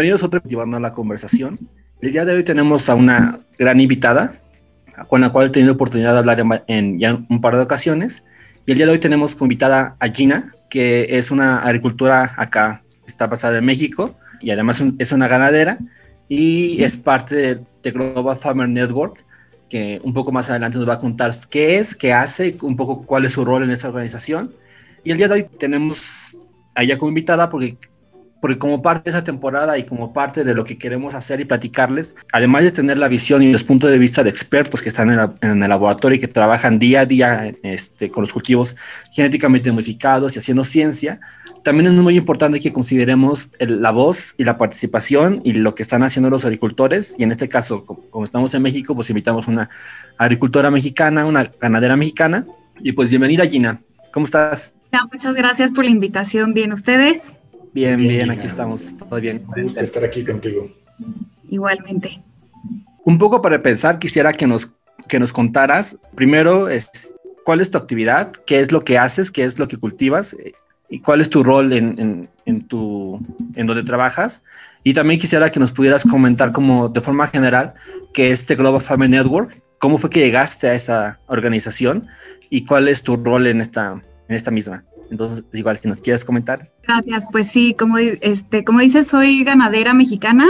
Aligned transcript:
Bienvenidos 0.00 0.22
a 0.22 0.26
otro 0.28 0.40
llevando 0.48 0.78
a 0.78 0.80
la 0.80 0.94
conversación. 0.94 1.58
El 2.00 2.12
día 2.12 2.24
de 2.24 2.32
hoy 2.32 2.42
tenemos 2.42 2.88
a 2.88 2.94
una 2.94 3.38
gran 3.58 3.78
invitada 3.80 4.32
con 5.08 5.20
la 5.20 5.28
cual 5.28 5.48
he 5.48 5.50
tenido 5.50 5.74
oportunidad 5.74 6.14
de 6.14 6.18
hablar 6.20 6.64
en, 6.68 6.98
ya 6.98 7.20
un 7.28 7.42
par 7.42 7.54
de 7.54 7.60
ocasiones. 7.60 8.24
Y 8.64 8.70
el 8.70 8.78
día 8.78 8.86
de 8.86 8.92
hoy 8.92 8.98
tenemos 8.98 9.34
como 9.34 9.48
invitada 9.48 9.96
a 10.00 10.08
Gina, 10.08 10.54
que 10.70 11.06
es 11.10 11.30
una 11.30 11.58
agricultura 11.58 12.32
acá, 12.38 12.82
está 13.06 13.26
basada 13.26 13.58
en 13.58 13.66
México 13.66 14.14
y 14.40 14.50
además 14.52 14.82
es 14.98 15.12
una 15.12 15.28
ganadera 15.28 15.76
y 16.30 16.82
es 16.82 16.96
parte 16.96 17.60
de, 17.82 17.90
Global 17.90 18.38
Farmer 18.38 18.70
Network, 18.70 19.22
que 19.68 20.00
un 20.02 20.14
poco 20.14 20.32
más 20.32 20.48
adelante 20.48 20.78
nos 20.78 20.88
va 20.88 20.94
a 20.94 20.98
contar 20.98 21.30
qué 21.50 21.76
es, 21.76 21.94
qué 21.94 22.14
hace, 22.14 22.56
un 22.62 22.74
poco 22.74 23.04
cuál 23.04 23.26
es 23.26 23.32
su 23.32 23.44
rol 23.44 23.64
en 23.64 23.70
esa 23.70 23.88
organización. 23.88 24.50
Y 25.04 25.10
el 25.10 25.18
día 25.18 25.28
de 25.28 25.34
hoy 25.34 25.46
tenemos 25.58 26.48
a 26.74 26.84
ella 26.84 26.96
como 26.96 27.10
invitada 27.10 27.50
porque 27.50 27.76
porque 28.40 28.58
como 28.58 28.82
parte 28.82 29.04
de 29.04 29.10
esa 29.10 29.24
temporada 29.24 29.78
y 29.78 29.84
como 29.84 30.12
parte 30.12 30.44
de 30.44 30.54
lo 30.54 30.64
que 30.64 30.78
queremos 30.78 31.14
hacer 31.14 31.40
y 31.40 31.44
platicarles, 31.44 32.16
además 32.32 32.64
de 32.64 32.70
tener 32.70 32.98
la 32.98 33.08
visión 33.08 33.42
y 33.42 33.52
los 33.52 33.64
puntos 33.64 33.90
de 33.90 33.98
vista 33.98 34.22
de 34.22 34.30
expertos 34.30 34.82
que 34.82 34.88
están 34.88 35.10
en, 35.42 35.62
el 35.62 35.68
laboratorio 35.68 36.16
y 36.16 36.20
que 36.20 36.28
trabajan 36.28 36.78
día 36.78 37.00
a 37.00 37.06
día 37.06 37.52
este, 37.62 38.10
con 38.10 38.22
los 38.22 38.32
cultivos 38.32 38.76
genéticamente 39.12 39.70
modificados 39.72 40.34
y 40.34 40.38
haciendo 40.38 40.64
ciencia, 40.64 41.20
también 41.62 41.86
es 41.86 41.92
muy 41.92 42.16
importante 42.16 42.58
que 42.60 42.72
consideremos 42.72 43.50
la 43.58 43.90
voz 43.90 44.34
y 44.38 44.44
la 44.44 44.56
participación 44.56 45.42
y 45.44 45.54
lo 45.54 45.74
que 45.74 45.82
están 45.82 46.02
haciendo 46.02 46.30
los 46.30 46.44
agricultores. 46.44 47.16
Y 47.18 47.24
en 47.24 47.30
este 47.30 47.48
caso, 47.48 47.84
como, 47.84 48.24
estamos 48.24 48.54
en 48.54 48.62
México, 48.62 48.94
pues 48.94 49.10
invitamos 49.10 49.46
una 49.46 49.68
agricultora 50.16 50.70
mexicana, 50.70 51.26
una 51.26 51.50
ganadera 51.60 51.96
mexicana. 51.96 52.46
Y 52.80 52.92
pues 52.92 53.10
bienvenida, 53.10 53.44
Gina. 53.44 53.80
¿Cómo 54.12 54.24
estás? 54.24 54.74
muchas 55.12 55.34
gracias 55.34 55.72
por 55.72 55.84
la 55.84 55.90
invitación. 55.90 56.54
Bien, 56.54 56.72
¿ustedes? 56.72 57.34
Bien, 57.72 58.00
bien, 58.00 58.30
aquí 58.30 58.46
estamos, 58.46 58.96
todo 58.96 59.20
bien. 59.20 59.42
Me 59.54 59.62
gusta 59.62 59.82
estar 59.82 60.04
aquí 60.04 60.24
contigo. 60.24 60.68
Igualmente. 61.48 62.20
Un 63.04 63.18
poco 63.18 63.40
para 63.40 63.56
empezar, 63.56 63.98
quisiera 63.98 64.32
que 64.32 64.46
nos, 64.46 64.72
que 65.08 65.18
nos 65.18 65.32
contaras, 65.32 65.98
primero, 66.14 66.68
es, 66.68 67.14
¿cuál 67.44 67.60
es 67.60 67.70
tu 67.70 67.78
actividad? 67.78 68.32
¿Qué 68.46 68.60
es 68.60 68.72
lo 68.72 68.80
que 68.80 68.98
haces? 68.98 69.30
¿Qué 69.30 69.44
es 69.44 69.58
lo 69.58 69.68
que 69.68 69.76
cultivas? 69.76 70.36
¿Y 70.88 71.00
cuál 71.00 71.20
es 71.20 71.30
tu 71.30 71.44
rol 71.44 71.72
en, 71.72 72.28
en, 72.44 72.62
tu, 72.62 73.20
en 73.54 73.66
donde 73.66 73.84
trabajas? 73.84 74.42
Y 74.82 74.92
también 74.92 75.20
quisiera 75.20 75.50
que 75.50 75.60
nos 75.60 75.72
pudieras 75.72 76.04
comentar 76.04 76.52
como 76.52 76.88
de 76.88 77.00
forma 77.00 77.28
general 77.28 77.74
qué 78.12 78.30
es 78.30 78.40
este 78.40 78.56
Global 78.56 78.80
Farming 78.80 79.10
Network, 79.10 79.62
cómo 79.78 79.98
fue 79.98 80.10
que 80.10 80.20
llegaste 80.20 80.68
a 80.68 80.74
esa 80.74 81.20
organización 81.26 82.08
y 82.50 82.64
cuál 82.64 82.88
es 82.88 83.02
tu 83.04 83.16
rol 83.16 83.46
en 83.46 83.60
esta, 83.60 84.02
en 84.28 84.34
esta 84.34 84.50
misma. 84.50 84.84
Entonces, 85.10 85.44
igual, 85.52 85.76
si 85.76 85.88
nos 85.88 86.00
quieres 86.00 86.24
comentar. 86.24 86.60
Gracias, 86.82 87.26
pues 87.30 87.48
sí, 87.48 87.74
como, 87.74 87.98
este, 87.98 88.64
como 88.64 88.80
dices, 88.80 89.08
soy 89.08 89.42
ganadera 89.44 89.92
mexicana, 89.92 90.48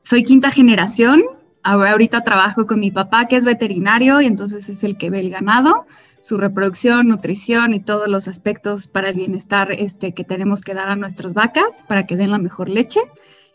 soy 0.00 0.24
quinta 0.24 0.50
generación, 0.50 1.22
ahorita 1.62 2.22
trabajo 2.22 2.66
con 2.66 2.80
mi 2.80 2.90
papá 2.90 3.26
que 3.26 3.36
es 3.36 3.44
veterinario 3.44 4.20
y 4.20 4.26
entonces 4.26 4.68
es 4.68 4.84
el 4.84 4.96
que 4.96 5.10
ve 5.10 5.20
el 5.20 5.30
ganado, 5.30 5.86
su 6.22 6.38
reproducción, 6.38 7.08
nutrición 7.08 7.74
y 7.74 7.80
todos 7.80 8.08
los 8.08 8.28
aspectos 8.28 8.88
para 8.88 9.10
el 9.10 9.16
bienestar 9.16 9.72
este, 9.72 10.12
que 10.12 10.24
tenemos 10.24 10.62
que 10.62 10.74
dar 10.74 10.88
a 10.88 10.96
nuestras 10.96 11.34
vacas 11.34 11.84
para 11.86 12.06
que 12.06 12.16
den 12.16 12.30
la 12.30 12.38
mejor 12.38 12.68
leche. 12.68 13.00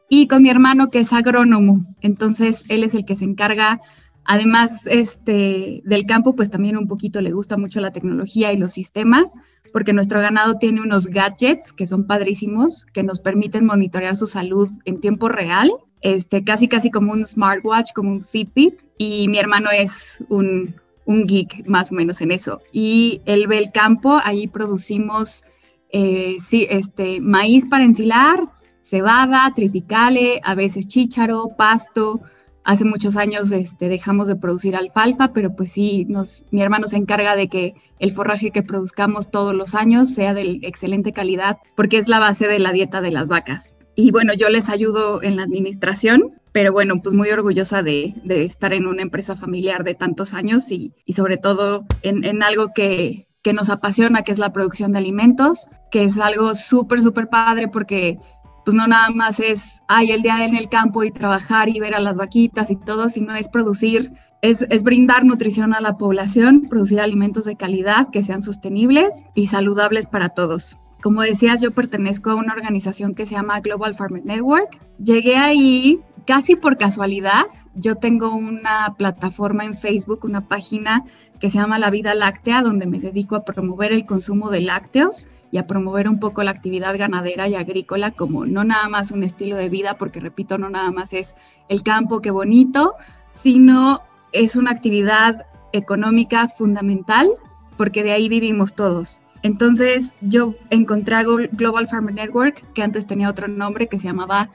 Y 0.10 0.28
con 0.28 0.44
mi 0.44 0.50
hermano 0.50 0.90
que 0.90 1.00
es 1.00 1.14
agrónomo, 1.14 1.86
entonces 2.02 2.66
él 2.70 2.84
es 2.84 2.96
el 2.96 3.06
que 3.06 3.16
se 3.16 3.26
encarga. 3.26 3.80
Además, 4.24 4.86
este, 4.88 5.82
del 5.86 6.06
campo, 6.06 6.36
pues 6.36 6.50
también 6.50 6.78
un 6.78 6.88
poquito 6.88 7.22
le 7.22 7.32
gusta 7.32 7.58
mucho 7.58 7.82
la 7.82 7.92
tecnología 7.92 8.54
y 8.54 8.58
los 8.58 8.74
sistemas, 8.74 9.38
porque 9.74 9.94
nuestro 9.94 10.20
ganado 10.20 10.58
tiene 10.58 10.82
unos 10.82 11.08
gadgets 11.08 11.74
que 11.74 11.88
son 11.88 12.06
padrísimos, 12.06 12.86
que 12.94 13.04
nos 13.04 13.20
permiten 13.20 13.66
monitorear 13.66 14.16
su 14.16 14.28
salud 14.28 14.70
en 14.86 15.00
tiempo 15.00 15.30
real, 15.30 15.72
este, 16.02 16.44
casi 16.44 16.68
casi 16.68 16.92
como 16.92 17.12
un 17.12 17.26
smartwatch, 17.26 17.92
como 17.94 18.12
un 18.12 18.24
Fitbit, 18.24 18.82
y 18.98 19.28
mi 19.28 19.38
hermano 19.38 19.70
es 19.72 20.24
un, 20.30 20.76
un 21.06 21.26
geek 21.26 21.68
más 21.68 21.92
o 21.92 21.96
menos 21.96 22.22
en 22.22 22.32
eso. 22.32 22.62
Y 22.72 23.22
él 23.26 23.48
ve 23.48 23.58
el 23.58 23.72
campo, 23.72 24.20
ahí 24.24 24.48
producimos 24.48 25.44
eh, 25.90 26.38
sí, 26.40 26.68
este, 26.70 27.20
maíz 27.22 27.68
para 27.68 27.84
ensilar, 27.84 28.50
cebada, 28.82 29.52
triticale, 29.56 30.40
a 30.44 30.56
veces 30.56 30.88
chícharo, 30.88 31.50
pasto, 31.58 32.22
Hace 32.64 32.86
muchos 32.86 33.18
años 33.18 33.52
este, 33.52 33.90
dejamos 33.90 34.28
de 34.28 34.36
producir 34.36 34.76
alfalfa, 34.76 35.34
pero 35.34 35.56
pues 35.56 35.72
sí, 35.72 36.08
mi 36.52 36.62
hermano 36.62 36.88
se 36.88 36.98
encarga 36.98 37.36
de 37.36 37.48
que 37.48 37.74
el 38.00 38.12
forraje 38.12 38.52
que 38.52 38.62
produzcamos 38.62 39.32
todos 39.32 39.56
los 39.56 39.74
años 39.74 40.14
sea 40.14 40.34
de 40.34 40.60
excelente 40.62 41.12
calidad, 41.12 41.58
porque 41.76 41.98
es 41.98 42.08
la 42.08 42.20
base 42.20 42.48
de 42.48 42.60
la 42.60 42.72
dieta 42.72 43.02
de 43.02 43.12
las 43.12 43.30
vacas. 43.30 43.76
Y 43.96 44.12
bueno, 44.12 44.34
yo 44.34 44.50
les 44.50 44.70
ayudo 44.70 45.24
en 45.24 45.38
la 45.38 45.44
administración, 45.44 46.40
pero 46.52 46.72
bueno, 46.72 47.02
pues 47.02 47.16
muy 47.16 47.30
orgullosa 47.30 47.82
de, 47.82 48.14
estar 48.28 48.74
en 48.74 48.86
una 48.86 49.02
empresa 49.02 49.36
familiar 49.36 49.84
de 49.84 49.96
tantos 49.96 50.34
años 50.34 50.72
y, 50.72 50.94
sobre 51.10 51.38
todo 51.38 51.86
en, 52.04 52.24
en 52.24 52.44
algo 52.44 52.72
que, 52.76 53.28
que 53.42 53.54
nos 53.54 53.70
apasiona, 53.70 54.24
que 54.24 54.32
es 54.32 54.40
la 54.40 54.54
producción 54.54 54.92
de 54.92 55.00
alimentos, 55.00 55.70
que 55.90 56.04
es 56.04 56.18
algo 56.20 56.54
súper, 56.56 57.02
súper 57.02 57.28
padre 57.28 57.68
porque 57.68 58.20
pues 58.64 58.76
no 58.76 58.88
nada 58.88 59.10
más 59.10 59.40
es, 59.40 59.82
ay, 59.88 60.12
el 60.12 60.22
día 60.22 60.46
en 60.46 60.56
el 60.56 60.70
campo 60.70 61.04
y 61.04 61.12
trabajar 61.12 61.70
y 61.70 61.80
ver 61.80 61.96
a 61.96 62.00
las 62.00 62.18
vaquitas 62.18 62.72
y 62.72 62.76
todo, 62.76 63.10
sino 63.10 63.36
es 63.36 63.50
producir, 63.50 64.12
es, 64.42 64.66
es, 64.70 64.84
brindar 64.84 65.26
nutrición 65.26 65.74
a 65.74 65.82
la 65.82 65.98
población, 65.98 66.68
producir 66.70 67.00
alimentos 67.00 67.46
de 67.46 67.56
calidad 67.56 68.10
que 68.12 68.24
sean 68.24 68.42
sostenibles 68.42 69.24
y 69.34 69.48
saludables 69.48 70.08
para 70.08 70.30
todos. 70.30 70.78
Como 71.02 71.22
decías, 71.24 71.62
yo 71.62 71.72
pertenezco 71.72 72.30
a 72.30 72.36
una 72.36 72.54
organización 72.54 73.16
que 73.16 73.26
se 73.26 73.34
llama 73.34 73.60
Global 73.62 73.96
Farmer 73.96 74.24
Network. 74.24 74.80
Llegué 75.04 75.36
ahí 75.36 76.00
casi 76.26 76.56
por 76.56 76.78
casualidad. 76.78 77.46
Yo 77.74 77.96
tengo 77.96 78.36
una 78.36 78.94
plataforma 78.98 79.66
en 79.66 79.76
Facebook, 79.76 80.20
una 80.24 80.48
página 80.48 81.04
que 81.40 81.50
se 81.50 81.58
llama 81.58 81.80
La 81.80 81.90
Vida 81.90 82.14
Láctea, 82.14 82.62
donde 82.62 82.86
me 82.86 83.00
dedico 83.00 83.36
a 83.36 83.44
promover 83.44 83.92
el 83.92 84.06
consumo 84.06 84.52
de 84.52 84.62
lácteos 84.62 85.28
y 85.52 85.58
a 85.58 85.68
promover 85.68 86.08
un 86.08 86.20
poco 86.20 86.44
la 86.44 86.52
actividad 86.52 86.98
ganadera 86.98 87.48
y 87.48 87.56
agrícola 87.56 88.12
como 88.12 88.46
no 88.46 88.64
nada 88.64 88.88
más 88.90 89.12
un 89.12 89.24
estilo 89.24 89.58
de 89.58 89.70
vida, 89.70 89.98
porque 89.98 90.20
repito, 90.20 90.58
no 90.58 90.70
nada 90.70 90.92
más 90.92 91.14
es 91.14 91.36
el 91.68 91.84
campo, 91.84 92.22
qué 92.22 92.32
bonito, 92.32 92.96
sino 93.30 94.02
es 94.32 94.56
una 94.56 94.72
actividad 94.72 95.46
económica 95.74 96.48
fundamental, 96.48 97.30
porque 97.78 98.04
de 98.04 98.12
ahí 98.14 98.30
vivimos 98.30 98.76
todos. 98.76 99.22
Entonces 99.44 100.14
yo 100.22 100.54
encontré 100.70 101.16
a 101.16 101.24
Global 101.24 101.88
Farmer 101.88 102.14
Network, 102.14 102.72
que 102.74 102.84
antes 102.84 103.08
tenía 103.08 103.30
otro 103.30 103.48
nombre 103.48 103.88
que 103.88 103.98
se 103.98 104.06
llamaba 104.06 104.52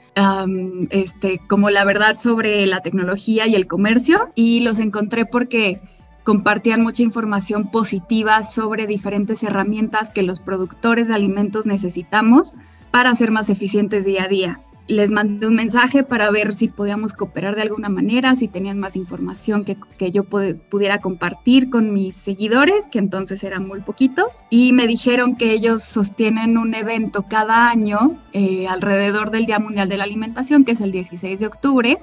este, 0.89 1.41
como 1.47 1.69
la 1.69 1.83
verdad 1.83 2.15
sobre 2.15 2.65
la 2.65 2.79
tecnología 2.79 3.47
y 3.47 3.55
el 3.55 3.67
comercio, 3.67 4.31
y 4.33 4.61
los 4.61 4.79
encontré 4.79 5.25
porque 5.25 5.81
compartían 6.27 6.81
mucha 6.81 7.03
información 7.03 7.71
positiva 7.71 8.43
sobre 8.43 8.85
diferentes 8.85 9.43
herramientas 9.43 10.09
que 10.09 10.23
los 10.23 10.41
productores 10.41 11.07
de 11.07 11.13
alimentos 11.13 11.65
necesitamos 11.67 12.55
para 12.91 13.15
ser 13.15 13.31
más 13.31 13.49
eficientes 13.49 14.03
día 14.03 14.25
a 14.25 14.27
día. 14.27 14.59
Les 14.89 15.13
mandé 15.13 15.47
un 15.47 15.55
mensaje 15.55 16.03
para 16.03 16.29
ver 16.29 16.53
si 16.53 16.67
podíamos 16.67 17.13
cooperar 17.13 17.55
de 17.55 17.61
alguna 17.61 17.87
manera, 17.87 18.35
si 18.35 18.49
tenían 18.49 18.77
más 18.77 18.97
información 18.97 19.63
que, 19.63 20.11
yo 20.11 20.25
pudiera 20.25 20.99
compartir 20.99 21.69
con 21.69 21.93
mis 21.93 22.17
seguidores, 22.17 22.89
que 22.89 22.99
entonces 22.99 23.45
eran 23.45 23.65
muy 23.65 23.79
poquitos, 23.79 24.41
y 24.49 24.73
me 24.73 24.85
dijeron 24.85 25.37
que 25.37 25.53
ellos 25.53 25.81
sostienen 25.81 26.57
un 26.57 26.75
evento 26.75 27.23
cada 27.29 27.69
año 27.69 28.21
eh, 28.33 28.67
alrededor 28.67 29.31
del 29.31 29.45
Día 29.45 29.59
Mundial 29.59 29.87
de 29.87 29.95
la 29.95 30.03
Alimentación, 30.03 30.65
que 30.65 30.73
es 30.73 30.81
el 30.81 30.91
16 30.91 31.39
de 31.39 31.47
octubre, 31.47 31.99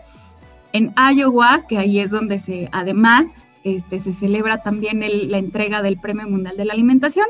en 0.73 0.95
Iowa, 0.97 1.67
que 1.69 1.77
ahí 1.77 1.99
es 1.99 2.11
donde 2.11 2.39
se, 2.39 2.71
además, 2.73 3.49
este, 3.65 3.99
se 3.99 4.13
celebra 4.13 4.63
también 4.63 5.01
la 5.01 5.39
entrega 5.39 5.83
del 5.83 5.99
Premio 6.01 6.29
Mundial 6.29 6.57
de 6.57 6.65
la 6.65 6.75
Alimentación, 6.75 7.27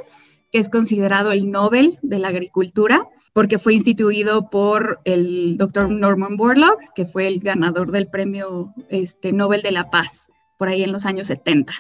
que 0.53 0.59
es 0.59 0.69
considerado 0.69 1.33
el 1.33 1.51
Nobel 1.51 1.99
de 2.03 2.19
la 2.19 2.29
Agricultura 2.29 3.09
porque 3.35 3.59
fue 3.59 3.75
instituido 3.75 4.49
por 4.49 5.01
el 5.05 5.59
doctor 5.59 5.91
Norman 5.91 6.37
Borlaug, 6.37 6.79
que 6.95 7.05
fue 7.05 7.27
el 7.27 7.41
ganador 7.41 7.91
del 7.91 8.07
premio 8.07 8.73
este, 8.89 9.33
Nobel 9.33 9.61
de 9.61 9.73
la 9.73 9.91
Paz, 9.91 10.29
por 10.57 10.69
ahí 10.69 10.85
en 10.85 10.93
los 10.93 11.05
años 11.05 11.27
70. 11.27 11.75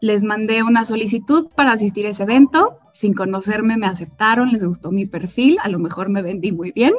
Les 0.00 0.24
mandé 0.24 0.62
una 0.62 0.86
solicitud 0.86 1.50
para 1.54 1.72
asistir 1.72 2.06
a 2.06 2.10
ese 2.10 2.22
evento, 2.22 2.78
sin 2.94 3.12
conocerme 3.12 3.76
me 3.76 3.86
aceptaron, 3.86 4.50
les 4.50 4.64
gustó 4.64 4.92
mi 4.92 5.04
perfil, 5.04 5.58
a 5.62 5.68
lo 5.68 5.78
mejor 5.78 6.08
me 6.08 6.22
vendí 6.22 6.52
muy 6.52 6.72
bien, 6.72 6.94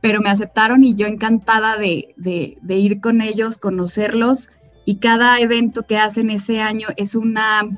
pero 0.00 0.20
me 0.20 0.30
aceptaron 0.30 0.84
y 0.84 0.94
yo 0.94 1.08
encantada 1.08 1.76
de, 1.78 2.14
de 2.16 2.76
ir 2.76 3.00
con 3.00 3.22
ellos, 3.22 3.58
conocerlos, 3.58 4.50
y 4.86 4.96
cada 4.96 5.38
evento 5.40 5.82
que 5.82 5.98
hacen 5.98 6.30
ese 6.30 6.62
año 6.62 6.88
es 6.96 7.14
una 7.16 7.68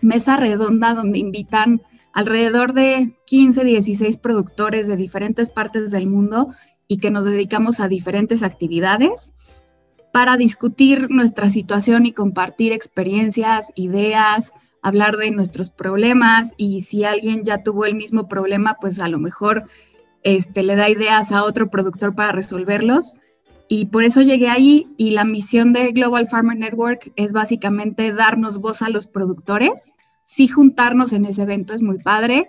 mesa 0.00 0.38
redonda 0.38 0.94
donde 0.94 1.18
invitan 1.18 1.82
alrededor 2.14 2.72
de 2.72 3.14
15, 3.26 3.64
16 3.64 4.16
productores 4.18 4.86
de 4.86 4.96
diferentes 4.96 5.50
partes 5.50 5.90
del 5.90 6.06
mundo 6.06 6.54
y 6.86 6.98
que 6.98 7.10
nos 7.10 7.24
dedicamos 7.24 7.80
a 7.80 7.88
diferentes 7.88 8.42
actividades 8.42 9.32
para 10.12 10.36
discutir 10.36 11.10
nuestra 11.10 11.50
situación 11.50 12.06
y 12.06 12.12
compartir 12.12 12.72
experiencias, 12.72 13.72
ideas, 13.74 14.52
hablar 14.82 15.16
de 15.16 15.30
nuestros 15.32 15.70
problemas 15.70 16.54
y 16.56 16.82
si 16.82 17.04
alguien 17.04 17.44
ya 17.44 17.62
tuvo 17.62 17.86
el 17.86 17.96
mismo 17.96 18.28
problema, 18.28 18.76
pues 18.80 19.00
a 19.00 19.08
lo 19.08 19.18
mejor 19.18 19.64
este, 20.22 20.62
le 20.62 20.76
da 20.76 20.88
ideas 20.88 21.32
a 21.32 21.42
otro 21.44 21.70
productor 21.70 22.14
para 22.14 22.30
resolverlos. 22.30 23.16
Y 23.74 23.86
por 23.86 24.04
eso 24.04 24.20
llegué 24.20 24.50
ahí 24.50 24.92
y 24.98 25.12
la 25.12 25.24
misión 25.24 25.72
de 25.72 25.92
Global 25.92 26.26
Farmer 26.28 26.58
Network 26.58 27.10
es 27.16 27.32
básicamente 27.32 28.12
darnos 28.12 28.58
voz 28.58 28.82
a 28.82 28.90
los 28.90 29.06
productores, 29.06 29.94
sí 30.24 30.46
juntarnos 30.46 31.14
en 31.14 31.24
ese 31.24 31.44
evento 31.44 31.72
es 31.72 31.82
muy 31.82 31.96
padre, 31.96 32.48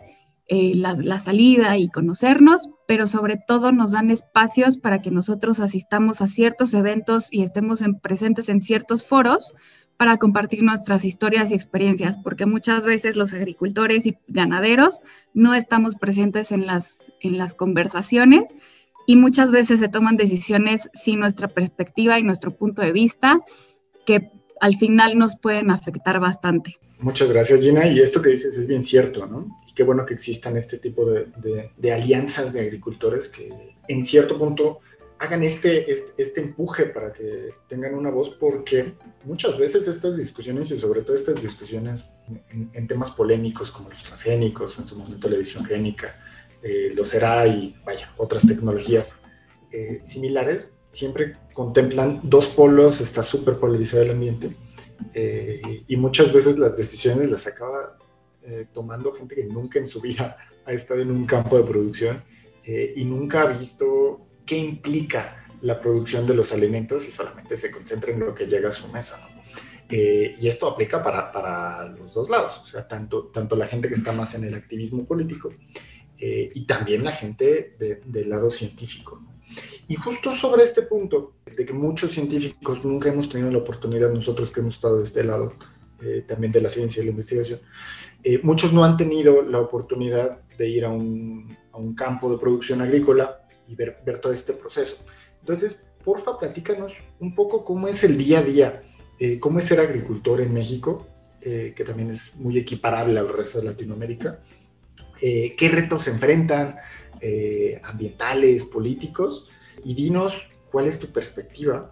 eh, 0.50 0.74
la, 0.76 1.20
salida 1.22 1.78
y 1.78 1.88
conocernos, 1.88 2.72
pero 2.90 3.08
sobre 3.08 3.38
todo 3.38 3.72
nos 3.72 3.94
dan 3.94 4.12
espacios 4.12 4.78
para 4.78 5.02
que 5.02 5.12
nosotros 5.12 5.62
asistamos 5.62 6.22
a 6.22 6.28
ciertos 6.28 6.74
eventos 6.74 7.32
y 7.32 7.44
estemos 7.44 7.82
presentes 8.02 8.50
en 8.50 8.60
ciertos 8.60 9.06
foros 9.06 9.56
para 9.96 10.18
compartir 10.18 10.62
nuestras 10.62 11.06
historias 11.06 11.52
y 11.52 11.56
experiencias, 11.56 12.18
porque 12.18 12.46
muchas 12.46 12.86
veces 12.86 13.16
los 13.16 13.32
agricultores 13.32 14.06
y 14.08 14.18
ganaderos 14.28 15.00
no 15.34 15.54
estamos 15.54 15.96
presentes 15.96 16.52
en 16.52 16.66
las, 16.66 17.14
en 17.22 17.38
las 17.38 17.54
conversaciones 17.54 18.56
y 19.06 19.16
muchas 19.16 19.52
veces 19.52 19.80
se 19.80 19.90
toman 19.90 20.18
decisiones 20.18 20.90
sin 20.94 21.20
nuestra 21.20 21.48
perspectiva 21.48 22.20
y 22.20 22.24
nuestro 22.24 22.52
punto 22.52 22.82
de 22.82 22.92
vista 22.92 23.40
que 24.06 24.32
al 24.60 24.76
final 24.76 25.18
nos 25.18 25.38
pueden 25.38 25.72
afectar 25.72 26.20
bastante. 26.20 26.78
Muchas 27.00 27.32
gracias, 27.32 27.62
Gina. 27.62 27.86
Y 27.88 28.00
esto 28.00 28.22
que 28.22 28.30
dices 28.30 28.58
es 28.58 28.68
bien 28.68 28.84
cierto, 28.84 29.26
¿no? 29.26 29.58
Y 29.68 29.74
qué 29.74 29.84
bueno 29.84 30.06
que 30.06 30.14
existan 30.14 30.56
este 30.56 30.78
tipo 30.78 31.06
de, 31.06 31.28
de 31.76 31.94
alianzas 31.94 32.54
de 32.54 32.62
agricultores 32.62 33.28
que 33.28 33.50
en 33.88 34.06
cierto 34.06 34.40
punto 34.40 34.80
hagan 35.24 35.42
este, 35.42 35.90
este, 35.90 36.22
este, 36.22 36.42
empuje 36.42 36.88
para 36.88 37.14
que 37.14 37.52
tengan 37.70 37.96
una 37.96 38.10
voz, 38.10 38.32
porque 38.32 38.94
muchas 39.24 39.58
veces 39.58 39.88
estas 39.88 40.18
discusiones 40.18 40.70
y 40.72 40.78
sobre 40.78 41.02
todo 41.02 41.16
estas 41.16 41.42
discusiones 41.42 42.08
en, 42.50 42.88
temas 42.88 43.12
polémicos 43.12 43.72
como 43.72 43.90
los 43.90 44.04
transgénicos, 44.04 44.80
en 44.80 44.88
su 44.88 44.98
momento 44.98 45.30
la 45.30 45.38
edición 45.38 45.64
génica, 45.64 46.14
eh, 46.64 46.94
lo 46.96 47.04
será 47.04 47.46
y 47.46 47.76
vaya, 47.86 48.14
otras 48.18 48.48
tecnologías 48.48 49.24
eh, 49.72 50.00
similares, 50.02 50.74
siempre 50.86 51.38
contemplan 51.54 52.22
dos 52.24 52.48
polos, 52.48 53.02
está 53.02 53.24
súper 53.24 53.58
polarizado 53.58 54.04
el 54.04 54.12
ambiente 54.12 54.56
eh, 55.14 55.62
y 55.88 55.98
muchas 55.98 56.32
veces 56.32 56.58
las 56.60 56.78
decisiones 56.78 57.30
las 57.32 57.48
acaba 57.48 57.98
tomando 58.74 59.14
gente 59.14 59.36
que 59.36 59.46
nunca 59.46 59.80
en 59.80 59.88
su 59.88 60.02
vida 60.02 60.36
ha 60.66 60.74
estado 60.74 61.00
en 61.00 61.10
un 61.12 61.26
campo 61.26 61.58
de 61.58 61.64
producción 61.64 62.22
y 62.94 63.06
nunca 63.06 63.44
ha 63.44 63.46
visto 63.46 64.28
qué 64.46 64.58
implica 64.58 65.38
la 65.62 65.80
producción 65.80 66.28
de 66.28 66.36
los 66.36 66.52
alimentos 66.52 67.08
y 67.08 67.12
solamente 67.12 67.56
se 67.56 67.72
concentra 67.72 68.12
en 68.12 68.20
lo 68.20 68.36
que 68.36 68.46
llega 68.46 68.68
a 68.68 68.74
su 68.74 68.90
mesa. 68.90 69.18
¿no? 69.22 69.34
Eh, 69.90 70.36
y 70.40 70.48
esto 70.48 70.68
aplica 70.68 71.04
para, 71.04 71.32
para, 71.32 71.88
los 71.90 72.14
dos 72.14 72.30
lados, 72.30 72.60
o 72.64 72.66
sea, 72.66 72.88
tanto, 72.88 73.28
tanto 73.28 73.56
la 73.56 73.68
gente 73.68 73.88
que 73.88 73.94
está 73.94 74.12
más 74.12 74.34
en 74.34 74.44
el 74.44 74.56
activismo 74.56 75.06
político 75.06 75.50
eh, 76.26 76.52
y 76.56 76.66
también 76.66 77.04
la 77.04 77.12
gente 77.12 77.76
del 78.06 78.30
lado 78.30 78.50
científico. 78.50 79.20
¿no? 79.22 79.34
Y 79.88 79.96
justo 79.96 80.32
sobre 80.32 80.64
este 80.64 80.84
punto, 80.84 81.34
de 81.46 81.66
que 81.66 81.74
muchos 81.74 82.14
científicos 82.14 82.86
nunca 82.86 83.10
hemos 83.10 83.28
tenido 83.28 83.52
la 83.52 83.58
oportunidad, 83.58 84.12
nosotros 84.12 84.50
que 84.52 84.62
hemos 84.62 84.76
estado 84.76 84.98
de 84.98 85.04
este 85.04 85.24
lado, 85.24 85.54
eh, 86.02 86.24
también 86.28 86.52
de 86.54 86.62
la 86.62 86.70
ciencia 86.70 87.02
y 87.02 87.06
la 87.06 87.12
investigación, 87.12 87.60
muchos 88.42 88.72
no 88.72 88.86
han 88.86 88.96
tenido 88.96 89.42
la 89.42 89.60
oportunidad 89.60 90.40
de 90.58 90.70
ir 90.70 90.86
a 90.86 90.90
un, 90.90 91.58
a 91.74 91.78
un 91.78 91.94
campo 91.94 92.32
de 92.32 92.38
producción 92.38 92.82
agrícola 92.82 93.46
y 93.68 93.76
ver, 93.76 93.98
ver 94.06 94.20
todo 94.20 94.32
este 94.32 94.54
proceso. 94.54 94.98
Entonces, 95.42 95.80
porfa, 96.06 96.38
platícanos 96.38 96.94
un 97.20 97.36
poco 97.36 97.66
cómo 97.66 97.88
es 97.90 98.04
el 98.06 98.18
día 98.18 98.40
a 98.40 98.44
día, 98.44 98.84
eh, 99.20 99.40
cómo 99.40 99.60
es 99.60 99.66
ser 99.66 99.82
agricultor 99.82 100.40
en 100.40 100.54
México, 100.54 101.06
eh, 101.42 101.74
que 101.76 101.84
también 101.84 102.10
es 102.12 102.38
muy 102.38 102.58
equiparable 102.58 103.20
al 103.20 103.28
resto 103.28 103.60
de 103.60 103.66
Latinoamérica, 103.66 104.40
eh, 105.24 105.56
qué 105.58 105.70
retos 105.70 106.04
se 106.04 106.12
enfrentan, 106.12 106.76
ambientales, 107.84 108.66
políticos, 108.66 109.48
y 109.86 109.94
dinos 109.94 110.50
cuál 110.70 110.88
es 110.88 111.00
tu 111.00 111.08
perspectiva 111.08 111.90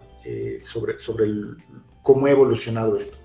sobre, 0.60 0.98
sobre 0.98 1.24
el, 1.24 1.56
cómo 2.02 2.26
ha 2.26 2.30
evolucionado 2.30 2.98
esto. 2.98 3.16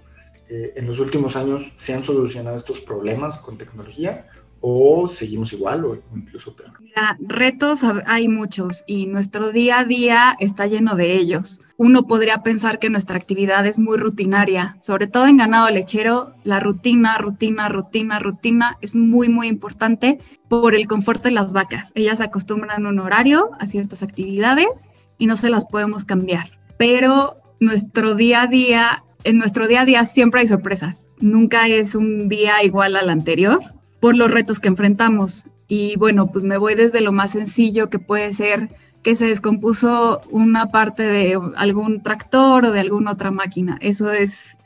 en 0.47 0.87
los 0.87 1.01
últimos 1.01 1.35
años, 1.35 1.73
¿se 1.75 1.93
han 1.93 2.05
solucionado 2.05 2.55
estos 2.55 2.79
problemas 2.79 3.39
con 3.39 3.57
tecnología 3.57 4.25
o 4.61 5.07
seguimos 5.07 5.53
igual 5.53 5.85
o 5.85 5.97
incluso 6.15 6.55
peor? 6.55 6.71
Retos 7.19 7.81
hay 8.05 8.27
muchos 8.27 8.83
y 8.87 9.05
nuestro 9.05 9.51
día 9.51 9.79
a 9.79 9.85
día 9.85 10.35
está 10.39 10.65
lleno 10.65 10.95
de 10.95 11.13
ellos. 11.13 11.61
Uno 11.77 12.07
podría 12.07 12.41
pensar 12.41 12.79
que 12.79 12.89
nuestra 12.89 13.17
actividad 13.17 13.65
es 13.67 13.77
muy 13.77 13.97
rutinaria, 13.97 14.77
sobre 14.81 15.05
todo 15.05 15.27
en 15.27 15.37
ganado 15.37 15.69
lechero, 15.69 16.33
la 16.43 16.59
rutina, 16.59 17.17
rutina, 17.19 17.69
rutina, 17.69 18.17
rutina 18.17 18.77
es 18.81 18.95
muy, 18.95 19.29
muy 19.29 19.47
importante 19.47 20.17
por 20.49 20.73
el 20.73 20.87
confort 20.87 21.23
de 21.23 21.31
las 21.31 21.53
vacas. 21.53 21.91
Ellas 21.93 22.19
acostumbran 22.19 22.87
un 22.87 22.99
horario 22.99 23.51
a 23.59 23.67
ciertas 23.67 24.01
actividades 24.01 24.87
y 25.19 25.27
no 25.27 25.37
se 25.37 25.51
las 25.51 25.65
podemos 25.67 26.03
cambiar. 26.03 26.57
Pero 26.79 27.37
nuestro 27.59 28.15
día 28.15 28.43
a 28.43 28.47
día, 28.47 29.03
en 29.23 29.37
nuestro 29.37 29.67
día 29.67 29.81
a 29.81 29.85
día 29.85 30.03
siempre 30.05 30.41
hay 30.41 30.47
sorpresas. 30.47 31.05
Nunca 31.19 31.67
es 31.67 31.93
un 31.93 32.27
día 32.27 32.63
igual 32.63 32.95
al 32.95 33.11
anterior 33.11 33.61
por 33.99 34.15
los 34.15 34.31
retos 34.31 34.59
que 34.59 34.67
enfrentamos. 34.67 35.47
Y 35.67 35.95
bueno, 35.97 36.27
pues 36.27 36.43
me 36.43 36.57
voy 36.57 36.75
desde 36.75 37.01
lo 37.01 37.11
más 37.11 37.31
sencillo 37.31 37.89
que 37.89 37.99
puede 37.99 38.33
ser 38.33 38.69
que 39.03 39.15
se 39.15 39.27
descompuso 39.27 40.21
una 40.31 40.67
parte 40.67 41.03
de 41.03 41.39
algún 41.55 42.01
tractor 42.01 42.65
o 42.65 42.71
de 42.71 42.79
alguna 42.81 43.11
otra 43.11 43.31
máquina. 43.31 43.77
Eso 43.81 44.11
es 44.11 44.57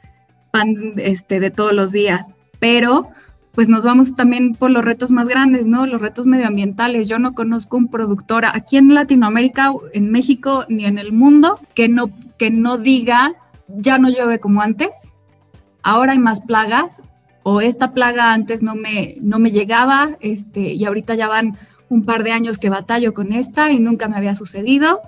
pan 0.52 0.94
este, 0.98 1.40
de 1.40 1.52
todos 1.52 1.74
los 1.74 1.92
días. 1.92 2.34
Pero 2.60 3.10
pues 3.54 3.68
nos 3.68 3.84
vamos 3.84 4.16
también 4.16 4.56
por 4.56 4.72
los 4.72 4.84
retos 4.84 5.12
más 5.12 5.28
grandes, 5.28 5.68
¿no? 5.68 5.86
Los 5.86 6.02
retos 6.02 6.26
medioambientales. 6.26 7.10
Yo 7.10 7.20
no 7.20 7.34
conozco 7.34 7.78
un 7.78 7.90
productor 7.90 8.46
aquí 8.46 8.78
en 8.78 8.94
Latinoamérica, 8.94 9.74
en 9.94 10.12
México, 10.12 10.66
ni 10.70 10.86
en 10.86 10.98
el 10.98 11.12
mundo 11.12 11.60
que 11.76 11.90
no, 11.90 12.10
que 12.38 12.50
no 12.50 12.78
diga, 12.78 13.34
ya 13.68 13.98
no 13.98 14.10
llueve 14.10 14.40
como 14.40 14.62
antes, 14.62 15.12
ahora 15.84 16.14
hay 16.14 16.20
más 16.20 16.42
plagas, 16.42 17.04
o 17.44 17.62
esta 17.62 17.94
plaga 17.94 18.34
antes 18.34 18.64
no 18.64 18.76
me, 18.76 19.18
no 19.22 19.40
me 19.40 19.52
llegaba 19.52 20.10
este, 20.20 20.74
y 20.74 20.86
ahorita 20.86 21.16
ya 21.16 21.28
van 21.28 21.58
un 21.90 22.04
par 22.04 22.24
de 22.24 22.32
años 22.32 22.58
que 22.58 22.70
batallo 22.70 23.14
con 23.14 23.34
esta 23.34 23.72
y 23.72 23.80
nunca 23.80 24.08
me 24.08 24.18
había 24.18 24.36
sucedido. 24.36 25.02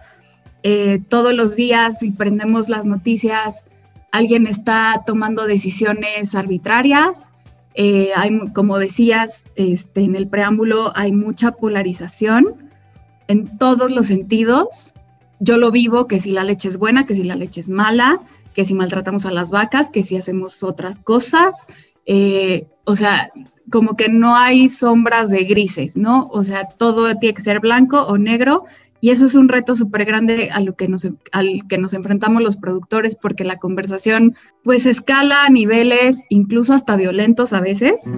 Eh, 0.64 1.00
todos 1.10 1.34
los 1.34 1.56
días, 1.56 2.00
si 2.00 2.12
prendemos 2.12 2.70
las 2.70 2.86
noticias, 2.86 3.66
alguien 4.12 4.48
está 4.48 5.04
tomando 5.06 5.46
decisiones 5.46 6.36
arbitrarias. 6.36 7.30
Eh, 7.76 8.12
hay, 8.16 8.38
como 8.54 8.78
decías 8.78 9.46
este, 9.56 10.02
en 10.02 10.16
el 10.16 10.28
preámbulo, 10.28 10.92
hay 10.96 11.12
mucha 11.12 11.52
polarización 11.52 12.70
en 13.28 13.58
todos 13.58 13.92
los 13.92 14.08
sentidos. 14.08 14.94
Yo 15.40 15.58
lo 15.58 15.72
vivo, 15.72 16.08
que 16.08 16.20
si 16.20 16.32
la 16.32 16.44
leche 16.44 16.68
es 16.68 16.78
buena, 16.78 17.06
que 17.06 17.16
si 17.16 17.24
la 17.24 17.36
leche 17.36 17.62
es 17.62 17.70
mala, 17.70 18.20
que 18.54 18.66
si 18.66 18.76
maltratamos 18.76 19.26
a 19.26 19.32
las 19.32 19.52
vacas, 19.52 19.90
que 19.90 20.04
si 20.04 20.16
hacemos 20.16 20.64
otras 20.64 21.00
cosas, 21.00 21.68
eh, 22.06 22.68
o 22.86 22.96
sea, 22.96 23.32
como 23.72 23.96
que 23.96 24.10
no 24.10 24.36
hay 24.36 24.70
sombras 24.70 25.30
de 25.30 25.44
grises, 25.46 25.98
¿no? 25.98 26.30
O 26.32 26.44
sea, 26.44 26.68
todo 26.68 27.16
tiene 27.18 27.34
que 27.34 27.42
ser 27.42 27.60
blanco 27.60 28.02
o 28.04 28.18
negro 28.18 28.66
y 29.02 29.10
eso 29.10 29.26
es 29.26 29.36
un 29.36 29.50
reto 29.50 29.76
súper 29.76 30.06
grande 30.06 30.50
a 30.52 30.62
lo 30.62 30.76
que 30.76 30.88
nos, 30.88 31.08
al 31.32 31.62
que 31.68 31.78
nos 31.78 31.94
enfrentamos 31.94 32.42
los 32.42 32.58
productores 32.58 33.16
porque 33.16 33.44
la 33.44 33.58
conversación 33.58 34.36
pues 34.64 34.86
escala 34.86 35.44
a 35.44 35.50
niveles 35.50 36.24
incluso 36.30 36.74
hasta 36.74 36.96
violentos 36.96 37.52
a 37.52 37.60
veces 37.60 38.14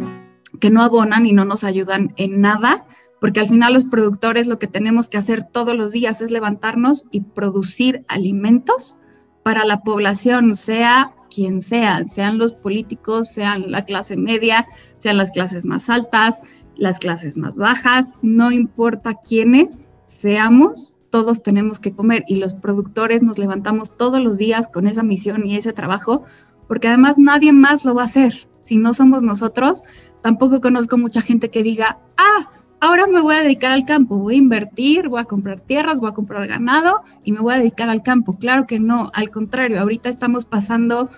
que 0.60 0.70
no 0.70 0.84
abonan 0.84 1.26
y 1.26 1.34
no 1.34 1.44
nos 1.44 1.64
ayudan 1.64 2.14
en 2.18 2.40
nada 2.40 2.86
porque 3.20 3.40
al 3.40 3.48
final 3.48 3.74
los 3.74 3.86
productores 3.86 4.46
lo 4.46 4.60
que 4.60 4.68
tenemos 4.68 5.10
que 5.10 5.18
hacer 5.18 5.44
todos 5.44 5.76
los 5.76 5.92
días 5.92 6.22
es 6.22 6.30
levantarnos 6.30 7.08
y 7.12 7.22
producir 7.22 8.06
alimentos 8.08 8.98
para 9.42 9.66
la 9.66 9.82
población, 9.82 10.56
sea 10.56 11.16
quien 11.30 11.62
sea, 11.62 12.04
sean 12.06 12.38
los 12.38 12.54
políticos, 12.54 13.30
sean 13.30 13.72
la 13.72 13.86
clase 13.86 14.18
media, 14.18 14.66
sean 14.96 15.18
las 15.18 15.32
clases 15.32 15.66
más 15.66 15.90
altas, 15.90 16.42
las 16.76 17.00
clases 17.00 17.38
más 17.38 17.58
bajas, 17.58 18.14
no 18.22 18.52
importa 18.52 19.16
quiénes 19.16 19.90
seamos, 20.06 20.98
todos 21.10 21.44
tenemos 21.44 21.80
que 21.80 21.94
comer 21.94 22.24
y 22.28 22.36
los 22.36 22.56
productores 22.56 23.24
nos 23.24 23.38
levantamos 23.38 23.96
todos 23.98 24.22
los 24.22 24.38
días 24.38 24.68
con 24.68 24.88
esa 24.88 25.04
misión 25.04 25.46
y 25.46 25.56
ese 25.56 25.74
trabajo, 25.74 26.24
porque 26.68 26.88
además 26.88 27.18
nadie 27.18 27.54
más 27.54 27.86
lo 27.86 27.94
va 27.96 28.02
a 28.02 28.06
hacer. 28.06 28.50
Si 28.60 28.78
no 28.78 28.94
somos 28.94 29.24
nosotros, 29.24 29.84
tampoco 30.22 30.60
conozco 30.60 30.98
mucha 30.98 31.22
gente 31.22 31.50
que 31.50 31.64
diga, 31.64 32.00
ah, 32.18 32.50
ahora 32.86 33.08
me 33.08 33.22
voy 33.22 33.36
a 33.36 33.42
dedicar 33.42 33.72
al 33.72 33.86
campo, 33.86 34.18
voy 34.18 34.36
a 34.36 34.38
invertir, 34.38 35.10
voy 35.10 35.20
a 35.20 35.26
comprar 35.26 35.60
tierras, 35.60 36.00
voy 36.00 36.10
a 36.10 36.14
comprar 36.14 36.48
ganado 36.48 37.02
y 37.24 37.32
me 37.32 37.40
voy 37.40 37.54
a 37.54 37.58
dedicar 37.58 37.90
al 37.90 38.04
campo. 38.04 38.38
Claro 38.38 38.68
que 38.68 38.80
no, 38.80 39.12
al 39.14 39.30
contrario, 39.30 39.80
ahorita 39.80 40.10
estamos 40.10 40.46
pasando 40.46 41.10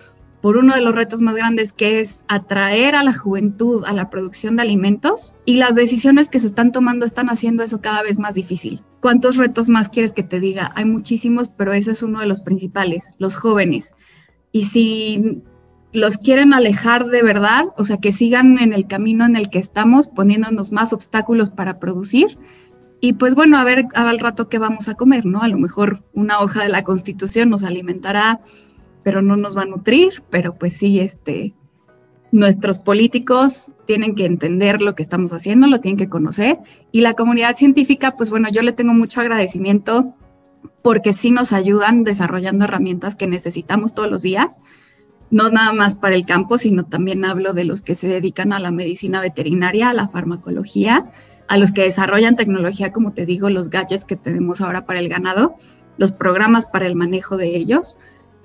por 0.42 0.58
uno 0.58 0.76
de 0.76 0.82
los 0.82 0.96
retos 0.96 1.22
más 1.22 1.36
grandes 1.36 1.74
que 1.74 2.00
es 2.00 2.24
atraer 2.28 2.96
a 2.96 3.04
la 3.04 3.14
juventud 3.14 3.84
a 3.86 3.94
la 3.94 4.10
producción 4.10 4.56
de 4.56 4.62
alimentos 4.62 5.36
y 5.46 5.58
las 5.58 5.76
decisiones 5.76 6.30
que 6.30 6.40
se 6.40 6.48
están 6.48 6.72
tomando 6.72 7.06
están 7.06 7.28
haciendo 7.28 7.64
eso 7.64 7.82
cada 7.82 8.04
vez 8.04 8.20
más 8.20 8.36
difícil. 8.36 8.84
¿Cuántos 9.02 9.38
retos 9.38 9.70
más 9.70 9.90
quieres 9.90 10.14
que 10.14 10.24
te 10.24 10.40
diga? 10.40 10.72
Hay 10.76 10.86
muchísimos, 10.86 11.50
pero 11.50 11.74
ese 11.74 11.92
es 11.92 12.04
uno 12.04 12.20
de 12.20 12.28
los 12.28 12.42
principales, 12.42 13.12
los 13.18 13.36
jóvenes. 13.36 13.96
Y 14.52 14.64
si 14.64 15.44
los 15.94 16.18
quieren 16.18 16.54
alejar 16.54 17.06
de 17.06 17.24
verdad, 17.24 17.66
o 17.78 17.86
sea, 17.86 17.98
que 17.98 18.12
sigan 18.12 18.60
en 18.60 18.74
el 18.74 18.88
camino 18.88 19.26
en 19.26 19.36
el 19.36 19.50
que 19.50 19.60
estamos, 19.60 20.08
poniéndonos 20.08 20.72
más 20.72 20.94
obstáculos 20.94 21.50
para 21.50 21.80
producir, 21.80 22.38
y 23.00 23.14
pues 23.14 23.36
bueno, 23.36 23.58
a 23.58 23.64
ver 23.64 23.86
al 23.94 24.20
rato 24.20 24.50
qué 24.50 24.58
vamos 24.58 24.88
a 24.88 24.96
comer, 24.96 25.26
¿no? 25.26 25.42
A 25.42 25.48
lo 25.48 25.58
mejor 25.58 26.04
una 26.14 26.40
hoja 26.40 26.64
de 26.64 26.70
la 26.70 26.84
Constitución 26.84 27.50
nos 27.50 27.64
alimentará, 27.64 28.42
pero 29.04 29.22
no 29.22 29.38
nos 29.38 29.58
va 29.58 29.62
a 29.62 29.66
nutrir, 29.66 30.24
pero 30.30 30.56
pues 30.56 30.74
sí, 30.74 31.00
este, 31.00 31.54
nuestros 32.32 32.80
políticos 32.80 33.74
tienen 33.86 34.16
que 34.16 34.26
entender 34.26 34.82
lo 34.82 34.96
que 34.96 35.04
estamos 35.04 35.32
haciendo, 35.32 35.68
lo 35.68 35.80
tienen 35.80 35.98
que 35.98 36.10
conocer, 36.10 36.58
y 36.92 37.02
la 37.02 37.14
comunidad 37.14 37.56
científica, 37.56 38.16
pues 38.18 38.30
bueno, 38.30 38.50
yo 38.50 38.62
le 38.64 38.74
tengo 38.74 38.94
mucho 38.94 39.22
agradecimiento 39.22 40.16
porque 40.82 41.14
sí 41.14 41.32
nos 41.32 41.54
ayudan 41.54 42.04
desarrollando 42.04 42.66
herramientas 42.66 43.16
que 43.16 43.28
necesitamos 43.28 43.94
todos 43.94 44.10
los 44.10 44.24
días, 44.24 44.64
no 45.30 45.50
nada 45.50 45.74
más 45.74 45.96
para 45.96 46.16
el 46.16 46.26
campo, 46.26 46.58
sino 46.58 46.86
también 46.86 47.26
hablo 47.26 47.54
de 47.54 47.66
los 47.66 47.84
que 47.84 47.96
se 47.96 48.08
dedican 48.08 48.54
a 48.54 48.60
la 48.60 48.72
medicina 48.72 49.22
veterinaria, 49.22 49.90
a 49.90 49.94
la 49.94 50.08
farmacología, 50.08 51.10
a 51.48 51.58
los 51.58 51.72
que 51.72 51.84
desarrollan 51.84 52.36
tecnología, 52.36 52.92
como 52.92 53.14
te 53.14 53.26
digo, 53.26 53.50
los 53.50 53.70
gadgets 53.70 54.06
que 54.06 54.16
tenemos 54.16 54.62
ahora 54.62 54.86
para 54.86 55.00
el 55.00 55.10
ganado, 55.10 55.56
los 55.98 56.12
programas 56.12 56.66
para 56.66 56.86
el 56.86 56.96
manejo 56.96 57.38
de 57.38 57.56
ellos. 57.56 57.98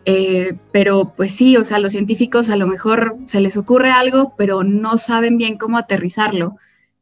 Eh, 0.04 0.58
pero 0.72 1.12
pues 1.16 1.32
sí, 1.32 1.56
o 1.56 1.64
sea, 1.64 1.78
los 1.78 1.92
científicos 1.92 2.50
a 2.50 2.56
lo 2.56 2.66
mejor 2.66 3.16
se 3.24 3.40
les 3.40 3.56
ocurre 3.56 3.90
algo, 3.90 4.34
pero 4.36 4.64
no 4.64 4.98
saben 4.98 5.36
bien 5.36 5.58
cómo 5.58 5.78
aterrizarlo. 5.78 6.56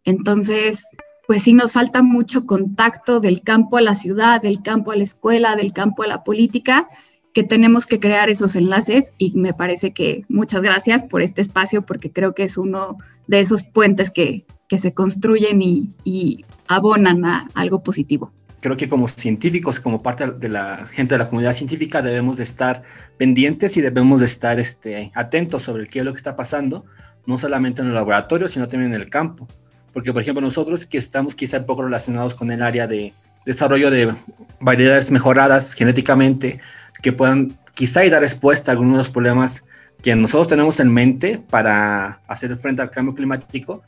Entonces, 0.04 0.86
pues 1.26 1.42
sí 1.42 1.54
nos 1.54 1.72
falta 1.72 2.02
mucho 2.02 2.44
contacto 2.44 3.20
del 3.20 3.42
campo 3.42 3.76
a 3.76 3.82
la 3.82 3.94
ciudad, 3.94 4.42
del 4.42 4.62
campo 4.62 4.92
a 4.92 4.96
la 4.96 5.04
escuela, 5.04 5.56
del 5.56 5.72
campo 5.72 6.02
a 6.02 6.08
la 6.08 6.24
política, 6.24 6.86
que 7.32 7.44
tenemos 7.44 7.86
que 7.86 8.00
crear 8.00 8.28
esos 8.28 8.56
enlaces 8.56 9.14
y 9.18 9.38
me 9.38 9.52
parece 9.52 9.92
que 9.92 10.24
muchas 10.28 10.62
gracias 10.62 11.04
por 11.04 11.22
este 11.22 11.40
espacio 11.40 11.82
porque 11.82 12.10
creo 12.10 12.34
que 12.34 12.44
es 12.44 12.56
uno 12.56 12.96
de 13.26 13.40
esos 13.40 13.62
puentes 13.62 14.10
que, 14.10 14.44
que 14.68 14.78
se 14.78 14.94
construyen 14.94 15.60
y, 15.62 16.44
abonan 16.68 17.24
a 17.24 17.48
algo 17.54 17.82
positivo. 17.82 18.32
Creo 18.60 18.76
que 18.76 18.88
como 18.88 19.08
científicos, 19.08 19.80
como 19.80 20.04
parte 20.04 20.30
de 20.30 20.48
la 20.48 20.86
gente 20.86 21.14
de 21.14 21.18
la 21.18 21.28
comunidad 21.28 21.52
científica, 21.52 22.00
debemos 22.00 22.36
de 22.36 22.44
estar 22.44 22.84
pendientes 23.16 23.76
y 23.76 23.80
debemos 23.80 24.20
de 24.20 24.26
estar 24.26 24.60
este, 24.60 25.10
atentos 25.16 25.62
sobre 25.62 25.88
qué 25.88 25.98
es 25.98 26.04
lo 26.04 26.12
que 26.12 26.18
está 26.18 26.36
pasando, 26.36 26.84
no 27.26 27.36
solamente 27.38 27.82
en 27.82 27.88
el 27.88 27.94
laboratorio, 27.94 28.46
sino 28.46 28.68
también 28.68 28.94
en 28.94 29.00
el 29.00 29.10
campo. 29.10 29.48
Porque, 29.92 30.12
por 30.12 30.22
ejemplo, 30.22 30.40
nosotros 30.40 30.86
que 30.86 30.98
estamos 30.98 31.34
quizá 31.34 31.58
un 31.58 31.66
poco 31.66 31.82
relacionados 31.82 32.36
con 32.36 32.52
el 32.52 32.62
área 32.62 32.86
de 32.86 33.12
desarrollo 33.44 33.90
de 33.90 34.14
variedades 34.60 35.10
mejoradas 35.10 35.74
genéticamente, 35.74 36.60
que 37.02 37.12
puedan 37.12 37.56
quizá 37.74 38.08
dar 38.08 38.20
respuesta 38.20 38.70
a 38.70 38.72
algunos 38.72 38.94
de 38.94 38.98
los 38.98 39.10
problemas 39.10 39.64
que 40.02 40.14
nosotros 40.14 40.48
tenemos 40.48 40.80
en 40.80 40.92
mente 40.92 41.40
para 41.50 42.20
hacer 42.26 42.54
frente 42.56 42.82
al 42.82 42.90
cambio 42.90 43.14
climático, 43.14 43.82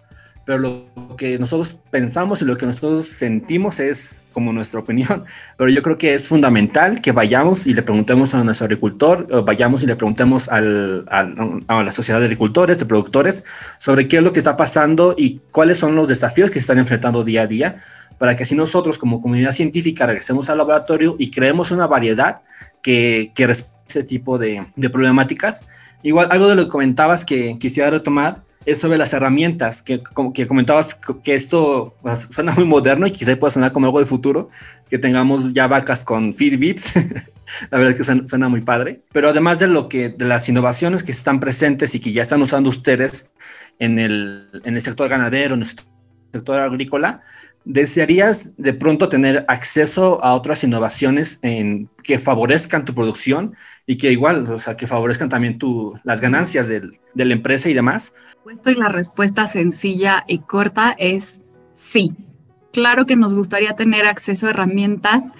pero 0.44 0.58
lo 0.58 1.16
que 1.16 1.38
nosotros 1.38 1.78
pensamos 1.90 2.42
y 2.42 2.44
lo 2.44 2.56
que 2.56 2.66
nosotros 2.66 3.06
sentimos 3.06 3.78
es 3.78 4.30
como 4.32 4.52
nuestra 4.52 4.80
opinión, 4.80 5.24
pero 5.56 5.70
yo 5.70 5.82
creo 5.82 5.96
que 5.96 6.14
es 6.14 6.28
fundamental 6.28 7.00
que 7.00 7.12
vayamos 7.12 7.66
y 7.66 7.74
le 7.74 7.82
preguntemos 7.82 8.34
a 8.34 8.42
nuestro 8.42 8.64
agricultor, 8.64 9.44
vayamos 9.44 9.82
y 9.82 9.86
le 9.86 9.96
preguntemos 9.96 10.48
a 10.48 10.60
la 10.60 11.92
sociedad 11.92 12.18
de 12.18 12.26
agricultores, 12.26 12.78
de 12.78 12.86
productores, 12.86 13.44
sobre 13.78 14.08
qué 14.08 14.18
es 14.18 14.22
lo 14.22 14.32
que 14.32 14.40
está 14.40 14.56
pasando 14.56 15.14
y 15.16 15.40
cuáles 15.50 15.78
son 15.78 15.94
los 15.94 16.08
desafíos 16.08 16.50
que 16.50 16.54
se 16.54 16.60
están 16.60 16.78
enfrentando 16.78 17.24
día 17.24 17.42
a 17.42 17.46
día, 17.46 17.76
para 18.18 18.36
que 18.36 18.42
así 18.42 18.54
nosotros 18.54 18.98
como 18.98 19.20
comunidad 19.20 19.52
científica 19.52 20.06
regresemos 20.06 20.48
al 20.50 20.58
laboratorio 20.58 21.16
y 21.18 21.30
creemos 21.30 21.70
una 21.70 21.86
variedad 21.86 22.40
que, 22.82 23.32
que 23.34 23.44
ese 23.44 24.04
tipo 24.04 24.38
de, 24.38 24.64
problemáticas. 24.90 25.66
Igual, 26.02 26.28
algo 26.30 26.48
de 26.48 26.56
lo 26.56 26.64
que 26.64 26.70
comentabas 26.70 27.24
que 27.24 27.56
quisiera 27.58 27.90
retomar 27.90 28.42
es 28.64 28.78
sobre 28.78 28.98
las 28.98 29.12
herramientas, 29.12 29.82
que, 29.82 30.02
que 30.34 30.46
comentabas 30.46 30.98
que 31.24 31.34
esto 31.34 31.96
pues, 32.02 32.28
suena 32.30 32.52
muy 32.52 32.64
moderno 32.64 33.06
y 33.06 33.10
quizá 33.10 33.36
pueda 33.36 33.50
sonar 33.50 33.72
como 33.72 33.86
algo 33.86 33.98
de 33.98 34.06
futuro, 34.06 34.50
que 34.88 34.98
tengamos 34.98 35.52
ya 35.52 35.66
vacas 35.66 36.04
con 36.04 36.32
Fitbits, 36.32 36.94
la 37.70 37.78
verdad 37.78 37.90
es 37.90 38.06
que 38.06 38.26
suena, 38.26 38.48
muy 38.48 38.60
padre, 38.60 39.02
pero 39.12 39.30
además 39.30 39.58
de 39.58 39.66
lo 39.66 39.88
que, 39.88 40.10
de 40.10 40.26
las 40.26 40.48
innovaciones 40.48 41.02
que 41.02 41.12
están 41.12 41.40
presentes 41.40 41.94
y 41.96 42.00
que 42.00 42.12
ya 42.12 42.22
están 42.22 42.40
usando 42.40 42.68
ustedes 42.68 43.32
en 43.80 43.98
el, 43.98 44.48
en 44.64 44.76
el 44.76 44.80
sector 44.80 45.08
ganadero, 45.08 45.54
en 45.54 45.62
el 45.62 45.66
sector 45.66 46.60
agrícola, 46.60 47.20
¿desearías 47.64 48.54
de 48.56 48.74
pronto 48.74 49.08
tener 49.08 49.44
acceso 49.48 50.22
a 50.22 50.34
otras 50.34 50.64
innovaciones 50.64 51.40
que 52.02 52.18
favorezcan 52.18 52.84
tu 52.84 52.94
producción 52.94 53.54
y 53.86 53.96
que 53.96 54.12
igual, 54.12 54.46
o 54.48 54.58
sea, 54.58 54.76
que 54.76 54.86
favorezcan 54.86 55.28
también 55.28 55.58
tu, 55.58 55.98
las 56.04 56.20
ganancias 56.20 56.68
de 56.68 56.90
la 57.14 57.32
empresa 57.32 57.68
y 57.68 57.74
demás? 57.74 58.14
Puesto 58.44 58.70
y 58.70 58.74
la 58.74 58.88
respuesta 58.88 59.46
sencilla 59.46 60.24
y 60.26 60.38
corta 60.38 60.94
es 60.98 61.40
sí. 61.72 62.14
Claro 62.72 63.06
que 63.06 63.16
nos 63.16 63.34
gustaría 63.34 63.76
tener 63.76 64.06
acceso 64.06 64.46
a 64.46 64.50
herramientas 64.50 65.30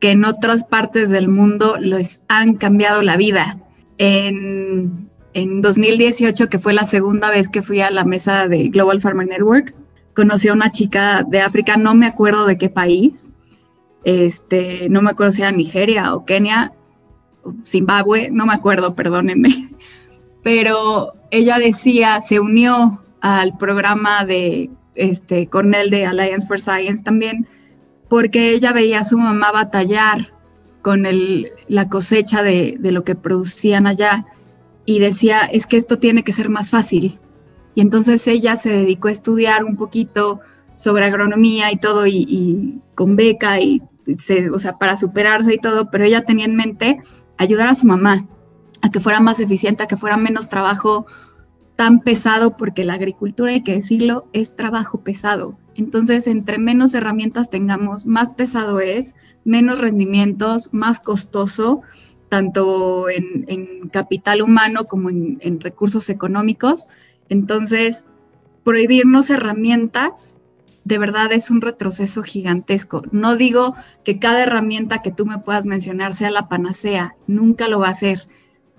que 0.00 0.10
en 0.12 0.24
otras 0.24 0.64
partes 0.64 1.10
del 1.10 1.28
mundo 1.28 1.76
les 1.78 2.20
han 2.28 2.54
cambiado 2.54 3.02
la 3.02 3.16
vida. 3.16 3.58
En, 3.98 5.10
en 5.32 5.62
2018, 5.62 6.48
que 6.48 6.58
fue 6.58 6.74
la 6.74 6.84
segunda 6.84 7.30
vez 7.30 7.48
que 7.48 7.62
fui 7.62 7.80
a 7.80 7.90
la 7.90 8.04
mesa 8.04 8.46
de 8.46 8.68
Global 8.68 9.00
Farmer 9.00 9.26
Network, 9.26 9.74
conocí 10.16 10.48
a 10.48 10.54
una 10.54 10.70
chica 10.70 11.24
de 11.28 11.42
África, 11.42 11.76
no 11.76 11.94
me 11.94 12.06
acuerdo 12.06 12.46
de 12.46 12.56
qué 12.56 12.70
país, 12.70 13.30
este, 14.02 14.88
no 14.88 15.02
me 15.02 15.10
acuerdo 15.10 15.32
si 15.32 15.42
era 15.42 15.52
Nigeria 15.52 16.14
o 16.14 16.24
Kenia, 16.24 16.72
Zimbabue, 17.62 18.30
no 18.32 18.46
me 18.46 18.54
acuerdo, 18.54 18.94
perdónenme, 18.94 19.68
pero 20.42 21.12
ella 21.30 21.58
decía, 21.58 22.20
se 22.20 22.40
unió 22.40 23.04
al 23.20 23.58
programa 23.58 24.24
de 24.24 24.70
este, 24.94 25.48
Cornell 25.48 25.90
de 25.90 26.06
Alliance 26.06 26.46
for 26.46 26.58
Science 26.58 27.04
también, 27.04 27.46
porque 28.08 28.52
ella 28.52 28.72
veía 28.72 29.00
a 29.00 29.04
su 29.04 29.18
mamá 29.18 29.52
batallar 29.52 30.32
con 30.80 31.04
el, 31.04 31.50
la 31.68 31.88
cosecha 31.88 32.42
de, 32.42 32.76
de 32.78 32.92
lo 32.92 33.04
que 33.04 33.16
producían 33.16 33.86
allá 33.86 34.24
y 34.86 35.00
decía, 35.00 35.40
es 35.40 35.66
que 35.66 35.76
esto 35.76 35.98
tiene 35.98 36.22
que 36.22 36.32
ser 36.32 36.48
más 36.48 36.70
fácil. 36.70 37.18
Y 37.76 37.82
entonces 37.82 38.26
ella 38.26 38.56
se 38.56 38.70
dedicó 38.70 39.08
a 39.08 39.12
estudiar 39.12 39.62
un 39.62 39.76
poquito 39.76 40.40
sobre 40.76 41.04
agronomía 41.04 41.70
y 41.70 41.76
todo, 41.76 42.06
y, 42.06 42.80
con 42.94 43.16
beca, 43.16 43.60
y 43.60 43.82
se, 44.16 44.48
o 44.50 44.58
sea, 44.58 44.78
para 44.78 44.96
superarse 44.96 45.52
y 45.54 45.58
todo, 45.58 45.90
pero 45.90 46.04
ella 46.04 46.24
tenía 46.24 46.46
en 46.46 46.56
mente 46.56 47.02
ayudar 47.36 47.68
a 47.68 47.74
su 47.74 47.86
mamá 47.86 48.26
a 48.80 48.90
que 48.90 48.98
fuera 48.98 49.20
más 49.20 49.40
eficiente, 49.40 49.82
a 49.82 49.86
que 49.86 49.98
fuera 49.98 50.16
menos 50.16 50.48
trabajo 50.48 51.06
tan 51.76 52.00
pesado, 52.00 52.56
porque 52.56 52.82
la 52.82 52.94
agricultura, 52.94 53.52
hay 53.52 53.62
que 53.62 53.74
decirlo, 53.74 54.26
es 54.32 54.56
trabajo 54.56 55.02
pesado. 55.02 55.58
Entonces, 55.74 56.26
entre 56.28 56.56
menos 56.56 56.94
herramientas 56.94 57.50
tengamos, 57.50 58.06
más 58.06 58.30
pesado 58.30 58.80
es, 58.80 59.16
menos 59.44 59.82
rendimientos, 59.82 60.72
más 60.72 60.98
costoso, 60.98 61.82
tanto 62.30 63.10
en, 63.10 63.90
capital 63.90 64.40
humano 64.40 64.86
como 64.86 65.10
en, 65.10 65.36
en 65.42 65.60
recursos 65.60 66.08
económicos. 66.08 66.88
Entonces, 67.28 68.04
prohibirnos 68.64 69.30
herramientas 69.30 70.38
de 70.84 70.98
verdad 70.98 71.32
es 71.32 71.50
un 71.50 71.62
retroceso 71.62 72.22
gigantesco. 72.22 73.02
No 73.10 73.36
digo 73.36 73.74
que 74.04 74.20
cada 74.20 74.44
herramienta 74.44 75.02
que 75.02 75.10
tú 75.10 75.26
me 75.26 75.38
puedas 75.38 75.66
mencionar 75.66 76.14
sea 76.14 76.30
la 76.30 76.48
panacea, 76.48 77.16
nunca 77.26 77.66
lo 77.66 77.80
va 77.80 77.88
a 77.88 77.94
ser, 77.94 78.28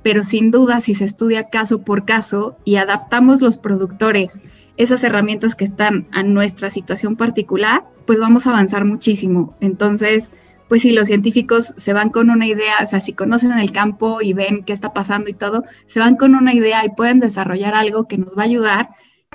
pero 0.03 0.23
sin 0.23 0.49
duda 0.49 0.79
si 0.79 0.93
se 0.93 1.03
estudia 1.03 1.49
caso 1.49 1.81
por 1.81 2.05
caso 2.05 2.57
y 2.63 2.77
adaptamos 2.77 3.41
los 3.41 3.57
productores 3.57 4.41
esas 4.77 5.03
herramientas 5.03 5.55
que 5.55 5.65
están 5.65 6.07
a 6.13 6.23
nuestra 6.23 6.69
situación 6.69 7.17
particular, 7.17 7.83
pues 8.05 8.19
vamos 8.19 8.47
a 8.47 8.51
avanzar 8.51 8.85
muchísimo. 8.85 9.57
Entonces, 9.59 10.33
pues 10.67 10.81
si 10.81 10.91
los 10.91 11.07
científicos 11.07 11.73
se 11.77 11.93
van 11.93 12.09
con 12.09 12.29
una 12.29 12.45
idea, 12.45 12.75
o 12.81 12.85
sea, 12.85 12.99
si 12.99 13.13
conocen 13.13 13.53
el 13.53 13.71
campo 13.71 14.21
y 14.21 14.33
ven 14.33 14.63
qué 14.63 14.73
está 14.73 14.93
pasando 14.93 15.29
y 15.29 15.33
todo, 15.33 15.63
se 15.85 15.99
van 15.99 16.15
con 16.15 16.35
una 16.35 16.53
idea 16.53 16.85
y 16.85 16.89
pueden 16.89 17.19
desarrollar 17.19 17.73
algo 17.75 18.07
que 18.07 18.17
nos 18.17 18.37
va 18.37 18.43
a 18.43 18.45
ayudar 18.45 18.89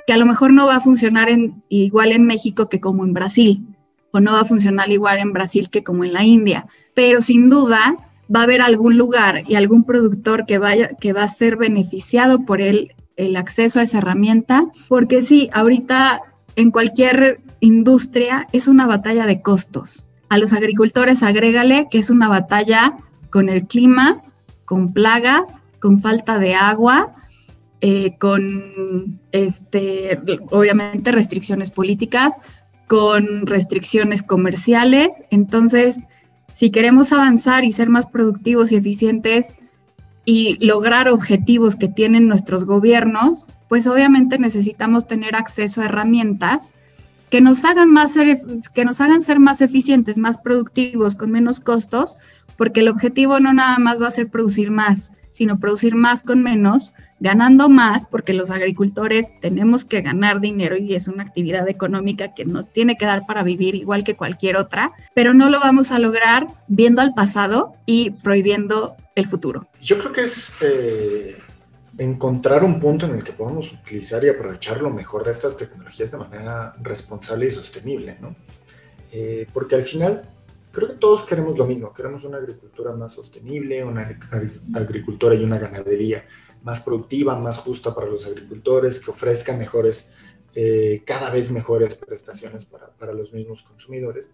que 0.05 0.13
a 0.13 0.17
lo 0.17 0.25
mejor 0.25 0.53
no 0.53 0.67
va 0.67 0.75
a 0.75 0.81
funcionar 0.81 1.29
igual 1.69 2.11
en 2.11 2.25
México 2.25 2.69
que 2.69 2.79
como 2.79 3.05
en 3.05 3.13
Brasil, 3.13 3.65
o 4.11 4.19
no 4.19 4.33
va 4.33 4.41
a 4.41 4.45
funcionar 4.45 4.91
igual 4.91 5.19
en 5.19 5.33
Brasil 5.33 5.69
que 5.69 5.83
como 5.83 6.03
en 6.03 6.13
la 6.13 6.23
India, 6.23 6.67
pero 6.93 7.21
sin 7.21 7.49
duda 7.49 7.97
va 8.33 8.41
a 8.41 8.43
haber 8.43 8.61
algún 8.61 8.97
lugar 8.97 9.43
y 9.47 9.55
algún 9.55 9.83
productor 9.83 10.45
que, 10.45 10.57
vaya, 10.57 10.89
que 10.99 11.13
va 11.13 11.23
a 11.23 11.27
ser 11.27 11.57
beneficiado 11.57 12.45
por 12.45 12.61
el, 12.61 12.93
el 13.15 13.35
acceso 13.35 13.79
a 13.79 13.83
esa 13.83 13.99
herramienta, 13.99 14.65
porque 14.87 15.21
sí, 15.21 15.49
ahorita 15.53 16.21
en 16.55 16.71
cualquier 16.71 17.41
industria 17.59 18.47
es 18.51 18.67
una 18.67 18.87
batalla 18.87 19.25
de 19.25 19.41
costos. 19.41 20.07
A 20.33 20.39
los 20.39 20.51
agricultores 20.51 21.21
agrégale 21.21 21.89
que 21.91 21.99
es 21.99 22.09
una 22.09 22.27
batalla 22.27 22.97
con 23.29 23.49
el 23.49 23.67
clima, 23.67 24.19
con 24.65 24.91
plagas, 24.91 25.59
con 25.77 26.01
falta 26.01 26.39
de 26.39 26.55
agua, 26.55 27.13
eh, 27.81 28.17
con 28.17 29.19
este, 29.31 30.19
obviamente 30.49 31.11
restricciones 31.11 31.69
políticas, 31.69 32.41
con 32.87 33.45
restricciones 33.45 34.23
comerciales. 34.23 35.23
Entonces, 35.29 36.07
si 36.49 36.71
queremos 36.71 37.13
avanzar 37.13 37.63
y 37.63 37.71
ser 37.71 37.89
más 37.89 38.07
productivos 38.07 38.71
y 38.71 38.77
eficientes 38.77 39.57
y 40.25 40.57
lograr 40.65 41.09
objetivos 41.09 41.75
que 41.75 41.89
tienen 41.89 42.27
nuestros 42.27 42.65
gobiernos, 42.65 43.45
pues 43.69 43.85
obviamente 43.85 44.39
necesitamos 44.39 45.05
tener 45.05 45.35
acceso 45.35 45.83
a 45.83 45.85
herramientas 45.85 46.73
que 47.33 47.41
nos 47.41 47.65
hagan 47.65 47.89
más 47.89 48.13
que 48.75 48.85
nos 48.85 49.01
hagan 49.01 49.19
ser 49.19 49.39
más 49.39 49.61
eficientes, 49.61 50.19
más 50.19 50.37
productivos, 50.37 51.15
con 51.15 51.31
menos 51.31 51.61
costos, 51.61 52.19
porque 52.57 52.81
el 52.81 52.89
objetivo 52.89 53.39
no 53.39 53.53
nada 53.53 53.79
más 53.79 53.99
va 53.99 54.05
a 54.05 54.11
ser 54.11 54.29
producir 54.29 54.69
más, 54.69 55.09
sino 55.31 55.59
producir 55.59 55.95
más 55.95 56.21
con 56.21 56.43
menos, 56.43 56.93
ganando 57.19 57.69
más, 57.69 58.05
porque 58.05 58.35
los 58.35 58.51
agricultores 58.51 59.31
tenemos 59.41 59.83
que 59.83 60.01
ganar 60.01 60.41
dinero 60.41 60.77
y 60.77 60.93
es 60.93 61.07
una 61.07 61.23
actividad 61.23 61.67
económica 61.67 62.35
que 62.35 62.45
nos 62.45 62.71
tiene 62.71 62.97
que 62.97 63.07
dar 63.07 63.25
para 63.25 63.41
vivir 63.41 63.73
igual 63.73 64.03
que 64.03 64.15
cualquier 64.15 64.55
otra, 64.55 64.91
pero 65.15 65.33
no 65.33 65.49
lo 65.49 65.59
vamos 65.59 65.91
a 65.91 65.97
lograr 65.97 66.45
viendo 66.67 67.01
al 67.01 67.15
pasado 67.15 67.73
y 67.87 68.11
prohibiendo 68.11 68.95
el 69.15 69.25
futuro. 69.25 69.67
Yo 69.81 69.97
creo 69.97 70.13
que 70.13 70.21
es 70.21 70.53
eh, 70.61 71.35
encontrar 71.97 72.63
un 72.63 72.79
punto 72.79 73.05
en 73.05 73.15
el 73.15 73.23
que 73.23 73.33
podamos 73.33 73.71
utilizar 73.73 74.23
y 74.23 74.29
aprovechar 74.29 74.81
lo 74.81 74.89
mejor 74.89 75.23
de 75.23 75.31
estas 75.31 75.57
tecnologías 75.57 76.11
de 76.11 76.17
manera 76.17 76.73
responsable 76.81 77.47
y 77.47 77.51
sostenible, 77.51 78.17
¿no? 78.19 78.35
Eh, 79.11 79.45
porque 79.53 79.75
al 79.75 79.83
final 79.83 80.27
creo 80.71 80.87
que 80.89 80.95
todos 80.95 81.23
queremos 81.23 81.55
lo 81.57 81.67
mismo, 81.67 81.93
queremos 81.93 82.23
una 82.23 82.37
agricultura 82.37 82.93
más 82.93 83.13
sostenible, 83.13 83.83
una 83.83 84.19
agricultura 84.73 85.35
y 85.35 85.43
una 85.43 85.59
ganadería 85.59 86.25
más 86.63 86.79
productiva, 86.79 87.37
más 87.37 87.59
justa 87.59 87.93
para 87.93 88.07
los 88.07 88.25
agricultores, 88.25 88.99
que 88.99 89.11
ofrezca 89.11 89.55
mejores, 89.55 90.13
eh, 90.55 91.03
cada 91.05 91.29
vez 91.29 91.51
mejores 91.51 91.93
prestaciones 91.93 92.65
para, 92.65 92.87
para 92.87 93.13
los 93.13 93.33
mismos 93.33 93.61
consumidores. 93.61 94.29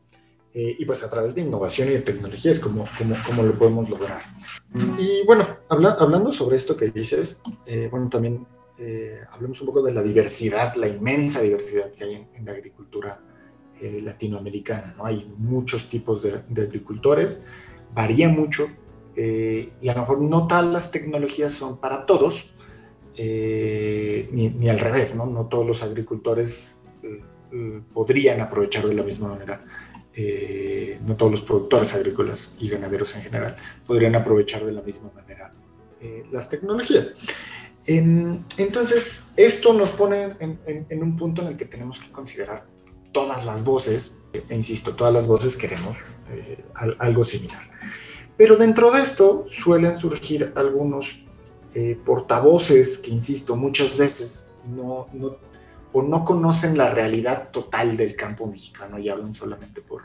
Eh, 0.51 0.77
y 0.79 0.85
pues 0.85 1.03
a 1.03 1.09
través 1.09 1.35
de 1.35 1.41
innovación 1.41 1.89
y 1.89 1.91
de 1.91 1.99
tecnologías 1.99 2.59
como, 2.59 2.87
como, 2.97 3.15
como 3.23 3.43
lo 3.43 3.57
podemos 3.57 3.87
lograr. 3.87 4.19
Y 4.97 5.23
bueno, 5.25 5.45
hablando 5.69 6.31
sobre 6.31 6.55
esto 6.55 6.75
que 6.75 6.89
dices, 6.89 7.41
eh, 7.67 7.87
bueno, 7.91 8.09
también 8.09 8.47
eh, 8.79 9.19
hablemos 9.31 9.61
un 9.61 9.67
poco 9.67 9.83
de 9.83 9.93
la 9.93 10.01
diversidad, 10.01 10.73
la 10.75 10.87
inmensa 10.87 11.41
diversidad 11.41 11.91
que 11.91 12.03
hay 12.03 12.27
en, 12.33 12.45
la 12.45 12.53
agricultura 12.53 13.23
latinoamericana, 13.81 14.93
¿no? 14.97 15.05
Hay 15.05 15.33
muchos 15.37 15.87
tipos 15.87 16.21
de, 16.21 16.61
agricultores, 16.61 17.43
varía 17.93 18.27
mucho 18.27 18.67
y 19.15 19.87
a 19.87 19.93
lo 19.93 20.01
mejor 20.01 20.21
no 20.21 20.47
todas 20.47 20.65
las 20.65 20.91
tecnologías 20.91 21.53
son 21.53 21.77
para 21.77 22.05
todos, 22.05 22.51
ni, 23.17 24.49
ni, 24.49 24.67
al 24.67 24.79
revés, 24.79 25.15
¿no? 25.15 25.27
No 25.27 25.45
todos 25.45 25.65
los 25.65 25.81
agricultores 25.81 26.71
podrían 27.93 28.41
aprovechar 28.41 28.85
de 28.85 28.95
la 28.95 29.03
misma 29.03 29.29
manera 29.29 29.63
eh, 30.21 30.99
no 31.05 31.15
todos 31.15 31.31
los 31.31 31.41
productores 31.41 31.93
agrícolas 31.93 32.57
y 32.59 32.67
ganaderos 32.67 33.15
en 33.15 33.21
general 33.21 33.55
podrían 33.85 34.15
aprovechar 34.17 34.65
de 34.65 34.73
la 34.73 34.81
misma 34.81 35.09
manera 35.15 35.53
eh, 36.01 36.25
las 36.29 36.49
tecnologías. 36.49 37.13
entonces, 37.87 39.27
esto 39.37 39.71
nos 39.73 39.91
pone 39.91 40.35
en, 40.41 41.03
un 41.03 41.15
punto 41.15 41.41
en 41.41 41.47
el 41.47 41.55
que 41.55 41.63
tenemos 41.63 42.01
que 42.01 42.11
considerar 42.11 42.67
todas 43.13 43.45
las 43.45 43.63
voces, 43.63 44.17
e 44.33 44.53
insisto, 44.53 44.93
todas 44.93 45.13
las 45.13 45.25
voces 45.25 45.55
queremos 45.55 45.97
eh, 46.29 46.65
algo 46.75 47.23
similar. 47.23 47.63
Pero 48.35 48.57
dentro 48.57 48.91
de 48.91 49.01
esto 49.01 49.45
suelen 49.47 49.95
surgir 49.95 50.51
algunos 50.55 51.23
portavoces 52.03 52.97
que, 52.97 53.11
insisto, 53.11 53.55
muchas 53.55 53.97
veces 53.97 54.49
no 54.71 55.07
o 55.91 56.03
no 56.03 56.23
conocen 56.23 56.77
la 56.77 56.89
realidad 56.89 57.49
total 57.51 57.97
del 57.97 58.15
campo 58.15 58.47
mexicano 58.47 58.99
y 58.99 59.09
hablan 59.09 59.33
solamente 59.33 59.81
por 59.81 60.03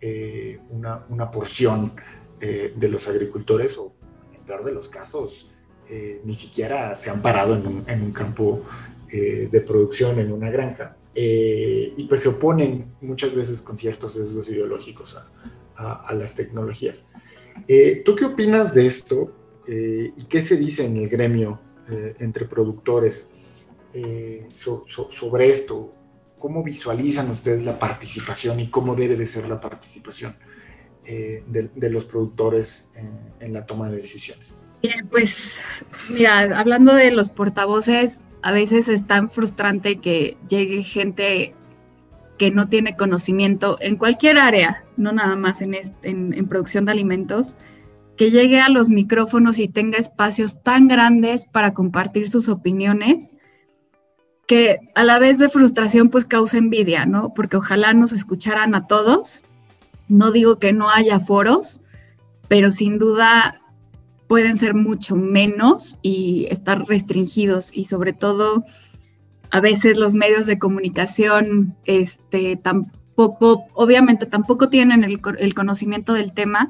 eh, 0.00 0.58
una, 0.70 1.30
porción 1.30 1.92
eh, 2.40 2.72
de 2.76 2.88
los 2.88 3.08
agricultores 3.08 3.78
o 3.78 3.94
en 4.28 4.40
el 4.40 4.40
peor 4.40 4.64
de 4.64 4.72
los 4.72 4.88
casos 4.88 5.52
eh, 5.88 6.20
ni 6.24 6.34
siquiera 6.34 6.94
se 6.96 7.10
han 7.10 7.22
parado 7.22 7.54
en 7.54 8.02
un, 8.02 8.12
campo 8.12 8.64
de 9.10 9.60
producción, 9.60 10.18
en 10.18 10.32
una 10.32 10.48
granja. 10.48 10.96
y 11.14 12.04
pues 12.08 12.22
se 12.22 12.30
oponen 12.30 12.94
muchas 13.02 13.34
veces 13.34 13.60
con 13.60 13.76
ciertos 13.76 14.14
sesgos 14.14 14.48
ideológicos 14.48 15.18
a, 15.76 16.14
las 16.14 16.34
tecnologías. 16.34 17.08
¿Tú 18.04 18.16
qué 18.16 18.24
opinas 18.24 18.74
de 18.74 18.86
esto 18.86 19.34
y 19.66 20.24
qué 20.30 20.40
se 20.40 20.56
dice 20.56 20.86
en 20.86 20.96
el 20.96 21.08
gremio 21.10 21.60
entre 22.18 22.46
productores? 22.46 23.31
Eh, 23.94 24.48
sobre 24.52 25.48
esto? 25.48 25.92
¿Cómo 26.38 26.62
visualizan 26.62 27.30
ustedes 27.30 27.64
la 27.64 27.78
participación 27.78 28.58
y 28.60 28.68
cómo 28.68 28.94
debe 28.94 29.16
de 29.16 29.26
ser 29.26 29.48
la 29.48 29.60
participación 29.60 30.36
eh, 31.06 31.44
de, 31.46 31.90
los 31.90 32.06
productores 32.06 32.90
en, 33.40 33.52
la 33.52 33.66
toma 33.66 33.90
de 33.90 33.98
decisiones? 33.98 34.56
Bien, 34.82 35.06
pues 35.08 35.62
mira, 36.10 36.40
hablando 36.58 36.94
de 36.94 37.10
los 37.10 37.30
portavoces, 37.30 38.22
a 38.42 38.50
veces 38.50 38.88
es 38.88 39.06
tan 39.06 39.30
frustrante 39.30 40.00
que 40.00 40.36
llegue 40.48 40.82
gente 40.82 41.54
que 42.38 42.50
no 42.50 42.68
tiene 42.68 42.96
conocimiento 42.96 43.76
en 43.80 43.96
cualquier 43.96 44.38
área, 44.38 44.84
no 44.96 45.12
nada 45.12 45.36
más 45.36 45.62
en, 45.62 45.74
en, 46.02 46.48
producción 46.48 46.86
de 46.86 46.92
alimentos, 46.92 47.56
que 48.16 48.30
llegue 48.30 48.58
a 48.58 48.68
los 48.68 48.90
micrófonos 48.90 49.58
y 49.58 49.68
tenga 49.68 49.98
espacios 49.98 50.62
tan 50.62 50.88
grandes 50.88 51.46
para 51.46 51.74
compartir 51.74 52.28
sus 52.28 52.48
opiniones 52.48 53.34
que 54.52 54.80
a 54.94 55.02
la 55.02 55.18
vez 55.18 55.38
de 55.38 55.48
frustración 55.48 56.10
pues 56.10 56.26
causa 56.26 56.58
envidia, 56.58 57.06
¿no? 57.06 57.32
Porque 57.32 57.56
ojalá 57.56 57.94
nos 57.94 58.12
escucharan 58.12 58.74
a 58.74 58.86
todos. 58.86 59.42
No 60.08 60.30
digo 60.30 60.58
que 60.58 60.74
no 60.74 60.90
haya 60.90 61.20
foros, 61.20 61.80
pero 62.48 62.70
sin 62.70 62.98
duda 62.98 63.62
pueden 64.26 64.58
ser 64.58 64.74
mucho 64.74 65.16
menos 65.16 65.98
y 66.02 66.48
estar 66.50 66.84
restringidos 66.86 67.70
y 67.72 67.84
sobre 67.84 68.12
todo 68.12 68.66
a 69.50 69.60
veces 69.62 69.96
los 69.96 70.14
medios 70.16 70.44
de 70.44 70.58
comunicación 70.58 71.74
este, 71.86 72.56
tampoco, 72.56 73.64
obviamente 73.72 74.26
tampoco 74.26 74.68
tienen 74.68 75.02
el, 75.02 75.18
el 75.38 75.54
conocimiento 75.54 76.12
del 76.12 76.34
tema 76.34 76.68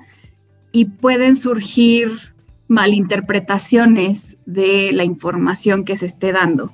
y 0.70 0.84
pueden 0.84 1.34
surgir 1.34 2.32
malinterpretaciones 2.68 4.36
de 4.46 4.92
la 4.92 5.02
información 5.02 5.84
que 5.84 5.96
se 5.96 6.06
esté 6.06 6.30
dando 6.30 6.70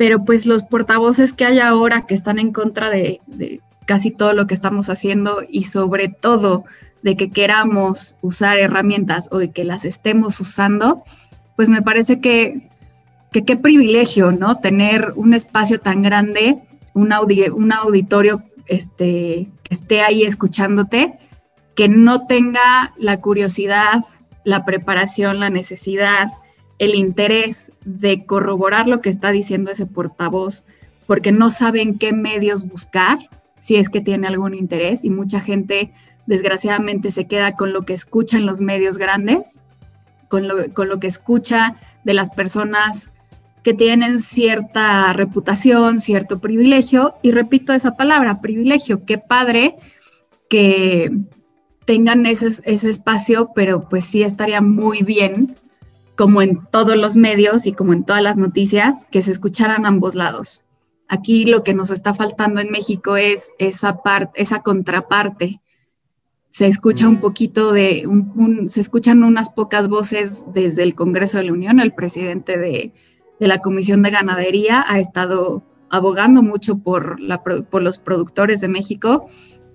pero 0.00 0.24
pues 0.24 0.46
los 0.46 0.62
portavoces 0.62 1.34
que 1.34 1.44
hay 1.44 1.58
ahora 1.58 2.06
que 2.06 2.14
están 2.14 2.38
en 2.38 2.52
contra 2.52 2.88
de, 2.88 3.20
casi 3.84 4.10
todo 4.10 4.32
lo 4.32 4.46
que 4.46 4.54
estamos 4.54 4.88
haciendo 4.88 5.42
y 5.46 5.64
sobre 5.64 6.08
todo 6.08 6.64
de 7.02 7.18
que 7.18 7.28
queramos 7.28 8.16
usar 8.22 8.58
herramientas 8.58 9.28
o 9.30 9.36
de 9.36 9.50
que 9.50 9.62
las 9.62 9.84
estemos 9.84 10.40
usando, 10.40 11.04
pues 11.54 11.68
me 11.68 11.82
parece 11.82 12.18
que 12.18 12.70
qué 13.30 13.58
privilegio, 13.58 14.32
¿no? 14.32 14.56
Tener 14.56 15.12
un 15.16 15.34
espacio 15.34 15.80
tan 15.80 16.00
grande, 16.00 16.62
un, 16.94 17.12
un 17.52 17.70
auditorio 17.70 18.42
este, 18.68 19.50
que 19.64 19.74
esté 19.74 20.00
ahí 20.00 20.22
escuchándote, 20.22 21.18
que 21.76 21.88
no 21.88 22.26
tenga 22.26 22.94
la 22.96 23.20
curiosidad, 23.20 24.02
la 24.44 24.64
preparación, 24.64 25.40
la 25.40 25.50
necesidad, 25.50 26.28
el 26.80 26.94
interés 26.94 27.72
de 27.84 28.24
corroborar 28.24 28.88
lo 28.88 29.02
que 29.02 29.10
está 29.10 29.30
diciendo 29.30 29.70
ese 29.70 29.84
portavoz, 29.84 30.66
porque 31.06 31.30
no 31.30 31.50
saben 31.50 31.98
qué 31.98 32.14
medios 32.14 32.66
buscar, 32.66 33.18
si 33.60 33.76
es 33.76 33.90
que 33.90 34.00
tiene 34.00 34.26
algún 34.26 34.54
interés, 34.54 35.04
y 35.04 35.10
mucha 35.10 35.40
gente 35.40 35.92
desgraciadamente 36.26 37.10
se 37.10 37.26
queda 37.26 37.52
con 37.54 37.74
lo 37.74 37.82
que 37.82 37.92
escucha 37.92 38.38
en 38.38 38.46
los 38.46 38.62
medios 38.62 38.96
grandes, 38.96 39.60
con 40.28 40.48
lo, 40.48 40.72
con 40.72 40.88
lo 40.88 40.98
que 41.00 41.06
escucha 41.06 41.76
de 42.04 42.14
las 42.14 42.30
personas 42.30 43.10
que 43.62 43.74
tienen 43.74 44.18
cierta 44.18 45.12
reputación, 45.12 46.00
cierto 46.00 46.38
privilegio, 46.38 47.16
y 47.22 47.32
repito 47.32 47.74
esa 47.74 47.94
palabra, 47.94 48.40
privilegio, 48.40 49.04
qué 49.04 49.18
padre 49.18 49.76
que 50.48 51.10
tengan 51.84 52.24
ese, 52.24 52.46
ese 52.64 52.88
espacio, 52.88 53.50
pero 53.54 53.86
pues 53.86 54.06
sí 54.06 54.22
estaría 54.22 54.62
muy 54.62 55.02
bien 55.02 55.56
como 56.20 56.42
en 56.42 56.66
todos 56.70 56.98
los 56.98 57.16
medios 57.16 57.64
y 57.64 57.72
como 57.72 57.94
en 57.94 58.02
todas 58.02 58.22
las 58.22 58.36
noticias, 58.36 59.06
que 59.10 59.22
se 59.22 59.32
escucharan 59.32 59.86
ambos 59.86 60.14
lados. 60.14 60.66
Aquí 61.08 61.46
lo 61.46 61.64
que 61.64 61.72
nos 61.72 61.88
está 61.88 62.12
faltando 62.12 62.60
en 62.60 62.70
México 62.70 63.16
es 63.16 63.52
esa 63.58 64.02
parte, 64.02 64.42
esa 64.42 64.60
contraparte. 64.60 65.62
Se 66.50 66.66
escucha 66.66 67.08
un 67.08 67.20
poquito 67.20 67.72
de, 67.72 68.06
se 68.68 68.82
escuchan 68.82 69.24
unas 69.24 69.48
pocas 69.48 69.88
voces 69.88 70.48
desde 70.52 70.82
el 70.82 70.94
Congreso 70.94 71.38
de 71.38 71.44
la 71.44 71.54
Unión. 71.54 71.80
El 71.80 71.94
presidente 71.94 72.58
de, 72.58 72.92
la 73.38 73.60
Comisión 73.60 74.02
de 74.02 74.10
Ganadería 74.10 74.84
ha 74.86 74.98
estado 74.98 75.62
abogando 75.88 76.42
mucho 76.42 76.80
por, 76.80 77.18
la, 77.18 77.42
por 77.42 77.80
los 77.80 77.98
productores 77.98 78.60
de 78.60 78.68
México 78.68 79.30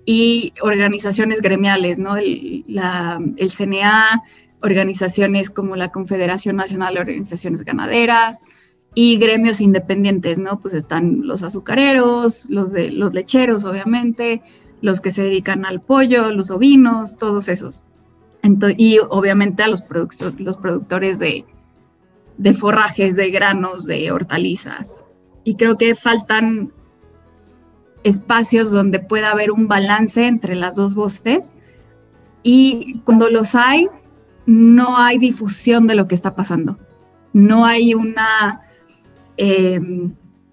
y 0.05 0.53
organizaciones 0.61 1.41
gremiales, 1.41 1.97
¿no? 1.97 2.17
El, 2.17 2.65
la, 2.67 3.19
el 3.37 3.49
CNA, 3.49 4.21
organizaciones 4.61 5.49
como 5.49 5.75
la 5.75 5.91
Confederación 5.91 6.55
Nacional 6.55 6.95
de 6.95 7.01
Organizaciones 7.01 7.63
Ganaderas 7.63 8.45
y 8.93 9.17
gremios 9.17 9.61
independientes, 9.61 10.39
¿no? 10.39 10.59
Pues 10.59 10.73
están 10.73 11.27
los 11.27 11.43
azucareros, 11.43 12.49
los 12.49 12.71
de 12.71 12.91
los 12.91 13.13
lecheros, 13.13 13.65
obviamente, 13.65 14.41
los 14.81 15.01
que 15.01 15.11
se 15.11 15.23
dedican 15.23 15.65
al 15.65 15.81
pollo, 15.81 16.31
los 16.31 16.51
ovinos, 16.51 17.17
todos 17.17 17.49
esos. 17.49 17.83
y 18.77 18.99
obviamente 19.09 19.63
a 19.63 19.67
los, 19.67 19.83
los 20.37 20.57
productores 20.57 21.19
de, 21.19 21.45
de 22.37 22.53
forrajes, 22.53 23.15
de 23.15 23.31
granos, 23.31 23.85
de 23.85 24.11
hortalizas. 24.11 25.03
Y 25.43 25.55
creo 25.55 25.77
que 25.77 25.95
faltan 25.95 26.71
espacios 28.03 28.69
donde 28.71 28.99
pueda 28.99 29.31
haber 29.31 29.51
un 29.51 29.67
balance 29.67 30.27
entre 30.27 30.55
las 30.55 30.75
dos 30.75 30.93
voces 30.93 31.55
y 32.43 32.99
cuando 32.99 33.31
los 33.31 33.55
hay, 33.55 33.87
no 34.45 34.97
hay 34.97 35.17
difusión 35.17 35.87
de 35.87 35.95
lo 35.95 36.07
que 36.07 36.15
está 36.15 36.35
pasando. 36.35 36.77
No 37.33 37.65
hay 37.65 37.93
una, 37.93 38.61
eh, 39.37 39.79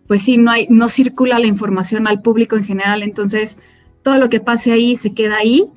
pues 0.06 0.22
sí, 0.22 0.36
no, 0.36 0.50
hay, 0.50 0.66
no 0.68 0.88
circula 0.88 1.38
la 1.38 1.46
información 1.46 2.06
al 2.06 2.22
público 2.22 2.56
en 2.56 2.64
general, 2.64 3.02
entonces 3.02 3.58
todo 4.02 4.18
lo 4.18 4.28
que 4.28 4.40
pase 4.40 4.72
ahí 4.72 4.96
se 4.96 5.14
queda 5.14 5.36
ahí 5.36 5.70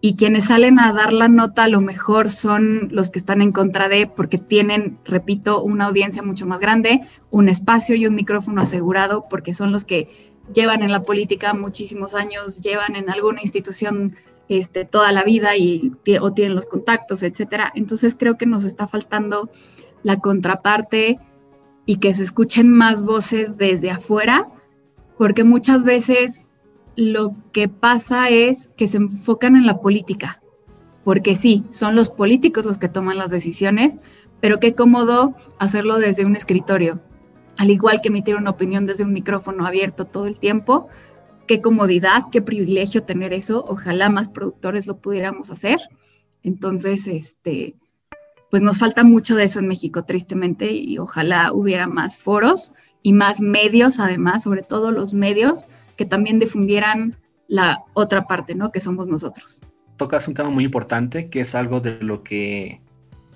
y 0.00 0.16
quienes 0.16 0.44
salen 0.44 0.78
a 0.78 0.92
dar 0.92 1.14
la 1.14 1.28
nota 1.28 1.64
a 1.64 1.68
lo 1.68 1.80
mejor 1.80 2.28
son 2.28 2.90
los 2.92 3.10
que 3.10 3.18
están 3.18 3.40
en 3.40 3.52
contra 3.52 3.88
de, 3.88 4.06
porque 4.06 4.36
tienen, 4.36 4.98
repito, 5.06 5.62
una 5.62 5.86
audiencia 5.86 6.22
mucho 6.22 6.44
más 6.46 6.60
grande, 6.60 7.00
un 7.30 7.48
espacio 7.48 7.96
y 7.96 8.06
un 8.06 8.14
micrófono 8.14 8.60
asegurado, 8.60 9.24
porque 9.30 9.54
son 9.54 9.72
los 9.72 9.86
que 9.86 10.08
llevan 10.52 10.82
en 10.82 10.92
la 10.92 11.02
política 11.02 11.54
muchísimos 11.54 12.14
años, 12.14 12.60
llevan 12.60 12.96
en 12.96 13.08
alguna 13.08 13.40
institución 13.40 14.14
este, 14.48 14.84
toda 14.84 15.12
la 15.12 15.24
vida 15.24 15.56
y, 15.56 15.92
o 16.20 16.30
tienen 16.30 16.54
los 16.54 16.66
contactos, 16.66 17.22
etcétera. 17.22 17.72
Entonces 17.74 18.16
creo 18.18 18.36
que 18.36 18.46
nos 18.46 18.64
está 18.64 18.86
faltando 18.86 19.50
la 20.02 20.18
contraparte 20.20 21.18
y 21.86 21.96
que 21.96 22.14
se 22.14 22.22
escuchen 22.22 22.70
más 22.70 23.02
voces 23.02 23.56
desde 23.56 23.90
afuera, 23.90 24.48
porque 25.18 25.44
muchas 25.44 25.84
veces 25.84 26.44
lo 26.96 27.34
que 27.52 27.68
pasa 27.68 28.28
es 28.28 28.70
que 28.76 28.88
se 28.88 28.98
enfocan 28.98 29.56
en 29.56 29.66
la 29.66 29.80
política, 29.80 30.42
porque 31.02 31.34
sí, 31.34 31.64
son 31.70 31.94
los 31.94 32.10
políticos 32.10 32.64
los 32.64 32.78
que 32.78 32.88
toman 32.88 33.18
las 33.18 33.30
decisiones, 33.30 34.00
pero 34.40 34.60
qué 34.60 34.74
cómodo 34.74 35.34
hacerlo 35.58 35.98
desde 35.98 36.24
un 36.24 36.36
escritorio, 36.36 37.00
al 37.58 37.70
igual 37.70 38.00
que 38.00 38.08
emitir 38.08 38.36
una 38.36 38.50
opinión 38.50 38.86
desde 38.86 39.04
un 39.04 39.12
micrófono 39.12 39.66
abierto 39.66 40.06
todo 40.06 40.26
el 40.26 40.38
tiempo, 40.38 40.88
qué 41.46 41.60
comodidad, 41.60 42.24
qué 42.30 42.42
privilegio 42.42 43.04
tener 43.04 43.32
eso. 43.32 43.64
Ojalá 43.68 44.08
más 44.10 44.28
productores 44.28 44.86
lo 44.86 44.98
pudiéramos 44.98 45.50
hacer. 45.50 45.80
Entonces, 46.42 47.06
este, 47.08 47.74
pues 48.50 48.62
nos 48.62 48.78
falta 48.78 49.02
mucho 49.02 49.34
de 49.34 49.44
eso 49.44 49.58
en 49.58 49.66
México, 49.66 50.04
tristemente, 50.04 50.72
y 50.72 50.98
ojalá 50.98 51.52
hubiera 51.52 51.86
más 51.86 52.18
foros 52.18 52.74
y 53.02 53.12
más 53.12 53.40
medios, 53.40 53.98
además, 53.98 54.44
sobre 54.44 54.62
todo 54.62 54.92
los 54.92 55.14
medios 55.14 55.66
que 55.96 56.04
también 56.04 56.38
difundieran 56.38 57.16
la 57.48 57.84
otra 57.94 58.26
parte, 58.26 58.54
¿no? 58.54 58.72
Que 58.72 58.80
somos 58.80 59.08
nosotros. 59.08 59.62
Tocas 59.96 60.28
un 60.28 60.34
tema 60.34 60.50
muy 60.50 60.64
importante, 60.64 61.28
que 61.30 61.40
es 61.40 61.54
algo 61.54 61.80
de 61.80 62.02
lo 62.02 62.22
que 62.22 62.80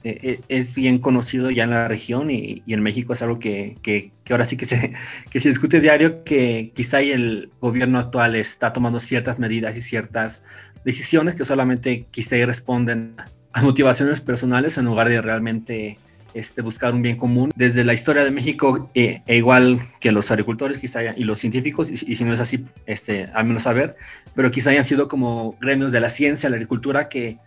eh, 0.05 0.19
eh, 0.23 0.41
es 0.49 0.75
bien 0.75 0.99
conocido 0.99 1.51
ya 1.51 1.65
en 1.65 1.71
la 1.71 1.89
región 1.89 2.31
y, 2.31 2.63
en 2.67 2.83
México 2.83 3.13
es 3.13 3.23
algo 3.23 3.39
que, 3.39 3.77
que, 3.83 4.11
ahora 4.31 4.45
sí 4.45 4.57
que 4.57 4.65
se, 4.65 4.93
que 5.31 5.41
se 5.41 5.49
discute 5.49 5.81
diario, 5.81 6.25
que 6.25 6.73
quizá 6.75 7.01
el 7.01 7.51
gobierno 7.61 7.99
actual 7.99 8.37
está 8.37 8.73
tomando 8.73 9.01
ciertas 9.01 9.39
medidas 9.39 9.77
y 9.77 9.81
ciertas 9.81 10.43
decisiones 10.85 11.35
que 11.35 11.45
solamente 11.45 12.07
quizá 12.11 12.37
responden 12.47 13.15
a 13.53 13.63
motivaciones 13.63 14.21
personales 14.21 14.79
en 14.79 14.85
lugar 14.85 15.09
de 15.09 15.21
realmente 15.21 15.99
este, 16.35 16.63
buscar 16.63 16.95
un 16.95 17.03
bien 17.03 17.17
común. 17.17 17.53
Desde 17.57 17.85
la 17.85 17.93
historia 17.93 18.25
de 18.25 18.31
México, 18.31 18.91
eh, 18.95 19.23
e 19.27 19.37
igual 19.37 19.79
que 20.01 20.13
los 20.13 20.31
agricultores 20.31 20.79
quizá 20.79 21.17
y 21.17 21.25
los 21.25 21.39
científicos, 21.39 21.91
y, 21.91 21.97
si 21.97 22.25
no 22.25 22.33
es 22.33 22.41
así, 22.41 22.65
este, 22.87 23.25
al 23.35 23.47
menos 23.47 23.65
saber, 23.65 23.97
pero 24.35 24.51
quizá 24.51 24.71
hayan 24.71 24.85
sido 24.85 25.09
como 25.09 25.57
gremios 25.61 25.91
de 25.91 26.01
la 26.01 26.09
ciencia, 26.09 26.49
la 26.51 26.57
agricultura, 26.57 27.09
que 27.09 27.39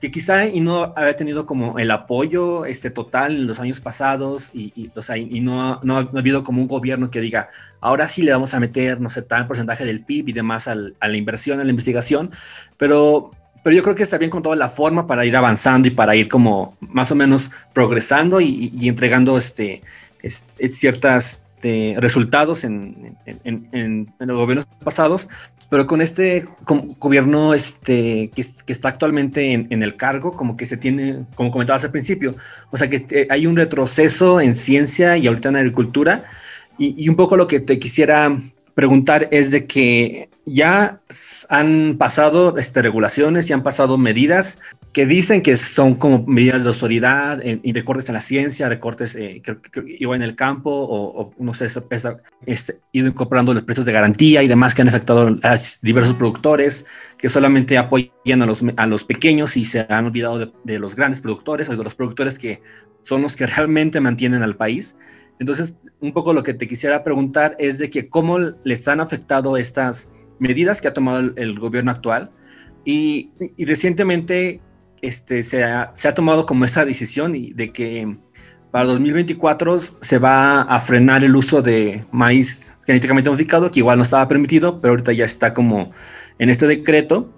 que 0.00 0.10
quizá 0.10 0.46
y 0.46 0.60
no 0.60 0.92
había 0.96 1.16
tenido 1.16 1.46
como 1.46 1.78
el 1.78 1.90
apoyo 1.90 2.66
este, 2.66 2.90
total 2.90 3.36
en 3.36 3.46
los 3.46 3.60
años 3.60 3.80
pasados 3.80 4.50
y, 4.52 4.90
o 4.94 5.02
sea, 5.02 5.16
y 5.16 5.40
no, 5.40 5.80
no, 5.82 5.96
ha 5.96 6.08
habido 6.18 6.42
como 6.42 6.60
un 6.60 6.68
gobierno 6.68 7.10
que 7.10 7.20
diga, 7.20 7.48
ahora 7.80 8.06
sí 8.06 8.22
le 8.22 8.32
vamos 8.32 8.54
a 8.54 8.60
meter, 8.60 9.00
no 9.00 9.08
sé, 9.08 9.22
tal 9.22 9.46
porcentaje 9.46 9.84
del 9.84 10.04
PIB 10.04 10.28
y 10.28 10.32
demás 10.32 10.68
a 10.68 10.74
la 10.74 11.16
inversión, 11.16 11.60
a 11.60 11.64
la 11.64 11.70
investigación, 11.70 12.30
pero, 12.76 13.30
pero 13.62 13.76
yo 13.76 13.82
creo 13.82 13.94
que 13.94 14.02
está 14.02 14.18
bien 14.18 14.30
con 14.30 14.42
toda 14.42 14.56
la 14.56 14.68
forma 14.68 15.06
para 15.06 15.24
ir 15.24 15.36
avanzando 15.36 15.88
y 15.88 15.92
para 15.92 16.14
ir 16.16 16.28
como 16.28 16.76
más 16.80 17.10
o 17.10 17.14
menos 17.14 17.50
progresando 17.72 18.40
y, 18.40 18.88
entregando 18.88 19.38
este, 19.38 19.82
este, 20.22 20.68
ciertas 20.68 21.42
resultados 21.96 22.64
en, 22.64 23.16
en, 23.24 23.68
en, 23.72 24.12
los 24.18 24.36
gobiernos 24.36 24.66
pasados, 24.84 25.28
pero 25.70 25.86
con 25.86 26.00
este 26.00 26.44
gobierno 26.98 27.54
este, 27.54 28.30
que, 28.34 28.42
que 28.66 28.72
está 28.72 28.88
actualmente 28.88 29.52
en, 29.52 29.82
el 29.82 29.96
cargo, 29.96 30.32
como 30.32 30.56
que 30.56 30.66
se 30.66 30.76
tiene, 30.76 31.24
como 31.34 31.50
comentabas 31.50 31.84
al 31.84 31.90
principio, 31.90 32.36
o 32.70 32.76
sea 32.76 32.88
que 32.88 33.06
eh, 33.10 33.26
hay 33.30 33.46
un 33.46 33.56
retroceso 33.56 34.40
en 34.40 34.54
ciencia 34.54 35.16
y 35.16 35.26
ahorita 35.26 35.48
en 35.48 35.56
agricultura, 35.56 36.24
y, 36.78 36.94
y 37.02 37.08
un 37.08 37.16
poco 37.16 37.36
lo 37.36 37.46
que 37.46 37.60
te 37.60 37.78
quisiera 37.78 38.36
preguntar 38.74 39.28
es 39.30 39.50
de 39.50 39.66
que 39.66 40.28
ya 40.46 41.00
han 41.48 41.96
pasado 41.98 42.56
este, 42.58 42.82
regulaciones 42.82 43.48
y 43.48 43.52
han 43.52 43.62
pasado 43.62 43.96
medidas 43.96 44.58
que 44.94 45.06
dicen 45.06 45.42
que 45.42 45.56
son 45.56 45.94
como 45.96 46.24
medidas 46.26 46.64
de 46.64 46.70
autoridad 46.70 47.42
y 47.42 47.72
recortes 47.72 48.08
en 48.08 48.14
la 48.14 48.20
ciencia, 48.20 48.68
recortes 48.68 49.16
eh, 49.16 49.42
igual 49.98 50.22
en 50.22 50.28
el 50.28 50.36
campo 50.36 50.70
o, 50.72 51.34
no 51.38 51.52
sé, 51.52 51.66
este, 52.46 52.80
ido 52.92 53.08
incorporando 53.08 53.52
los 53.52 53.64
precios 53.64 53.84
de 53.84 53.92
garantía 53.92 54.42
y 54.42 54.48
demás 54.48 54.74
que 54.74 54.82
han 54.82 54.88
afectado 54.88 55.36
a 55.42 55.56
diversos 55.82 56.14
productores 56.14 56.86
que 57.18 57.28
solamente 57.28 57.76
apoyan 57.76 58.40
a 58.40 58.46
los, 58.46 58.64
a 58.76 58.86
los 58.86 59.04
pequeños 59.04 59.56
y 59.56 59.64
se 59.64 59.84
han 59.88 60.06
olvidado 60.06 60.38
de, 60.38 60.52
de 60.62 60.78
los 60.78 60.94
grandes 60.94 61.20
productores 61.20 61.68
o 61.68 61.76
de 61.76 61.82
los 61.82 61.96
productores 61.96 62.38
que 62.38 62.62
son 63.02 63.20
los 63.22 63.36
que 63.36 63.46
realmente 63.48 64.00
mantienen 64.00 64.42
al 64.42 64.56
país. 64.56 64.96
Entonces, 65.40 65.80
un 66.00 66.12
poco 66.12 66.32
lo 66.32 66.42
que 66.42 66.54
te 66.54 66.68
quisiera 66.68 67.02
preguntar 67.02 67.56
es 67.58 67.78
de 67.78 67.90
que 67.90 68.08
cómo 68.08 68.38
les 68.38 68.86
han 68.86 69.00
afectado 69.00 69.56
estas 69.56 70.10
medidas 70.38 70.80
que 70.80 70.88
ha 70.88 70.94
tomado 70.94 71.32
el, 71.36 71.58
gobierno 71.58 71.90
actual 71.90 72.30
y, 72.84 73.30
recientemente 73.58 74.60
este, 75.06 75.42
se, 75.42 75.62
ha, 75.62 75.92
tomado 76.14 76.46
como 76.46 76.64
esta 76.64 76.84
decisión 76.84 77.32
de 77.32 77.72
que 77.72 78.16
para 78.70 78.86
2024 78.86 79.78
se 79.78 80.18
va 80.18 80.62
a 80.62 80.80
frenar 80.80 81.22
el 81.22 81.36
uso 81.36 81.62
de 81.62 82.04
maíz 82.10 82.76
genéticamente 82.86 83.30
modificado, 83.30 83.70
que 83.70 83.78
igual 83.78 83.98
no 83.98 84.02
estaba 84.02 84.26
permitido, 84.26 84.80
pero 84.80 84.92
ahorita 84.92 85.12
ya 85.12 85.24
está 85.24 85.54
como 85.54 85.92
en 86.38 86.50
este 86.50 86.66
decreto, 86.66 87.32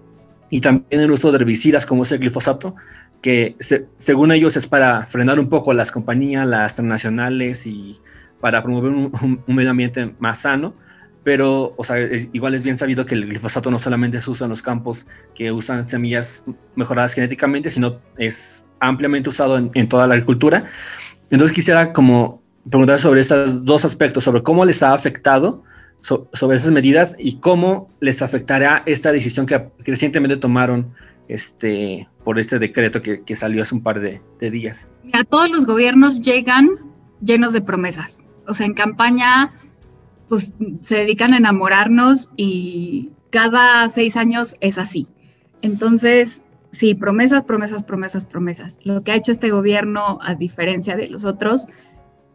y 0.48 0.60
también 0.60 1.02
el 1.02 1.10
uso 1.10 1.30
de 1.30 1.36
herbicidas 1.36 1.84
como 1.84 2.04
es 2.04 2.12
el 2.12 2.20
glifosato, 2.20 2.74
que 3.20 3.56
según 3.96 4.32
ellos 4.32 4.56
es 4.56 4.66
para 4.66 5.02
frenar 5.02 5.38
un 5.38 5.48
poco 5.48 5.74
las 5.74 5.90
compañías, 5.90 6.46
las 6.46 6.76
transnacionales 6.76 7.66
y 7.66 7.96
para 8.40 8.62
promover 8.62 8.92
un, 8.92 9.42
medio 9.46 9.70
ambiente 9.70 10.14
más 10.18 10.38
sano. 10.38 10.74
Pero, 11.26 11.74
o 11.76 11.82
sea, 11.82 11.96
igual 12.32 12.54
es 12.54 12.62
bien 12.62 12.76
sabido 12.76 13.04
que 13.04 13.16
el 13.16 13.26
glifosato 13.26 13.68
no 13.68 13.80
solamente 13.80 14.20
se 14.20 14.30
usa 14.30 14.44
en 14.44 14.50
los 14.50 14.62
campos 14.62 15.08
que 15.34 15.50
usan 15.50 15.88
semillas 15.88 16.44
mejoradas 16.76 17.14
genéticamente, 17.14 17.72
sino 17.72 17.98
es 18.16 18.64
ampliamente 18.78 19.30
usado 19.30 19.58
en, 19.58 19.88
toda 19.88 20.06
la 20.06 20.14
agricultura. 20.14 20.62
Entonces 21.32 21.52
quisiera 21.52 21.92
como 21.92 22.44
preguntar 22.70 23.00
sobre 23.00 23.22
esos 23.22 23.64
dos 23.64 23.84
aspectos, 23.84 24.22
sobre 24.22 24.44
cómo 24.44 24.64
les 24.64 24.84
ha 24.84 24.94
afectado 24.94 25.64
sobre 26.00 26.56
esas 26.56 26.70
medidas 26.70 27.16
y 27.18 27.40
cómo 27.40 27.90
les 27.98 28.22
afectará 28.22 28.84
esta 28.86 29.10
decisión 29.10 29.46
que, 29.46 29.68
que 29.84 29.90
recientemente 29.90 30.36
tomaron 30.36 30.94
este, 31.26 32.08
por 32.22 32.38
este 32.38 32.60
decreto 32.60 33.02
que, 33.02 33.34
salió 33.34 33.62
hace 33.62 33.74
un 33.74 33.82
par 33.82 33.98
de, 33.98 34.20
días. 34.38 34.92
A 35.12 35.24
todos 35.24 35.50
los 35.50 35.66
gobiernos 35.66 36.20
llegan 36.20 36.70
llenos 37.20 37.52
de 37.52 37.62
promesas. 37.62 38.22
O 38.46 38.54
sea, 38.54 38.66
en 38.66 38.74
campaña, 38.74 39.52
pues 40.28 40.52
se 40.80 40.96
dedican 40.96 41.32
a 41.32 41.38
enamorarnos 41.38 42.30
y 42.36 43.10
cada 43.30 43.88
seis 43.88 44.16
años 44.16 44.56
es 44.60 44.78
así. 44.78 45.08
Entonces, 45.62 46.42
sí, 46.70 46.94
promesas, 46.94 47.44
promesas, 47.44 47.82
promesas, 47.84 48.26
promesas. 48.26 48.80
Lo 48.84 49.02
que 49.02 49.12
ha 49.12 49.16
hecho 49.16 49.32
este 49.32 49.50
gobierno, 49.50 50.18
a 50.22 50.34
diferencia 50.34 50.96
de 50.96 51.08
los 51.08 51.24
otros, 51.24 51.68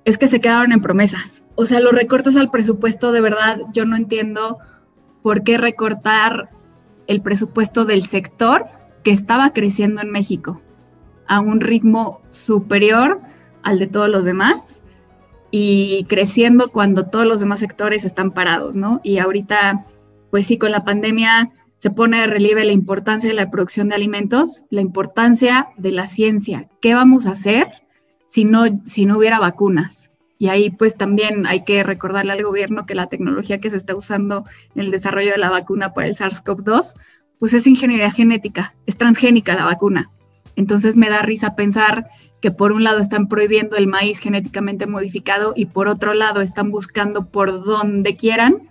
es 0.05 0.17
que 0.17 0.27
se 0.27 0.41
quedaron 0.41 0.71
en 0.71 0.81
promesas. 0.81 1.45
O 1.55 1.65
sea, 1.65 1.79
los 1.79 1.93
recortes 1.93 2.35
al 2.35 2.49
presupuesto, 2.49 3.11
de 3.11 3.21
verdad, 3.21 3.61
yo 3.73 3.85
no 3.85 3.95
entiendo 3.95 4.57
por 5.21 5.43
qué 5.43 5.57
recortar 5.57 6.49
el 7.07 7.21
presupuesto 7.21 7.85
del 7.85 8.03
sector 8.03 8.65
que 9.03 9.11
estaba 9.11 9.53
creciendo 9.53 10.01
en 10.01 10.11
México 10.11 10.61
a 11.27 11.39
un 11.39 11.61
ritmo 11.61 12.21
superior 12.29 13.21
al 13.63 13.79
de 13.79 13.87
todos 13.87 14.09
los 14.09 14.25
demás 14.25 14.81
y 15.51 16.05
creciendo 16.05 16.71
cuando 16.71 17.07
todos 17.07 17.27
los 17.27 17.41
demás 17.41 17.59
sectores 17.59 18.05
están 18.05 18.31
parados, 18.31 18.77
¿no? 18.77 19.01
Y 19.03 19.19
ahorita, 19.19 19.85
pues 20.31 20.47
sí, 20.47 20.57
con 20.57 20.71
la 20.71 20.85
pandemia 20.85 21.51
se 21.75 21.91
pone 21.91 22.21
de 22.21 22.27
relieve 22.27 22.63
la 22.63 22.71
importancia 22.71 23.29
de 23.29 23.35
la 23.35 23.51
producción 23.51 23.89
de 23.89 23.95
alimentos, 23.95 24.63
la 24.69 24.81
importancia 24.81 25.69
de 25.77 25.91
la 25.91 26.07
ciencia. 26.07 26.69
¿Qué 26.81 26.93
vamos 26.93 27.27
a 27.27 27.31
hacer 27.31 27.67
si 28.27 28.45
no, 28.45 28.65
si 28.85 29.05
no 29.05 29.17
hubiera 29.17 29.39
vacunas? 29.39 30.11
Y 30.37 30.47
ahí 30.47 30.69
pues 30.69 30.95
también 30.95 31.45
hay 31.45 31.63
que 31.65 31.83
recordarle 31.83 32.31
al 32.31 32.43
gobierno 32.43 32.85
que 32.85 32.95
la 32.95 33.07
tecnología 33.07 33.59
que 33.59 33.69
se 33.69 33.77
está 33.77 33.95
usando 33.95 34.45
en 34.73 34.81
el 34.81 34.91
desarrollo 34.91 35.31
de 35.31 35.37
la 35.37 35.49
vacuna 35.49 35.93
para 35.93 36.07
el 36.07 36.15
SARS-CoV-2 36.15 36.97
pues 37.39 37.53
es 37.55 37.65
ingeniería 37.65 38.11
genética, 38.11 38.75
es 38.85 38.97
transgénica 38.97 39.55
la 39.55 39.65
vacuna. 39.65 40.11
Entonces 40.55 40.97
me 40.97 41.09
da 41.09 41.21
risa 41.21 41.55
pensar 41.55 42.07
que 42.41 42.51
por 42.51 42.71
un 42.71 42.83
lado 42.83 42.99
están 42.99 43.27
prohibiendo 43.27 43.77
el 43.77 43.87
maíz 43.87 44.19
genéticamente 44.19 44.87
modificado 44.87 45.53
y 45.55 45.65
por 45.65 45.87
otro 45.87 46.13
lado 46.13 46.41
están 46.41 46.71
buscando 46.71 47.25
por 47.27 47.63
donde 47.63 48.15
quieran 48.15 48.69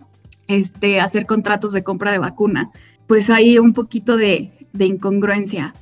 este, 0.49 1.01
hacer 1.01 1.27
contratos 1.27 1.73
de 1.73 1.85
compra 1.85 2.12
de 2.12 2.19
vacuna. 2.19 2.71
Pues 3.07 3.31
hay 3.31 3.59
un 3.59 3.73
poquito 3.73 4.16
de, 4.16 4.51
de 4.73 4.87
incongruencia, 4.87 5.75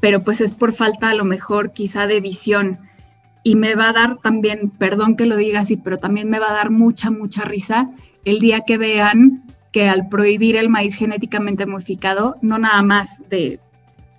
pero 0.00 0.22
pues 0.22 0.40
es 0.40 0.54
por 0.54 0.72
falta 0.72 1.10
a 1.10 1.14
lo 1.14 1.24
mejor 1.24 1.72
quizá 1.72 2.06
de 2.06 2.20
visión. 2.20 2.78
Y 3.42 3.56
me 3.56 3.74
va 3.74 3.90
a 3.90 3.92
dar 3.92 4.18
también, 4.22 4.70
perdón 4.70 5.16
que 5.16 5.26
lo 5.26 5.36
diga 5.36 5.60
así, 5.60 5.76
pero 5.76 5.98
también 5.98 6.30
me 6.30 6.38
va 6.38 6.50
a 6.50 6.54
dar 6.54 6.70
mucha, 6.70 7.10
mucha 7.10 7.44
risa 7.44 7.90
el 8.24 8.38
día 8.38 8.62
que 8.62 8.78
vean 8.78 9.44
que 9.70 9.88
al 9.88 10.08
prohibir 10.08 10.56
el 10.56 10.70
maíz 10.70 10.94
genéticamente 10.94 11.66
modificado, 11.66 12.36
no 12.40 12.58
nada 12.58 12.80
más 12.82 13.22
de, 13.28 13.60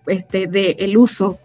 este, 0.08 0.48
de 0.48 0.78
el 0.80 0.98
uso 0.98 1.40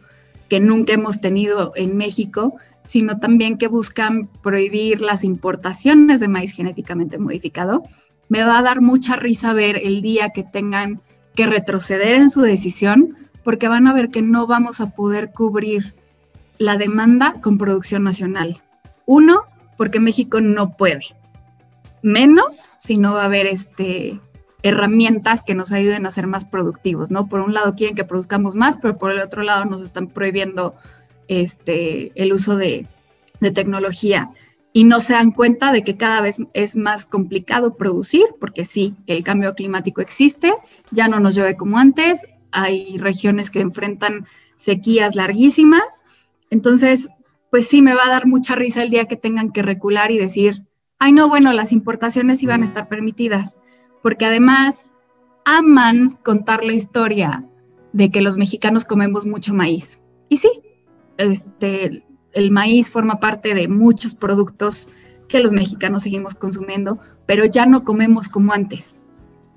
que 0.49 0.61
nunca 0.61 0.93
hemos 0.93 1.21
tenido 1.21 1.73
en 1.77 1.97
México, 1.97 2.57
sino 2.83 3.19
también 3.19 3.57
que 3.57 3.69
buscan 3.69 4.29
prohibir 4.43 5.01
las 5.01 5.23
importaciones 5.25 6.21
de 6.21 6.29
maíz 6.29 6.53
genéticamente 6.53 7.19
modificado, 7.19 7.83
me 8.29 8.43
va 8.45 8.59
a 8.59 8.63
dar 8.63 8.81
mucha 8.81 9.17
risa 9.17 9.53
ver 9.53 9.81
el 9.83 10.03
día 10.03 10.31
que 10.31 10.43
tengan 10.43 11.01
que 11.35 11.47
retroceder 11.47 12.15
en 12.15 12.31
su 12.31 12.41
decisión, 12.41 13.17
porque 13.45 13.69
van 13.69 13.87
a 13.87 13.93
ver 13.93 14.11
que 14.11 14.23
no 14.23 14.47
vamos 14.47 14.81
a 14.81 14.91
poder 14.91 15.31
cubrir 15.33 15.95
la 16.59 16.77
demanda 16.77 17.35
con 17.41 17.59
producción 17.59 18.03
nacional. 18.03 18.61
Uno, 19.07 19.43
porque 19.77 20.01
México 20.01 20.41
no 20.41 20.77
puede. 20.77 21.01
Menos 22.03 22.73
si 22.79 22.99
no 22.99 23.15
va 23.15 23.23
a 23.23 23.27
haber 23.27 23.47
este, 23.47 24.21
herramientas 24.63 25.43
que 25.43 25.55
nos 25.55 25.73
ayuden 25.73 26.07
a 26.07 26.13
ser 26.13 26.27
más 26.27 26.45
productivos, 26.45 27.11
¿no? 27.11 27.29
Por 27.29 27.41
un 27.41 27.55
lado 27.55 27.75
quieren 27.75 27.97
que 27.97 28.05
produzcamos 28.05 28.57
más, 28.57 28.77
pero 28.77 28.99
por 28.99 29.11
el 29.11 29.21
otro 29.21 29.43
lado 29.43 29.65
nos 29.65 29.83
están 29.83 30.09
prohibiendo 30.09 30.75
este, 31.29 32.13
el 32.21 32.33
uso 32.33 32.57
de, 32.57 32.87
de 33.41 33.51
tecnología. 33.51 34.31
Y 34.73 34.85
no 34.85 35.01
se 35.01 35.15
dan 35.15 35.33
cuenta 35.33 35.73
de 35.73 35.83
que 35.83 35.97
cada 35.97 36.21
vez 36.21 36.39
es 36.53 36.77
más 36.77 37.07
complicado 37.07 37.77
producir, 37.77 38.25
porque 38.39 38.65
sí, 38.65 38.95
el 39.07 39.25
cambio 39.25 39.55
climático 39.55 40.01
existe, 40.01 40.55
ya 40.93 41.09
no 41.09 41.19
nos 41.19 41.35
llueve 41.35 41.57
como 41.57 41.79
antes, 41.79 42.29
hay 42.53 42.99
regiones 42.99 43.51
que 43.51 43.61
enfrentan 43.61 44.27
sequías 44.55 45.17
larguísimas, 45.17 46.05
entonces, 46.51 47.09
pues 47.51 47.67
sí, 47.67 47.83
me 47.83 47.95
va 47.95 48.05
a 48.05 48.11
dar 48.11 48.27
mucha 48.27 48.55
risa 48.55 48.83
el 48.83 48.91
día 48.91 49.07
que 49.07 49.17
tengan 49.17 49.51
que 49.51 49.63
recular 49.63 50.11
y 50.11 50.19
decir, 50.19 50.65
ay 50.99 51.13
no, 51.13 51.29
bueno, 51.29 51.53
las 51.53 51.73
importaciones 51.73 52.43
iban 52.43 52.63
a 52.63 52.67
estar 52.67 52.89
permitidas, 52.89 53.61
porque 54.03 54.27
además 54.27 54.87
aman 55.45 56.19
contar 56.23 56.65
la 56.65 56.75
historia 56.75 57.47
de 57.93 58.11
que 58.11 58.21
los 58.21 58.37
mexicanos 58.37 58.85
comemos 58.85 59.27
mucho 59.27 59.55
maíz. 59.55 60.01
Y 60.29 60.37
sí, 60.37 60.51
este, 61.19 62.05
el 62.33 62.51
maíz 62.51 62.91
forma 62.91 63.21
parte 63.21 63.55
de 63.55 63.69
muchos 63.69 64.15
productos 64.15 64.89
que 65.29 65.41
los 65.41 65.53
mexicanos 65.53 66.03
seguimos 66.03 66.35
consumiendo, 66.35 66.99
pero 67.27 67.45
ya 67.45 67.67
no 67.67 67.85
comemos 67.85 68.29
como 68.29 68.53
antes. 68.53 69.01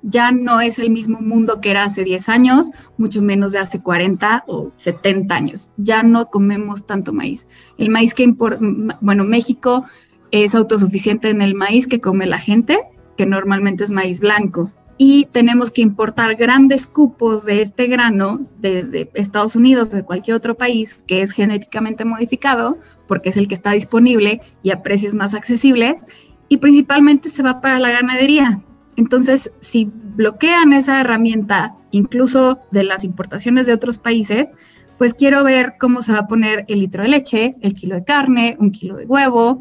Ya 0.02 0.32
no 0.32 0.60
es 0.60 0.78
el 0.78 0.90
mismo 0.90 1.20
mundo 1.20 1.60
que 1.60 1.70
era 1.70 1.84
hace 1.84 2.04
10 2.04 2.28
años, 2.28 2.70
mucho 2.98 3.22
menos 3.22 3.52
de 3.52 3.58
hace 3.58 3.82
40 3.82 4.44
o 4.46 4.70
70 4.76 5.34
años. 5.34 5.72
Ya 5.78 6.02
no 6.02 6.26
comemos 6.26 6.86
tanto 6.86 7.12
maíz. 7.12 7.48
El 7.78 7.88
maíz 7.90 8.14
que 8.14 8.22
importa, 8.22 8.60
bueno, 9.00 9.24
México 9.24 9.84
es 10.30 10.54
autosuficiente 10.54 11.30
en 11.30 11.40
el 11.40 11.54
maíz 11.54 11.86
que 11.86 12.00
come 12.00 12.26
la 12.26 12.38
gente, 12.38 12.80
que 13.16 13.26
normalmente 13.26 13.84
es 13.84 13.90
maíz 13.90 14.20
blanco 14.20 14.70
y 14.96 15.26
tenemos 15.32 15.70
que 15.70 15.82
importar 15.82 16.36
grandes 16.36 16.86
cupos 16.86 17.44
de 17.44 17.62
este 17.62 17.86
grano 17.88 18.46
desde 18.58 19.10
Estados 19.14 19.56
Unidos, 19.56 19.90
de 19.90 20.04
cualquier 20.04 20.36
otro 20.36 20.56
país 20.56 21.00
que 21.06 21.22
es 21.22 21.32
genéticamente 21.32 22.04
modificado, 22.04 22.78
porque 23.08 23.30
es 23.30 23.36
el 23.36 23.48
que 23.48 23.54
está 23.54 23.72
disponible 23.72 24.40
y 24.62 24.70
a 24.70 24.82
precios 24.82 25.14
más 25.14 25.34
accesibles, 25.34 26.06
y 26.48 26.58
principalmente 26.58 27.28
se 27.28 27.42
va 27.42 27.60
para 27.60 27.80
la 27.80 27.90
ganadería. 27.90 28.62
Entonces, 28.96 29.50
si 29.58 29.90
bloquean 29.92 30.72
esa 30.72 31.00
herramienta, 31.00 31.74
incluso 31.90 32.60
de 32.70 32.84
las 32.84 33.02
importaciones 33.02 33.66
de 33.66 33.72
otros 33.72 33.98
países, 33.98 34.52
pues 34.96 35.14
quiero 35.14 35.42
ver 35.42 35.74
cómo 35.80 36.02
se 36.02 36.12
va 36.12 36.18
a 36.18 36.26
poner 36.28 36.64
el 36.68 36.78
litro 36.78 37.02
de 37.02 37.08
leche, 37.08 37.56
el 37.62 37.74
kilo 37.74 37.96
de 37.96 38.04
carne, 38.04 38.56
un 38.60 38.70
kilo 38.70 38.94
de 38.96 39.06
huevo, 39.06 39.60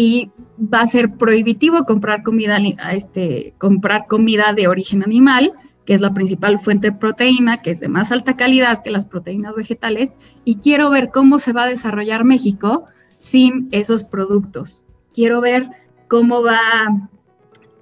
y 0.00 0.30
va 0.60 0.82
a 0.82 0.86
ser 0.86 1.14
prohibitivo 1.14 1.84
comprar 1.84 2.22
comida, 2.22 2.56
este, 2.92 3.52
comprar 3.58 4.06
comida 4.06 4.52
de 4.52 4.68
origen 4.68 5.02
animal, 5.02 5.54
que 5.84 5.92
es 5.92 6.00
la 6.00 6.14
principal 6.14 6.60
fuente 6.60 6.92
de 6.92 6.96
proteína, 6.96 7.62
que 7.62 7.72
es 7.72 7.80
de 7.80 7.88
más 7.88 8.12
alta 8.12 8.36
calidad 8.36 8.84
que 8.84 8.92
las 8.92 9.08
proteínas 9.08 9.56
vegetales, 9.56 10.14
y 10.44 10.58
quiero 10.58 10.88
ver 10.90 11.10
cómo 11.12 11.40
se 11.40 11.52
va 11.52 11.64
a 11.64 11.68
desarrollar 11.68 12.22
México 12.22 12.84
sin 13.18 13.68
esos 13.72 14.04
productos. 14.04 14.84
Quiero 15.12 15.40
ver 15.40 15.68
cómo 16.06 16.44
va 16.44 16.60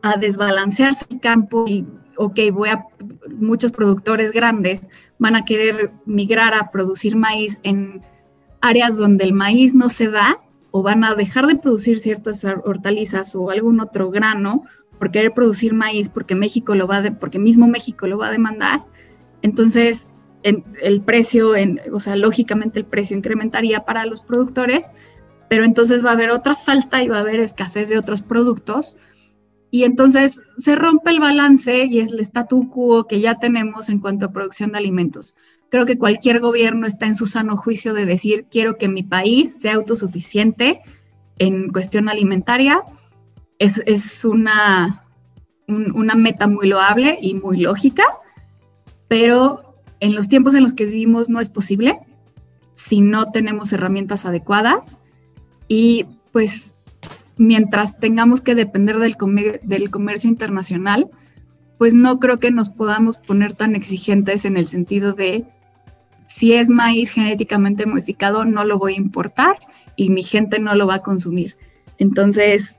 a 0.01 0.17
desbalancearse 0.17 1.05
el 1.11 1.21
campo 1.21 1.67
y, 1.69 1.87
ok, 2.17 2.41
voy 2.51 2.71
a, 2.71 2.87
muchos 3.29 3.73
productores 3.73 4.33
grandes 4.33 4.89
van 5.19 5.37
a 5.37 5.45
querer 5.45 5.93
migrar 6.07 6.55
a 6.55 6.71
producir 6.71 7.15
maíz 7.15 7.61
en 7.63 8.01
áreas 8.63 8.97
donde 8.97 9.25
el 9.25 9.35
maíz 9.35 9.75
no 9.75 9.91
se 9.91 10.09
da 10.09 10.41
o 10.77 10.83
van 10.83 11.05
a 11.05 11.15
dejar 11.15 11.47
de 11.47 11.57
producir 11.57 12.01
ciertas 12.01 12.45
hortalizas 12.45 13.35
o 13.35 13.49
algún 13.49 13.81
otro 13.81 14.11
grano 14.11 14.63
por 14.99 15.11
querer 15.11 15.33
producir 15.33 15.73
maíz 15.73 16.11
porque 16.11 16.35
México 16.35 16.75
lo 16.75 16.87
va 16.87 17.03
porque 17.19 17.39
mismo 17.39 17.67
México 17.67 18.07
lo 18.07 18.19
va 18.19 18.29
a 18.29 18.33
demandar, 18.33 18.85
entonces 19.41 20.11
el 20.43 21.01
precio, 21.01 21.57
en, 21.57 21.81
o 21.93 21.99
sea, 21.99 22.15
lógicamente 22.15 22.79
el 22.79 22.85
precio 22.85 23.17
incrementaría 23.17 23.87
para 23.87 24.05
los 24.05 24.21
productores, 24.21 24.93
pero 25.49 25.65
entonces 25.65 26.05
va 26.05 26.11
a 26.11 26.13
haber 26.13 26.31
otra 26.31 26.55
falta 26.55 27.03
y 27.03 27.09
va 27.09 27.17
a 27.17 27.21
haber 27.21 27.41
escasez 27.41 27.89
de 27.89 27.99
otros 27.99 28.21
productos. 28.21 28.99
Y 29.71 29.85
entonces 29.85 30.43
se 30.59 30.77
rompe 30.77 31.11
el 31.11 31.21
balance 31.21 31.87
y 31.87 31.99
es 32.01 32.13
el 32.13 32.21
statu 32.21 32.69
quo 32.69 33.07
que 33.09 33.21
ya 33.21 33.39
tenemos 33.39 33.89
en 33.89 33.99
cuanto 33.99 34.27
a 34.27 34.33
producción 34.33 34.73
de 34.73 34.79
alimentos. 34.79 35.37
Creo 35.71 35.87
que 35.87 35.99
cualquier 35.99 36.41
gobierno 36.41 36.87
está 36.87 37.07
en 37.07 37.15
su 37.15 37.27
sano 37.27 37.57
juicio 37.57 37.93
de 37.95 38.07
decir, 38.07 38.47
quiero 38.51 38.79
que 38.79 38.89
mi 38.89 39.03
país 39.03 39.59
sea 39.61 39.75
autosuficiente 39.75 40.81
en 41.39 41.71
cuestión 41.71 42.09
alimentaria. 42.09 42.83
Es, 43.59 44.25
una, 44.25 45.05
una 45.67 46.15
meta 46.15 46.47
muy 46.47 46.69
loable 46.69 47.19
y 47.21 47.35
muy 47.35 47.59
lógica, 47.59 48.05
pero 49.09 49.83
en 50.01 50.15
los 50.15 50.29
tiempos 50.29 50.55
en 50.55 50.63
los 50.63 50.75
que 50.75 50.85
vivimos 50.85 51.31
no 51.31 51.41
es 51.41 51.49
posible 51.49 51.99
si 52.75 53.01
no 53.01 53.33
tenemos 53.33 53.73
herramientas 53.73 54.27
adecuadas 54.27 54.99
y 55.67 56.07
pues 56.31 56.79
mientras 57.39 57.99
tengamos 57.99 58.43
que 58.43 58.55
depender 58.55 58.99
del, 58.99 59.17
del 59.63 59.91
comercio 59.91 60.29
internacional, 60.29 61.11
pues 61.79 61.95
no 61.95 62.21
creo 62.21 62.39
que 62.39 62.51
nos 62.51 62.71
podamos 62.71 63.19
poner 63.19 63.55
tan 63.55 63.75
exigentes 63.75 64.45
en 64.45 64.57
el 64.57 64.67
sentido 64.67 65.15
de 65.15 65.47
si 66.37 66.53
es 66.53 66.69
maíz 66.69 67.13
genéticamente 67.13 67.87
modificado, 67.87 68.45
no 68.45 68.63
lo 68.63 68.77
voy 68.77 68.93
a 68.93 68.99
importar 68.99 69.57
y 69.97 70.11
mi 70.11 70.23
gente 70.23 70.59
no 70.59 70.75
lo 70.75 70.87
va 70.87 70.97
a 70.97 71.03
consumir. 71.03 71.57
Entonces, 71.97 72.77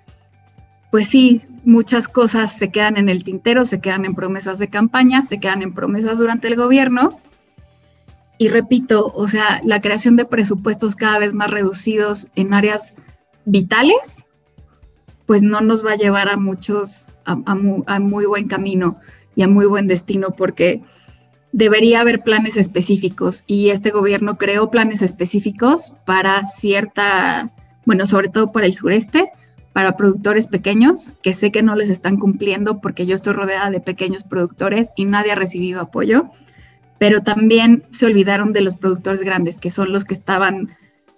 pues 0.91 1.07
sí, 1.07 1.41
muchas 1.65 2.07
cosas 2.07 2.55
se 2.55 2.69
quedan 2.69 2.97
en 2.97 3.09
el 3.09 3.23
tintero, 3.23 3.65
se 3.65 3.81
quedan 3.81 4.05
en 4.05 4.13
promesas 4.13 4.59
de 4.59 4.67
campaña, 4.67 5.23
se 5.23 5.39
quedan 5.39 5.63
en 5.63 5.73
promesas 5.73 6.19
durante 6.19 6.47
el 6.47 6.55
gobierno. 6.55 7.19
Y 8.37 8.49
repito, 8.49 9.11
o 9.15 9.27
sea, 9.27 9.59
la 9.63 9.81
creación 9.81 10.17
de 10.17 10.25
presupuestos 10.25 10.95
cada 10.95 11.17
vez 11.17 11.33
más 11.33 11.49
reducidos 11.49 12.29
en 12.35 12.53
áreas 12.53 12.97
vitales, 13.45 14.25
pues 15.25 15.41
no 15.41 15.61
nos 15.61 15.83
va 15.83 15.93
a 15.93 15.97
llevar 15.97 16.29
a 16.29 16.37
muchos, 16.37 17.17
a, 17.25 17.39
a 17.87 17.99
muy 17.99 18.27
buen 18.27 18.47
camino 18.47 18.99
y 19.33 19.41
a 19.41 19.47
muy 19.47 19.65
buen 19.65 19.87
destino, 19.87 20.35
porque 20.37 20.83
debería 21.57 22.01
haber 22.01 22.21
planes 22.21 22.55
específicos 22.55 23.43
y 23.47 23.71
este 23.71 23.89
gobierno 23.89 24.37
creó 24.37 24.69
planes 24.69 25.01
específicos 25.01 25.95
para 26.05 26.43
cierta, 26.43 27.51
bueno, 27.83 28.05
sobre 28.05 28.29
todo 28.29 28.51
para 28.51 28.67
el 28.67 28.75
sureste, 28.75 29.31
para 29.73 29.97
productores 29.97 30.47
pequeños, 30.47 31.13
que 31.23 31.33
sé 31.33 31.51
que 31.51 31.63
no 31.63 31.75
les 31.75 31.89
están 31.89 32.17
cumpliendo 32.17 32.79
porque 32.79 33.07
yo 33.07 33.15
estoy 33.15 33.33
rodeada 33.33 33.71
de 33.71 33.79
pequeños 33.79 34.23
productores 34.23 34.91
y 34.95 35.05
nadie 35.05 35.31
ha 35.31 35.35
recibido 35.35 35.81
apoyo, 35.81 36.29
pero 36.99 37.21
también 37.21 37.85
se 37.89 38.05
olvidaron 38.05 38.53
de 38.53 38.61
los 38.61 38.75
productores 38.75 39.23
grandes, 39.23 39.57
que 39.57 39.71
son 39.71 39.91
los 39.91 40.05
que 40.05 40.13
estaban 40.13 40.69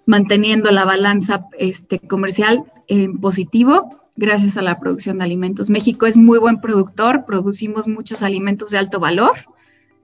manteniendo 0.06 0.70
la 0.70 0.86
balanza 0.86 1.48
este, 1.58 1.98
comercial 1.98 2.64
en 2.88 3.20
positivo 3.20 4.00
gracias 4.16 4.56
a 4.56 4.62
la 4.62 4.80
producción 4.80 5.18
de 5.18 5.24
alimentos. 5.24 5.68
México 5.68 6.06
es 6.06 6.16
muy 6.16 6.38
buen 6.38 6.62
productor, 6.62 7.26
producimos 7.26 7.88
muchos 7.88 8.22
alimentos 8.22 8.70
de 8.70 8.78
alto 8.78 9.00
valor, 9.00 9.32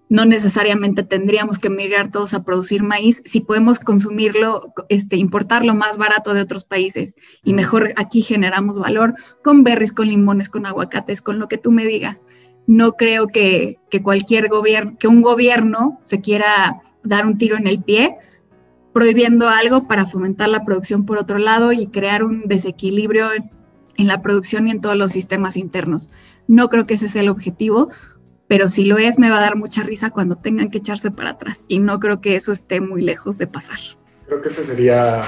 no 0.08 0.24
necesariamente 0.24 1.02
tendríamos 1.02 1.58
que 1.58 1.70
migrar 1.70 2.10
todos 2.10 2.34
a 2.34 2.44
producir 2.44 2.82
maíz 2.82 3.22
si 3.24 3.40
podemos 3.40 3.80
consumirlo, 3.80 4.72
este, 4.88 5.16
importarlo 5.16 5.74
más 5.74 5.98
barato 5.98 6.32
de 6.32 6.42
otros 6.42 6.64
países 6.64 7.16
y 7.42 7.54
mejor 7.54 7.92
aquí 7.96 8.22
generamos 8.22 8.78
valor 8.78 9.14
con 9.42 9.64
berries, 9.64 9.92
con 9.92 10.08
limones, 10.08 10.48
con 10.48 10.66
aguacates, 10.66 11.22
con 11.22 11.38
lo 11.38 11.48
que 11.48 11.58
tú 11.58 11.72
me 11.72 11.84
digas. 11.84 12.26
No 12.68 12.92
creo 12.92 13.28
que, 13.28 13.78
que 13.90 14.02
cualquier 14.02 14.48
gobierno, 14.48 14.96
que 14.98 15.08
un 15.08 15.22
gobierno 15.22 15.98
se 16.02 16.20
quiera 16.20 16.82
dar 17.02 17.26
un 17.26 17.38
tiro 17.38 17.56
en 17.56 17.66
el 17.66 17.82
pie 17.82 18.16
prohibiendo 18.92 19.48
algo 19.48 19.86
para 19.86 20.06
fomentar 20.06 20.48
la 20.48 20.64
producción 20.64 21.04
por 21.04 21.18
otro 21.18 21.38
lado 21.38 21.72
y 21.72 21.88
crear 21.88 22.24
un 22.24 22.44
desequilibrio 22.44 23.28
en 23.96 24.06
la 24.06 24.22
producción 24.22 24.68
y 24.68 24.70
en 24.70 24.80
todos 24.80 24.96
los 24.96 25.12
sistemas 25.12 25.56
internos. 25.56 26.12
No 26.48 26.68
creo 26.68 26.86
que 26.86 26.94
ese 26.94 27.08
sea 27.08 27.22
el 27.22 27.28
objetivo, 27.28 27.90
pero 28.48 28.68
si 28.68 28.84
lo 28.84 28.98
es, 28.98 29.18
me 29.18 29.30
va 29.30 29.38
a 29.38 29.40
dar 29.40 29.56
mucha 29.56 29.82
risa 29.82 30.10
cuando 30.10 30.36
tengan 30.36 30.70
que 30.70 30.78
echarse 30.78 31.10
para 31.10 31.30
atrás 31.30 31.64
y 31.68 31.78
no 31.78 31.98
creo 31.98 32.20
que 32.20 32.36
eso 32.36 32.52
esté 32.52 32.80
muy 32.80 33.02
lejos 33.02 33.38
de 33.38 33.46
pasar. 33.46 33.78
Creo 34.26 34.40
que 34.40 34.48
ese 34.48 34.64
sería, 34.64 35.22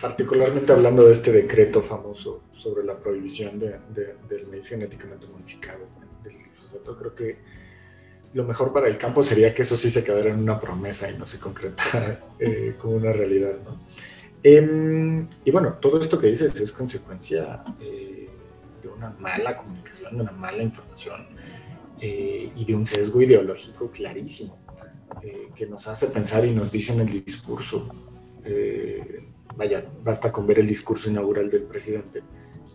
particularmente 0.00 0.72
hablando 0.72 1.04
de 1.04 1.12
este 1.12 1.32
decreto 1.32 1.82
famoso 1.82 2.42
sobre 2.54 2.84
la 2.84 2.98
prohibición 2.98 3.58
de, 3.58 3.78
del 4.28 4.46
maíz 4.48 4.68
genéticamente 4.68 5.26
modificado, 5.28 5.80
del 6.22 6.32
glifosato, 6.32 6.96
creo 6.96 7.14
que 7.14 7.38
lo 8.32 8.44
mejor 8.44 8.72
para 8.72 8.88
el 8.88 8.98
campo 8.98 9.22
sería 9.22 9.54
que 9.54 9.62
eso 9.62 9.76
sí 9.76 9.90
se 9.90 10.02
quedara 10.02 10.30
en 10.30 10.40
una 10.40 10.58
promesa 10.58 11.08
y 11.10 11.16
no 11.16 11.26
se 11.26 11.38
concretara 11.38 12.20
eh, 12.40 12.74
como 12.78 12.96
una 12.96 13.12
realidad, 13.12 13.54
¿no? 13.64 13.80
Em, 14.42 15.24
y 15.44 15.50
bueno, 15.50 15.74
todo 15.80 15.98
esto 16.00 16.18
que 16.18 16.26
dices 16.26 16.60
es 16.60 16.72
consecuencia 16.72 17.62
eh, 17.80 18.28
de 18.82 18.88
una 18.88 19.10
mala 19.18 19.56
comunicación, 19.56 20.16
de 20.16 20.22
una 20.22 20.32
mala 20.32 20.62
información 20.62 21.26
eh, 22.00 22.50
y 22.56 22.64
de 22.64 22.74
un 22.74 22.86
sesgo 22.86 23.22
ideológico 23.22 23.90
clarísimo 23.90 24.58
que 25.54 25.66
nos 25.66 25.86
hace 25.86 26.08
pensar 26.08 26.44
y 26.44 26.50
nos 26.50 26.70
dice 26.70 26.92
en 26.92 27.00
el 27.00 27.24
discurso. 27.24 27.88
vaya, 29.56 29.90
basta 30.02 30.30
con 30.30 30.46
ver 30.46 30.58
el 30.58 30.66
discurso 30.66 31.08
inaugural 31.08 31.48
del 31.48 31.62
presidente, 31.62 32.22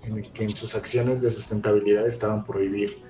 en 0.03 0.17
el 0.17 0.31
que 0.31 0.45
en 0.45 0.49
sus 0.49 0.73
acciones 0.73 1.21
de 1.21 1.29
sustentabilidad 1.29 2.07
estaban 2.07 2.43
prohibir 2.43 3.03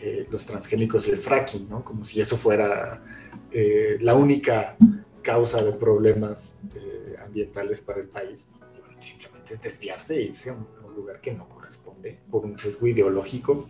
eh, 0.00 0.26
los 0.30 0.46
transgénicos 0.46 1.06
y 1.06 1.12
el 1.12 1.18
fracking, 1.18 1.68
¿no? 1.68 1.84
Como 1.84 2.02
si 2.02 2.20
eso 2.20 2.36
fuera 2.36 3.04
eh, 3.52 3.98
la 4.00 4.16
única 4.16 4.76
causa 5.22 5.62
de 5.62 5.72
problemas 5.74 6.62
eh, 6.74 7.14
ambientales 7.24 7.82
para 7.82 8.00
el 8.00 8.08
país. 8.08 8.50
simplemente 8.98 9.54
es 9.54 9.60
desviarse 9.60 10.16
e 10.16 10.22
irse 10.22 10.50
a 10.50 10.54
un, 10.54 10.66
lugar 10.96 11.22
que 11.22 11.32
no 11.32 11.48
corresponde 11.48 12.20
por 12.30 12.44
un 12.44 12.58
sesgo 12.58 12.86
ideológico. 12.86 13.66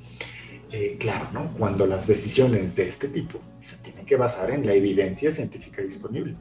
Claro, 0.99 1.29
¿no? 1.33 1.53
Cuando 1.59 1.87
las 1.87 2.07
decisiones 2.07 2.75
de 2.75 2.89
este 2.89 3.09
tipo 3.09 3.41
se 3.61 3.77
tienen 3.77 4.07
que 4.07 4.17
basar 4.17 4.51
en 4.51 4.65
la 4.65 4.73
evidencia 4.73 5.31
científica 5.31 5.83
disponible. 5.83 6.35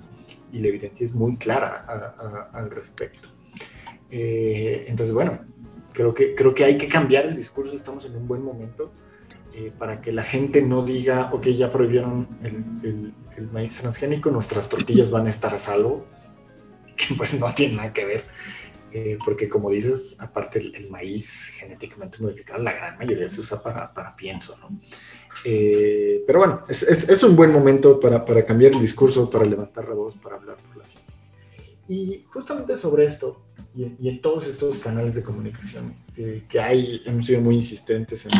Y 0.54 0.60
la 0.60 0.67
evidencia 0.67 1.06
es 1.06 1.13
muy 1.13 1.38
clara 1.38 2.50
al 2.54 2.72
respecto. 2.72 3.30
entonces, 4.10 5.13
bueno, 5.13 5.39
creo 5.94 6.13
que, 6.13 6.36
creo 6.36 6.54
que 6.54 6.63
hay 6.63 6.78
que 6.78 6.88
cambiar 6.88 7.26
el 7.26 7.36
discurso, 7.36 7.76
estamos 7.76 8.06
en 8.06 8.15
un 8.15 8.28
buen 8.28 8.41
momento 8.41 8.91
eh, 9.54 9.72
para 9.78 10.02
que 10.02 10.12
la 10.12 10.24
gente 10.24 10.62
no 10.62 10.84
diga, 10.84 11.30
ok, 11.34 11.48
ya 11.48 11.72
prohibieron 11.72 12.28
el, 12.44 13.13
maíz 13.52 13.80
transgénico, 13.80 14.30
nuestras 14.30 14.70
tortillas 14.70 15.10
van 15.10 15.26
a 15.26 15.30
estar 15.30 15.54
a 15.54 15.58
salvo, 15.58 16.06
que 16.96 17.15
pues 17.15 17.39
no 17.39 17.54
tiene 17.54 17.76
nada 17.76 17.94
que 17.94 18.06
ver, 18.06 18.26
eh, 18.92 19.18
porque 19.24 19.48
como 19.48 19.70
dices, 19.70 20.18
aparte 20.20 20.60
el, 20.60 20.90
maíz 20.90 21.58
genéticamente 21.60 22.20
modificado, 22.20 22.62
la 22.64 22.74
gran 22.74 22.98
mayoría 22.98 23.30
se 23.30 23.42
usa 23.42 23.62
para, 23.62 23.94
para 23.94 24.16
pienso, 24.16 24.56
¿no? 24.58 24.80
Eh, 25.46 26.24
pero 26.28 26.40
bueno, 26.40 26.64
es, 26.68 26.84
es, 26.84 27.24
un 27.24 27.36
buen 27.36 27.52
momento 27.52 28.00
para, 28.00 28.24
para, 28.26 28.46
cambiar 28.46 28.74
el 28.74 28.80
discurso, 28.80 29.30
para 29.30 29.46
levantar 29.46 29.88
la 29.88 29.96
voz, 29.96 30.18
para 30.18 30.36
hablar 30.36 30.58
por 30.58 30.78
la 30.78 30.86
ciencia. 30.86 31.16
Y 31.88 32.26
justamente 32.30 32.78
sobre 32.78 33.06
esto, 33.06 33.42
y, 33.74 34.08
en 34.08 34.22
todos 34.22 34.48
estos 34.48 34.80
canales 34.80 35.16
de 35.16 35.24
comunicación 35.24 35.96
eh, 36.18 36.44
que 36.48 36.60
hay, 36.60 37.02
hemos 37.06 37.26
sido 37.26 37.42
muy 37.42 37.56
insistentes 37.56 38.26
en 38.26 38.32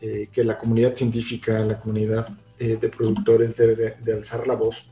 eh, 0.00 0.28
que 0.30 0.44
la 0.44 0.58
comunidad 0.58 0.94
científica, 0.94 1.58
la 1.60 1.80
comunidad 1.80 2.28
eh, 2.58 2.76
de 2.80 2.88
productores 2.88 3.56
debe 3.56 3.96
de, 4.02 4.12
alzar 4.12 4.46
la 4.46 4.54
voz 4.54 4.90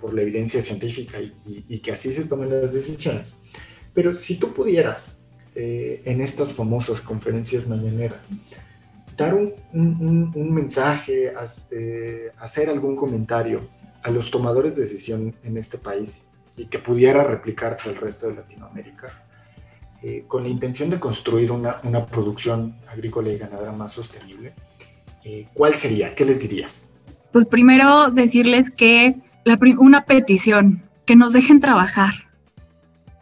por, 0.00 0.14
la 0.14 0.22
evidencia 0.22 0.62
científica 0.62 1.18
y, 1.20 1.78
que 1.78 1.92
así 1.92 2.12
se 2.12 2.24
tomen 2.24 2.50
las 2.50 2.72
decisiones. 2.72 3.34
Pero 3.92 4.14
si 4.14 4.36
tú 4.36 4.52
pudieras, 4.54 5.20
en 5.56 6.20
estas 6.20 6.52
famosas 6.52 7.00
conferencias 7.00 7.66
mañaneras, 7.66 8.28
dar 9.16 9.34
un, 9.34 10.32
mensaje, 10.54 11.32
hacer 12.38 12.70
algún 12.70 12.96
comentario 12.96 13.68
a 14.02 14.10
los 14.10 14.30
tomadores 14.30 14.76
de 14.76 14.82
decisión 14.82 15.34
en 15.42 15.56
este 15.56 15.78
país 15.78 16.30
y 16.56 16.66
que 16.66 16.78
pudiera 16.78 17.24
replicarse 17.24 17.88
al 17.88 17.96
resto 17.96 18.28
de 18.28 18.34
Latinoamérica, 18.34 19.24
eh, 20.02 20.24
con 20.26 20.42
la 20.42 20.48
intención 20.48 20.88
de 20.90 20.98
construir 20.98 21.52
una, 21.52 22.06
producción 22.06 22.76
agrícola 22.88 23.30
y 23.30 23.38
ganadera 23.38 23.72
más 23.72 23.92
sostenible, 23.92 24.54
eh, 25.24 25.48
¿cuál 25.52 25.74
sería? 25.74 26.14
¿Qué 26.14 26.24
les 26.24 26.40
dirías? 26.40 26.92
Pues 27.32 27.46
primero 27.46 28.10
decirles 28.10 28.70
que 28.70 29.16
una 29.78 30.04
petición, 30.04 30.82
que 31.06 31.16
nos 31.16 31.32
dejen 31.32 31.60
trabajar. 31.60 32.14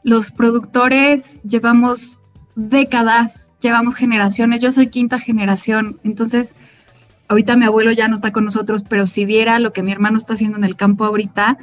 Los 0.02 0.30
productores 0.30 1.38
llevamos 1.42 2.20
décadas, 2.54 3.52
llevamos 3.60 3.94
generaciones, 3.94 4.60
yo 4.60 4.72
soy 4.72 4.88
quinta 4.88 5.18
generación, 5.18 5.98
entonces 6.04 6.56
ahorita 7.28 7.56
mi 7.56 7.64
abuelo 7.64 7.92
ya 7.92 8.08
no 8.08 8.14
está 8.14 8.32
con 8.32 8.44
nosotros, 8.44 8.84
pero 8.88 9.06
si 9.06 9.24
viera 9.24 9.58
lo 9.58 9.72
que 9.72 9.82
mi 9.82 9.92
hermano 9.92 10.18
está 10.18 10.34
haciendo 10.34 10.58
en 10.58 10.64
el 10.64 10.76
campo 10.76 11.04
ahorita, 11.04 11.58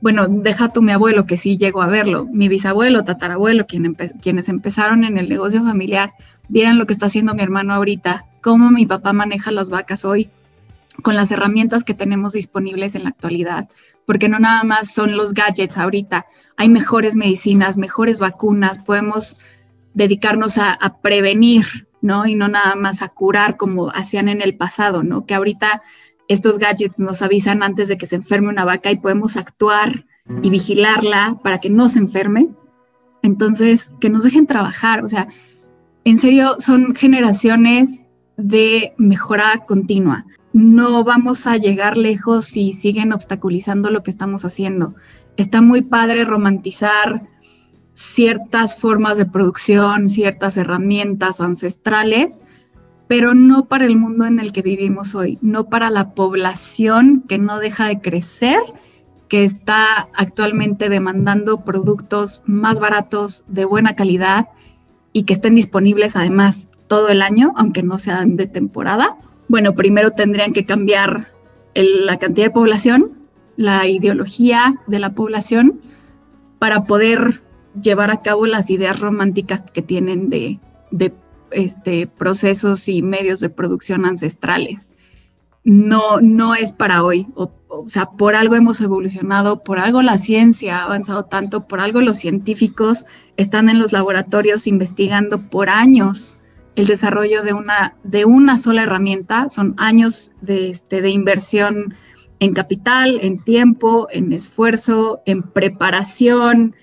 bueno, 0.00 0.26
deja 0.26 0.70
tú 0.70 0.82
mi 0.82 0.90
abuelo, 0.90 1.26
que 1.26 1.36
sí 1.36 1.56
llegó 1.56 1.80
a 1.80 1.86
verlo, 1.86 2.26
mi 2.32 2.48
bisabuelo, 2.48 3.04
tatarabuelo, 3.04 3.66
quienes 3.66 4.48
empezaron 4.48 5.04
en 5.04 5.16
el 5.16 5.28
negocio 5.28 5.62
familiar, 5.62 6.12
vieran 6.48 6.78
lo 6.78 6.86
que 6.86 6.92
está 6.92 7.06
haciendo 7.06 7.34
mi 7.34 7.42
hermano 7.42 7.72
ahorita, 7.72 8.24
cómo 8.40 8.70
mi 8.70 8.84
papá 8.84 9.12
maneja 9.12 9.52
las 9.52 9.70
vacas 9.70 10.04
hoy, 10.04 10.28
con 11.00 11.14
las 11.14 11.30
herramientas 11.30 11.84
que 11.84 11.94
tenemos 11.94 12.32
disponibles 12.32 12.94
en 12.94 13.04
la 13.04 13.10
actualidad, 13.10 13.68
porque 14.06 14.28
no 14.28 14.38
nada 14.38 14.64
más 14.64 14.92
son 14.92 15.16
los 15.16 15.32
gadgets 15.32 15.78
ahorita, 15.78 16.26
hay 16.56 16.68
mejores 16.68 17.16
medicinas, 17.16 17.78
mejores 17.78 18.18
vacunas, 18.18 18.78
podemos 18.78 19.38
dedicarnos 19.94 20.58
a, 20.58 20.72
a 20.72 20.98
prevenir, 20.98 21.88
¿no? 22.02 22.26
Y 22.26 22.34
no 22.34 22.48
nada 22.48 22.74
más 22.74 23.00
a 23.00 23.08
curar 23.08 23.56
como 23.56 23.90
hacían 23.90 24.28
en 24.28 24.42
el 24.42 24.56
pasado, 24.56 25.02
¿no? 25.02 25.24
Que 25.24 25.34
ahorita 25.34 25.82
estos 26.28 26.58
gadgets 26.58 26.98
nos 26.98 27.22
avisan 27.22 27.62
antes 27.62 27.88
de 27.88 27.96
que 27.96 28.06
se 28.06 28.16
enferme 28.16 28.48
una 28.48 28.64
vaca 28.64 28.90
y 28.90 28.96
podemos 28.96 29.36
actuar 29.36 30.06
y 30.42 30.50
vigilarla 30.50 31.38
para 31.42 31.58
que 31.58 31.70
no 31.70 31.88
se 31.88 31.98
enferme. 31.98 32.48
Entonces, 33.22 33.92
que 34.00 34.10
nos 34.10 34.24
dejen 34.24 34.46
trabajar, 34.46 35.04
o 35.04 35.08
sea, 35.08 35.28
en 36.04 36.18
serio, 36.18 36.56
son 36.58 36.94
generaciones 36.94 38.02
de 38.36 38.94
mejora 38.98 39.64
continua. 39.66 40.26
No 40.52 41.02
vamos 41.04 41.46
a 41.46 41.56
llegar 41.56 41.96
lejos 41.96 42.44
si 42.44 42.72
siguen 42.72 43.12
obstaculizando 43.12 43.90
lo 43.90 44.02
que 44.02 44.10
estamos 44.10 44.44
haciendo. 44.44 44.94
Está 45.36 45.62
muy 45.62 45.82
padre 45.82 46.24
romantizar 46.24 47.22
ciertas 47.92 48.76
formas 48.76 49.16
de 49.16 49.26
producción, 49.26 50.08
ciertas 50.08 50.56
herramientas 50.56 51.40
ancestrales, 51.40 52.42
pero 53.06 53.34
no 53.34 53.66
para 53.66 53.84
el 53.84 53.96
mundo 53.96 54.24
en 54.26 54.40
el 54.40 54.52
que 54.52 54.62
vivimos 54.62 55.14
hoy, 55.14 55.38
no 55.42 55.68
para 55.68 55.90
la 55.90 56.14
población 56.14 57.24
que 57.28 57.38
no 57.38 57.58
deja 57.58 57.88
de 57.88 58.00
crecer, 58.00 58.60
que 59.28 59.44
está 59.44 60.08
actualmente 60.14 60.88
demandando 60.88 61.64
productos 61.64 62.42
más 62.44 62.80
baratos, 62.80 63.44
de 63.48 63.64
buena 63.64 63.96
calidad 63.96 64.48
y 65.12 65.24
que 65.24 65.32
estén 65.32 65.54
disponibles 65.54 66.16
además 66.16 66.68
todo 66.86 67.08
el 67.08 67.22
año, 67.22 67.52
aunque 67.56 67.82
no 67.82 67.98
sean 67.98 68.36
de 68.36 68.46
temporada. 68.46 69.16
Bueno, 69.52 69.74
primero 69.74 70.12
tendrían 70.12 70.54
que 70.54 70.64
cambiar 70.64 71.28
la 71.74 72.16
cantidad 72.16 72.46
de 72.46 72.52
población, 72.52 73.28
la 73.58 73.86
ideología 73.86 74.80
de 74.86 74.98
la 74.98 75.14
población, 75.14 75.78
para 76.58 76.86
poder 76.86 77.42
llevar 77.78 78.10
a 78.10 78.22
cabo 78.22 78.46
las 78.46 78.70
ideas 78.70 79.00
románticas 79.00 79.60
que 79.70 79.82
tienen 79.82 80.30
de, 80.30 80.58
de 80.90 81.12
este, 81.50 82.06
procesos 82.06 82.88
y 82.88 83.02
medios 83.02 83.40
de 83.40 83.50
producción 83.50 84.06
ancestrales. 84.06 84.90
No, 85.64 86.22
no 86.22 86.54
es 86.54 86.72
para 86.72 87.04
hoy. 87.04 87.26
O, 87.34 87.52
sea, 87.88 88.06
por 88.06 88.34
algo 88.34 88.54
hemos 88.54 88.80
evolucionado, 88.80 89.62
por 89.62 89.78
algo 89.78 90.00
la 90.00 90.16
ciencia 90.16 90.78
ha 90.78 90.84
avanzado 90.84 91.26
tanto, 91.26 91.68
por 91.68 91.80
algo 91.80 92.00
los 92.00 92.16
científicos 92.16 93.04
están 93.36 93.68
en 93.68 93.78
los 93.78 93.92
laboratorios 93.92 94.66
investigando 94.66 95.50
por 95.50 95.68
años 95.68 96.36
el 96.74 96.86
desarrollo 96.86 97.42
de 97.42 97.52
una, 97.52 97.96
de 98.02 98.24
una 98.24 98.58
sola 98.58 98.84
herramienta. 98.84 99.48
Son 99.48 99.74
años 99.78 100.32
de, 100.40 100.70
este, 100.70 101.08
inversión 101.10 101.94
en 102.38 102.54
capital, 102.54 103.18
en 103.22 103.42
tiempo, 103.42 104.08
en 104.10 104.32
esfuerzo, 104.32 105.22
en 105.26 105.42
preparación. 105.42 106.74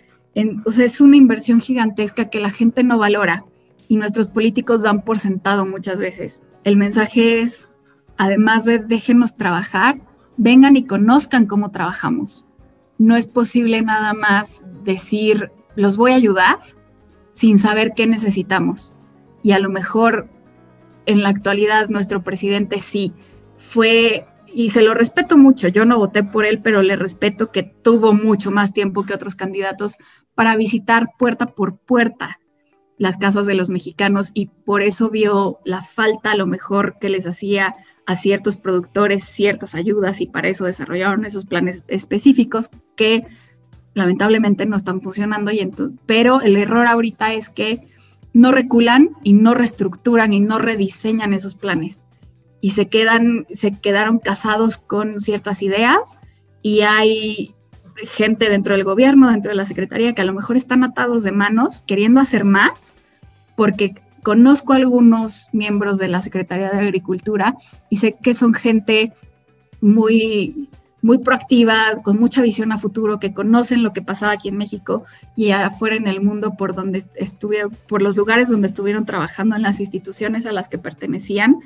O 0.65 0.71
sea, 0.71 0.85
es 0.85 1.01
una 1.01 1.17
inversión 1.17 1.59
gigantesca 1.59 2.29
que 2.29 2.39
la 2.39 2.49
gente 2.49 2.83
no 2.83 2.97
valora 2.97 3.45
y 3.87 3.97
nuestros 3.97 4.29
políticos 4.29 4.83
dan 4.83 5.03
por 5.03 5.19
sentado 5.19 5.65
muchas 5.65 5.99
veces. 5.99 6.43
El 6.63 6.77
mensaje 6.77 7.41
es, 7.41 7.67
además 8.17 8.65
de 8.65 8.79
déjenos 8.79 9.35
trabajar, 9.35 9.99
vengan 10.37 10.77
y 10.77 10.85
conozcan 10.85 11.47
cómo 11.47 11.71
trabajamos. 11.71 12.45
No 12.97 13.15
es 13.15 13.27
posible 13.27 13.81
nada 13.81 14.13
más 14.13 14.61
decir, 14.83 15.51
los 15.75 15.97
voy 15.97 16.11
a 16.11 16.15
ayudar 16.15 16.59
sin 17.31 17.57
saber 17.57 17.93
qué 17.95 18.07
necesitamos. 18.07 18.95
Y 19.41 19.53
a 19.53 19.59
lo 19.59 19.69
mejor 19.69 20.29
en 21.05 21.23
la 21.23 21.29
actualidad 21.29 21.89
nuestro 21.89 22.23
presidente 22.23 22.79
sí 22.79 23.13
fue, 23.57 24.27
y 24.47 24.69
se 24.69 24.81
lo 24.81 24.93
respeto 24.93 25.37
mucho, 25.37 25.67
yo 25.67 25.85
no 25.85 25.97
voté 25.97 26.23
por 26.23 26.45
él, 26.45 26.61
pero 26.61 26.81
le 26.81 26.95
respeto 26.95 27.51
que 27.51 27.63
tuvo 27.63 28.13
mucho 28.13 28.51
más 28.51 28.73
tiempo 28.73 29.05
que 29.05 29.13
otros 29.13 29.35
candidatos 29.35 29.97
para 30.35 30.55
visitar 30.55 31.09
puerta 31.17 31.47
por 31.47 31.77
puerta 31.77 32.39
las 32.99 33.17
casas 33.17 33.47
de 33.47 33.55
los 33.55 33.69
mexicanos 33.69 34.31
y 34.33 34.47
por 34.47 34.81
eso 34.81 35.09
vio 35.09 35.59
la 35.63 35.81
falta 35.81 36.31
a 36.31 36.35
lo 36.35 36.45
mejor 36.45 36.97
que 36.99 37.09
les 37.09 37.25
hacía 37.25 37.75
a 38.05 38.15
ciertos 38.15 38.57
productores 38.57 39.23
ciertas 39.23 39.73
ayudas 39.73 40.19
y 40.19 40.27
para 40.27 40.49
eso 40.49 40.65
desarrollaron 40.65 41.23
esos 41.23 41.45
planes 41.45 41.85
específicos 41.87 42.69
que 42.97 43.25
lamentablemente 43.93 44.65
no 44.65 44.75
están 44.75 45.01
funcionando. 45.01 45.51
Y 45.51 45.71
pero 46.05 46.41
el 46.41 46.57
error 46.57 46.87
ahorita 46.87 47.33
es 47.33 47.49
que 47.49 47.87
no 48.34 48.51
reculan 48.51 49.11
y 49.23 49.34
no 49.34 49.53
reestructuran 49.53 50.34
y 50.34 50.39
no 50.39 50.59
rediseñan 50.59 51.34
esos 51.34 51.55
planes. 51.55 52.05
Y 52.61 52.71
se 52.71 52.88
quedan 52.88 53.45
se 53.53 53.77
quedaron 53.77 54.19
casados 54.19 54.77
con 54.77 55.19
ciertas 55.21 55.61
ideas 55.61 56.19
y 56.61 56.82
hay 56.82 57.55
gente 57.95 58.49
dentro 58.49 58.75
del 58.75 58.84
gobierno, 58.84 59.30
dentro 59.30 59.51
de 59.51 59.57
la 59.57 59.65
secretaría 59.65 60.13
que 60.13 60.21
a 60.21 60.25
lo 60.25 60.34
mejor 60.34 60.57
están 60.57 60.84
atados 60.84 61.23
de 61.23 61.32
manos 61.32 61.84
queriendo 61.86 62.19
hacer 62.19 62.45
más 62.45 62.93
porque 63.55 63.95
conozco 64.23 64.73
a 64.73 64.77
algunos 64.77 65.49
miembros 65.53 65.97
de 65.97 66.07
la 66.07 66.21
Secretaría 66.21 66.69
de 66.69 66.80
Agricultura 66.80 67.57
y 67.89 67.97
sé 67.97 68.15
que 68.21 68.34
son 68.34 68.53
gente 68.53 69.13
muy 69.82 70.69
muy 71.01 71.19
proactiva, 71.19 72.01
con 72.03 72.19
mucha 72.19 72.41
visión 72.41 72.71
a 72.71 72.77
futuro, 72.77 73.19
que 73.19 73.33
conocen 73.33 73.83
lo 73.83 73.93
que 73.93 74.01
pasaba 74.01 74.33
aquí 74.33 74.49
en 74.49 74.57
México 74.57 75.05
y 75.35 75.51
afuera 75.51 75.95
en 75.95 76.07
el 76.07 76.21
mundo 76.21 76.55
por 76.57 76.75
donde 76.75 77.05
estuvieron, 77.15 77.71
por 77.87 78.01
los 78.01 78.17
lugares 78.17 78.49
donde 78.49 78.67
estuvieron 78.67 79.05
trabajando 79.05 79.55
en 79.55 79.61
las 79.61 79.79
instituciones 79.79 80.45
a 80.45 80.51
las 80.51 80.69
que 80.69 80.77
pertenecían. 80.77 81.57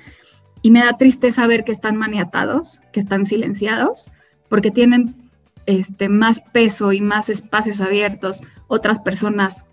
Y 0.61 0.71
me 0.71 0.79
da 0.79 0.97
tristeza 0.97 1.47
ver 1.47 1.63
que 1.63 1.71
están 1.71 1.97
maniatados, 1.97 2.81
que 2.91 2.99
están 2.99 3.25
silenciados, 3.25 4.11
porque 4.49 4.71
tienen 4.71 5.15
este, 5.65 6.09
más 6.09 6.41
peso 6.41 6.93
y 6.93 7.01
más 7.01 7.29
espacios 7.29 7.81
abiertos 7.81 8.43
otras 8.67 8.99
personas 8.99 9.65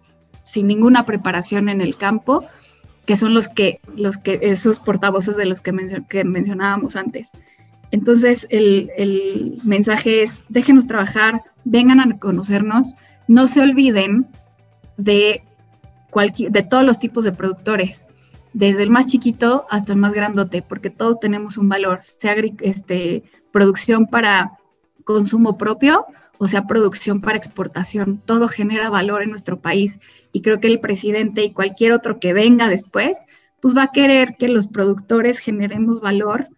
sin 0.43 0.67
ninguna 0.67 1.07
preparación 1.07 1.69
en 1.69 1.81
el 1.81 1.97
campo, 1.97 2.45
que 3.07 3.17
son 3.17 3.35
los 3.35 3.49
que, 3.49 3.81
los 3.95 4.19
que 4.19 4.41
esos 4.43 4.81
portavoces 4.81 5.37
de 5.37 5.45
los 5.45 5.61
que, 5.61 5.73
que 6.09 6.25
mencionábamos 6.25 6.97
antes. 6.97 7.33
Entonces, 7.91 8.47
el, 8.51 9.61
mensaje 9.65 10.23
es, 10.23 10.45
déjenos 10.49 10.87
trabajar, 10.87 11.43
vengan 11.65 12.01
a 12.01 12.19
conocernos, 12.19 12.97
no 13.27 13.47
se 13.47 13.61
olviden 13.61 14.29
de, 14.97 15.43
todos 16.69 16.85
los 16.85 16.99
tipos 16.99 17.25
de 17.25 17.33
productores, 17.33 18.07
desde 18.53 18.83
el 18.83 18.91
más 18.91 19.07
chiquito 19.07 19.67
hasta 19.71 19.93
el 19.93 19.99
más 19.99 20.13
grandote, 20.13 20.63
porque 20.63 20.91
todos 20.91 21.21
tenemos 21.21 21.57
un 21.57 21.69
valor, 21.69 22.01
sea 22.03 22.35
este, 22.61 23.23
producción 23.53 24.07
para 24.07 24.59
consumo 25.05 25.57
propio 25.57 26.07
o 26.43 26.49
sea 26.49 26.67
producción 26.67 27.21
para 27.21 27.37
exportación. 27.37 28.19
Todo 28.25 28.49
genera 28.49 28.89
valor 28.89 29.23
en 29.23 29.29
nuestro 29.29 29.61
país 29.61 30.01
y 30.33 30.41
creo 30.41 30.59
que 30.59 30.69
el 30.69 30.81
presidente 30.81 31.45
y 31.45 31.53
cualquier 31.53 31.93
otro 31.93 32.19
que 32.19 32.33
venga 32.33 32.71
después, 32.71 33.19
pues 33.61 33.77
va 33.77 33.83
a 33.83 33.93
querer 33.93 34.37
que 34.39 34.49
los 34.49 34.67
productores 34.67 35.39
generemos 35.39 36.01
valor 36.01 36.49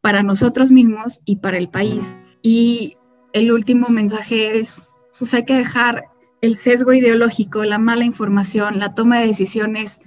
para 0.00 0.22
nosotros 0.22 0.70
mismos 0.70 1.22
y 1.24 1.36
para 1.36 1.58
el 1.58 1.68
país. 1.68 2.16
Y 2.42 2.96
el 3.32 3.52
último 3.52 3.88
mensaje 3.88 4.58
es, 4.58 4.82
pues 5.18 5.34
hay 5.34 5.44
que 5.44 5.56
dejar 5.56 6.04
el 6.40 6.54
sesgo 6.54 6.92
ideológico, 6.92 7.64
la 7.64 7.78
mala 7.78 8.04
información, 8.04 8.78
la 8.78 8.94
toma 8.94 9.20
de 9.20 9.26
decisiones 9.26 10.00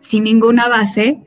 sin 0.00 0.24
ninguna 0.24 0.68
base, 0.68 1.24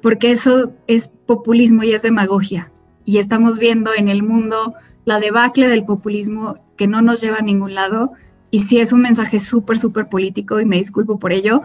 porque 0.00 0.30
eso 0.30 0.72
es 0.86 1.08
populismo 1.08 1.82
y 1.82 1.92
es 1.92 2.02
demagogia. 2.02 2.72
Y 3.04 3.18
estamos 3.18 3.58
viendo 3.58 3.92
en 3.94 4.08
el 4.08 4.22
mundo 4.22 4.74
la 5.04 5.18
debacle 5.18 5.68
del 5.68 5.84
populismo 5.84 6.58
que 6.76 6.86
no 6.86 7.02
nos 7.02 7.20
lleva 7.20 7.38
a 7.38 7.42
ningún 7.42 7.74
lado. 7.74 8.12
Y 8.50 8.60
sí 8.60 8.78
es 8.78 8.92
un 8.92 9.00
mensaje 9.00 9.40
súper, 9.40 9.78
súper 9.78 10.08
político 10.08 10.60
y 10.60 10.64
me 10.64 10.76
disculpo 10.76 11.18
por 11.18 11.32
ello, 11.32 11.62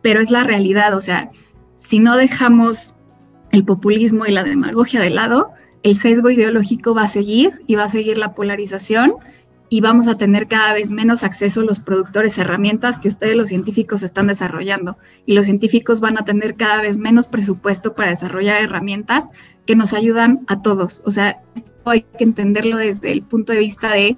pero 0.00 0.20
es 0.20 0.30
la 0.30 0.44
realidad. 0.44 0.94
O 0.94 1.00
sea, 1.00 1.30
si 1.76 1.98
no 1.98 2.16
dejamos 2.16 2.94
el 3.54 3.64
populismo 3.64 4.26
y 4.26 4.32
la 4.32 4.42
demagogia 4.42 5.00
de 5.00 5.10
lado, 5.10 5.52
el 5.84 5.94
sesgo 5.94 6.28
ideológico 6.28 6.92
va 6.92 7.04
a 7.04 7.08
seguir 7.08 7.62
y 7.68 7.76
va 7.76 7.84
a 7.84 7.88
seguir 7.88 8.18
la 8.18 8.34
polarización 8.34 9.14
y 9.68 9.80
vamos 9.80 10.08
a 10.08 10.16
tener 10.18 10.48
cada 10.48 10.74
vez 10.74 10.90
menos 10.90 11.22
acceso 11.22 11.60
a 11.60 11.64
los 11.64 11.78
productores, 11.78 12.36
herramientas 12.36 12.98
que 12.98 13.06
ustedes 13.06 13.36
los 13.36 13.50
científicos 13.50 14.02
están 14.02 14.26
desarrollando. 14.26 14.98
Y 15.24 15.34
los 15.34 15.46
científicos 15.46 16.00
van 16.00 16.18
a 16.18 16.24
tener 16.24 16.56
cada 16.56 16.82
vez 16.82 16.98
menos 16.98 17.28
presupuesto 17.28 17.94
para 17.94 18.10
desarrollar 18.10 18.60
herramientas 18.60 19.30
que 19.66 19.76
nos 19.76 19.94
ayudan 19.94 20.44
a 20.48 20.60
todos. 20.60 21.02
O 21.06 21.12
sea, 21.12 21.40
esto 21.54 21.72
hay 21.86 22.02
que 22.02 22.24
entenderlo 22.24 22.76
desde 22.76 23.12
el 23.12 23.22
punto 23.22 23.52
de 23.52 23.60
vista 23.60 23.92
de 23.92 24.16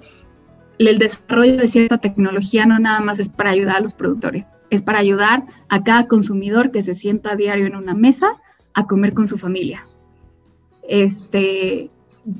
el 0.79 0.97
desarrollo 0.97 1.57
de 1.57 1.67
cierta 1.67 1.99
tecnología 1.99 2.65
no 2.65 2.79
nada 2.79 3.01
más 3.01 3.19
es 3.19 3.29
para 3.29 3.51
ayudar 3.51 3.77
a 3.77 3.81
los 3.81 3.93
productores, 3.93 4.45
es 4.69 4.81
para 4.81 4.99
ayudar 4.99 5.45
a 5.69 5.83
cada 5.83 6.07
consumidor 6.07 6.71
que 6.71 6.83
se 6.83 6.95
sienta 6.95 7.31
a 7.31 7.35
diario 7.35 7.65
en 7.65 7.75
una 7.75 7.93
mesa 7.95 8.35
a 8.77 8.85
comer 8.85 9.15
con 9.15 9.25
su 9.25 9.39
familia. 9.39 9.87
Este, 10.87 11.89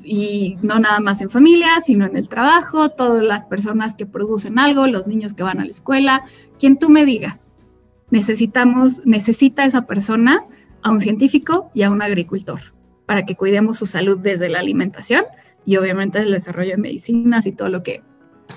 y 0.04 0.54
no 0.62 0.78
nada 0.78 1.00
más 1.00 1.20
en 1.20 1.30
familia, 1.30 1.80
sino 1.84 2.06
en 2.06 2.16
el 2.16 2.28
trabajo, 2.28 2.90
todas 2.90 3.24
las 3.24 3.44
personas 3.44 3.96
que 3.96 4.06
producen 4.06 4.60
algo, 4.60 4.86
los 4.86 5.08
niños 5.08 5.34
que 5.34 5.42
van 5.42 5.58
a 5.58 5.64
la 5.64 5.70
escuela, 5.70 6.22
quien 6.56 6.78
tú 6.78 6.90
me 6.90 7.04
digas. 7.04 7.54
Necesitamos, 8.10 9.04
necesita 9.04 9.64
esa 9.64 9.84
persona 9.86 10.46
a 10.82 10.92
un 10.92 11.00
científico 11.00 11.72
y 11.74 11.82
a 11.82 11.90
un 11.90 12.02
agricultor 12.02 12.60
para 13.04 13.26
que 13.26 13.34
cuidemos 13.34 13.76
su 13.76 13.86
salud 13.86 14.16
desde 14.16 14.48
la 14.48 14.60
alimentación 14.60 15.24
y 15.66 15.76
obviamente 15.76 16.20
el 16.20 16.30
desarrollo 16.30 16.70
de 16.70 16.76
medicinas 16.76 17.46
y 17.46 17.52
todo 17.52 17.68
lo 17.68 17.82
que 17.82 18.04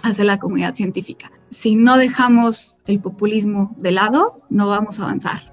hace 0.04 0.24
la 0.24 0.38
comunidad 0.38 0.76
científica. 0.76 1.32
Si 1.50 1.76
no 1.76 1.98
dejamos 1.98 2.80
el 2.86 3.00
populismo 3.00 3.76
de 3.80 3.92
lado, 3.92 4.44
no 4.52 4.68
vamos 4.68 5.00
a 5.00 5.04
avanzar 5.04 5.52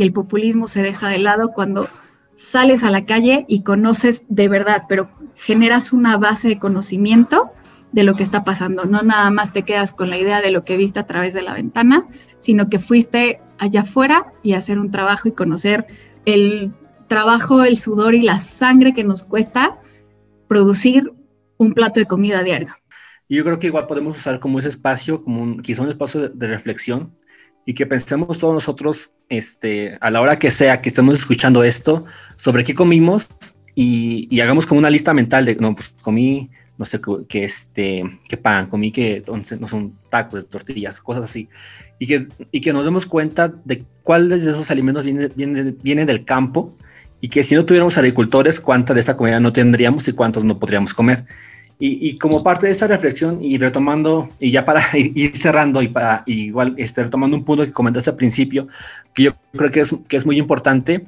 y 0.00 0.02
el 0.02 0.14
populismo 0.14 0.66
se 0.66 0.80
deja 0.80 1.10
de 1.10 1.18
lado 1.18 1.52
cuando 1.52 1.90
sales 2.34 2.84
a 2.84 2.90
la 2.90 3.04
calle 3.04 3.44
y 3.48 3.64
conoces 3.64 4.24
de 4.30 4.48
verdad, 4.48 4.84
pero 4.88 5.10
generas 5.34 5.92
una 5.92 6.16
base 6.16 6.48
de 6.48 6.58
conocimiento 6.58 7.50
de 7.92 8.04
lo 8.04 8.14
que 8.14 8.22
está 8.22 8.42
pasando. 8.42 8.86
No 8.86 9.02
nada 9.02 9.30
más 9.30 9.52
te 9.52 9.62
quedas 9.62 9.92
con 9.92 10.08
la 10.08 10.16
idea 10.16 10.40
de 10.40 10.52
lo 10.52 10.64
que 10.64 10.78
viste 10.78 11.00
a 11.00 11.06
través 11.06 11.34
de 11.34 11.42
la 11.42 11.52
ventana, 11.52 12.08
sino 12.38 12.70
que 12.70 12.78
fuiste 12.78 13.42
allá 13.58 13.82
afuera 13.82 14.32
y 14.42 14.54
hacer 14.54 14.78
un 14.78 14.90
trabajo 14.90 15.28
y 15.28 15.32
conocer 15.32 15.86
el 16.24 16.72
trabajo, 17.06 17.62
el 17.62 17.76
sudor 17.76 18.14
y 18.14 18.22
la 18.22 18.38
sangre 18.38 18.94
que 18.94 19.04
nos 19.04 19.22
cuesta 19.22 19.80
producir 20.48 21.12
un 21.58 21.74
plato 21.74 22.00
de 22.00 22.06
comida 22.06 22.42
diario. 22.42 22.74
Yo 23.28 23.44
creo 23.44 23.58
que 23.58 23.66
igual 23.66 23.86
podemos 23.86 24.16
usar 24.16 24.40
como 24.40 24.60
ese 24.60 24.70
espacio, 24.70 25.22
como 25.22 25.42
un, 25.42 25.60
quizá 25.60 25.82
un 25.82 25.90
espacio 25.90 26.30
de 26.30 26.46
reflexión, 26.46 27.14
y 27.70 27.74
que 27.74 27.86
pensemos 27.86 28.40
todos 28.40 28.52
nosotros, 28.52 29.12
este, 29.28 29.96
a 30.00 30.10
la 30.10 30.20
hora 30.20 30.40
que 30.40 30.50
sea 30.50 30.82
que 30.82 30.88
estemos 30.88 31.14
escuchando 31.14 31.62
esto, 31.62 32.04
sobre 32.34 32.64
qué 32.64 32.74
comimos 32.74 33.30
y, 33.76 34.40
hagamos 34.40 34.66
como 34.66 34.80
una 34.80 34.90
lista 34.90 35.14
mental 35.14 35.44
de, 35.44 35.54
no, 35.54 35.76
pues 35.76 35.94
comí, 36.02 36.50
no 36.76 36.84
sé, 36.84 37.00
que 37.28 37.44
este, 37.44 38.02
que 38.28 38.36
pan, 38.36 38.66
comí 38.66 38.90
que 38.90 39.22
no 39.60 39.68
son 39.68 39.94
tacos 40.10 40.48
tortillas, 40.48 41.00
cosas 41.00 41.26
así, 41.26 41.48
y 42.00 42.08
que, 42.08 42.26
y 42.50 42.60
que 42.60 42.72
nos 42.72 42.84
demos 42.84 43.06
cuenta 43.06 43.54
de 43.64 43.84
cuáles 44.02 44.44
de 44.44 44.50
esos 44.50 44.68
alimentos 44.72 45.04
vienen, 45.04 45.32
vienen, 45.36 45.78
vienen 45.80 46.08
del 46.08 46.24
campo 46.24 46.74
y 47.20 47.28
que 47.28 47.44
si 47.44 47.54
no 47.54 47.64
tuviéramos 47.64 47.96
agricultores, 47.96 48.58
cuánta 48.58 48.94
de 48.94 49.00
esa 49.00 49.16
comida 49.16 49.38
no 49.38 49.52
tendríamos 49.52 50.08
y 50.08 50.12
cuántos 50.12 50.42
no 50.42 50.58
podríamos 50.58 50.92
comer. 50.92 51.24
Y, 51.82 52.18
como 52.18 52.42
parte 52.44 52.66
de 52.66 52.72
esta 52.72 52.86
reflexión 52.86 53.42
y 53.42 53.56
retomando, 53.56 54.28
y 54.38 54.50
ya 54.50 54.66
para 54.66 54.82
ir 54.94 55.34
cerrando 55.34 55.80
y 55.80 55.88
para 55.88 56.22
igual 56.26 56.74
este, 56.76 57.04
retomando 57.04 57.36
un 57.36 57.44
punto 57.44 57.64
que 57.64 57.72
comentaste 57.72 58.10
al 58.10 58.16
principio, 58.16 58.68
que 59.14 59.22
yo 59.24 59.32
creo 59.52 59.70
que 59.70 59.80
es, 59.80 59.96
que 60.06 60.18
es 60.18 60.26
muy 60.26 60.36
importante 60.36 61.06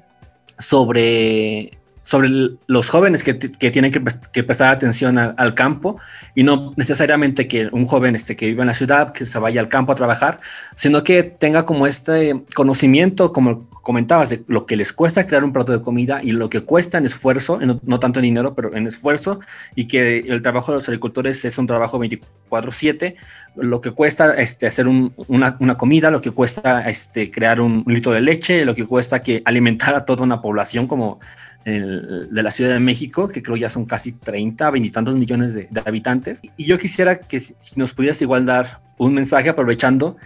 sobre, 0.58 1.72
sobre 2.02 2.30
los 2.66 2.88
jóvenes 2.88 3.22
que, 3.24 3.38
que 3.38 3.70
tienen 3.70 3.92
que, 3.92 4.02
que, 4.32 4.42
prestar 4.42 4.72
atención 4.72 5.18
al, 5.18 5.54
campo 5.54 5.98
y 6.34 6.42
no 6.42 6.72
necesariamente 6.76 7.46
que 7.46 7.68
un 7.72 7.86
joven 7.86 8.16
este, 8.16 8.36
que 8.36 8.46
vive 8.46 8.62
en 8.62 8.68
la 8.68 8.74
ciudad, 8.74 9.12
que 9.12 9.26
se 9.26 9.38
vaya 9.38 9.60
al 9.60 9.68
campo 9.68 9.92
a 9.92 9.94
trabajar, 9.94 10.40
sino 10.74 11.04
que 11.04 11.22
tenga 11.22 11.64
como 11.64 11.86
este 11.86 12.42
conocimiento, 12.54 13.32
como 13.32 13.68
comentabas, 13.82 14.30
de 14.30 14.42
lo 14.46 14.64
que 14.64 14.76
les 14.76 14.92
cuesta 14.92 15.26
crear 15.26 15.44
un 15.44 15.52
plato 15.52 15.72
de 15.72 15.82
comida 15.82 16.20
y 16.22 16.32
lo 16.32 16.48
que 16.48 16.60
cuesta 16.60 16.98
en 16.98 17.04
esfuerzo, 17.04 17.58
no, 17.60 18.00
tanto 18.00 18.20
en 18.20 18.24
dinero, 18.24 18.54
pero 18.54 18.74
en 18.74 18.86
esfuerzo, 18.86 19.40
y 19.74 19.86
que 19.86 20.18
el 20.18 20.40
trabajo 20.40 20.72
de 20.72 20.76
los 20.76 20.88
agricultores 20.88 21.44
es 21.44 21.58
un 21.58 21.66
trabajo 21.66 21.98
24/7, 21.98 23.16
lo 23.56 23.80
que 23.80 23.90
cuesta 23.90 24.34
este, 24.34 24.66
hacer 24.66 24.86
una, 24.88 25.56
una, 25.58 25.76
comida, 25.76 26.10
lo 26.10 26.20
que 26.20 26.30
cuesta 26.30 26.88
este, 26.88 27.30
crear 27.30 27.60
un, 27.60 27.84
litro 27.86 28.12
de 28.12 28.20
leche, 28.20 28.64
lo 28.64 28.74
que 28.74 28.86
cuesta 28.86 29.22
que 29.22 29.42
alimentar 29.44 29.94
a 29.94 30.04
toda 30.04 30.22
una 30.22 30.40
población 30.40 30.86
como 30.86 31.18
de 31.64 32.42
la 32.42 32.50
Ciudad 32.50 32.72
de 32.72 32.80
México, 32.80 33.28
que 33.28 33.42
creo 33.42 33.56
ya 33.56 33.68
son 33.68 33.84
casi 33.84 34.12
30, 34.12 34.70
20 34.70 34.88
y 34.88 34.90
tantos 34.90 35.16
millones 35.16 35.54
de, 35.54 35.68
habitantes. 35.84 36.42
Y 36.56 36.64
yo 36.64 36.78
quisiera 36.78 37.18
que 37.18 37.40
si 37.40 37.54
nos 37.76 37.94
pudieras 37.94 38.20
igual 38.22 38.46
dar 38.46 38.80
un 38.98 39.14
mensaje 39.14 39.48
aprovechando 39.48 40.16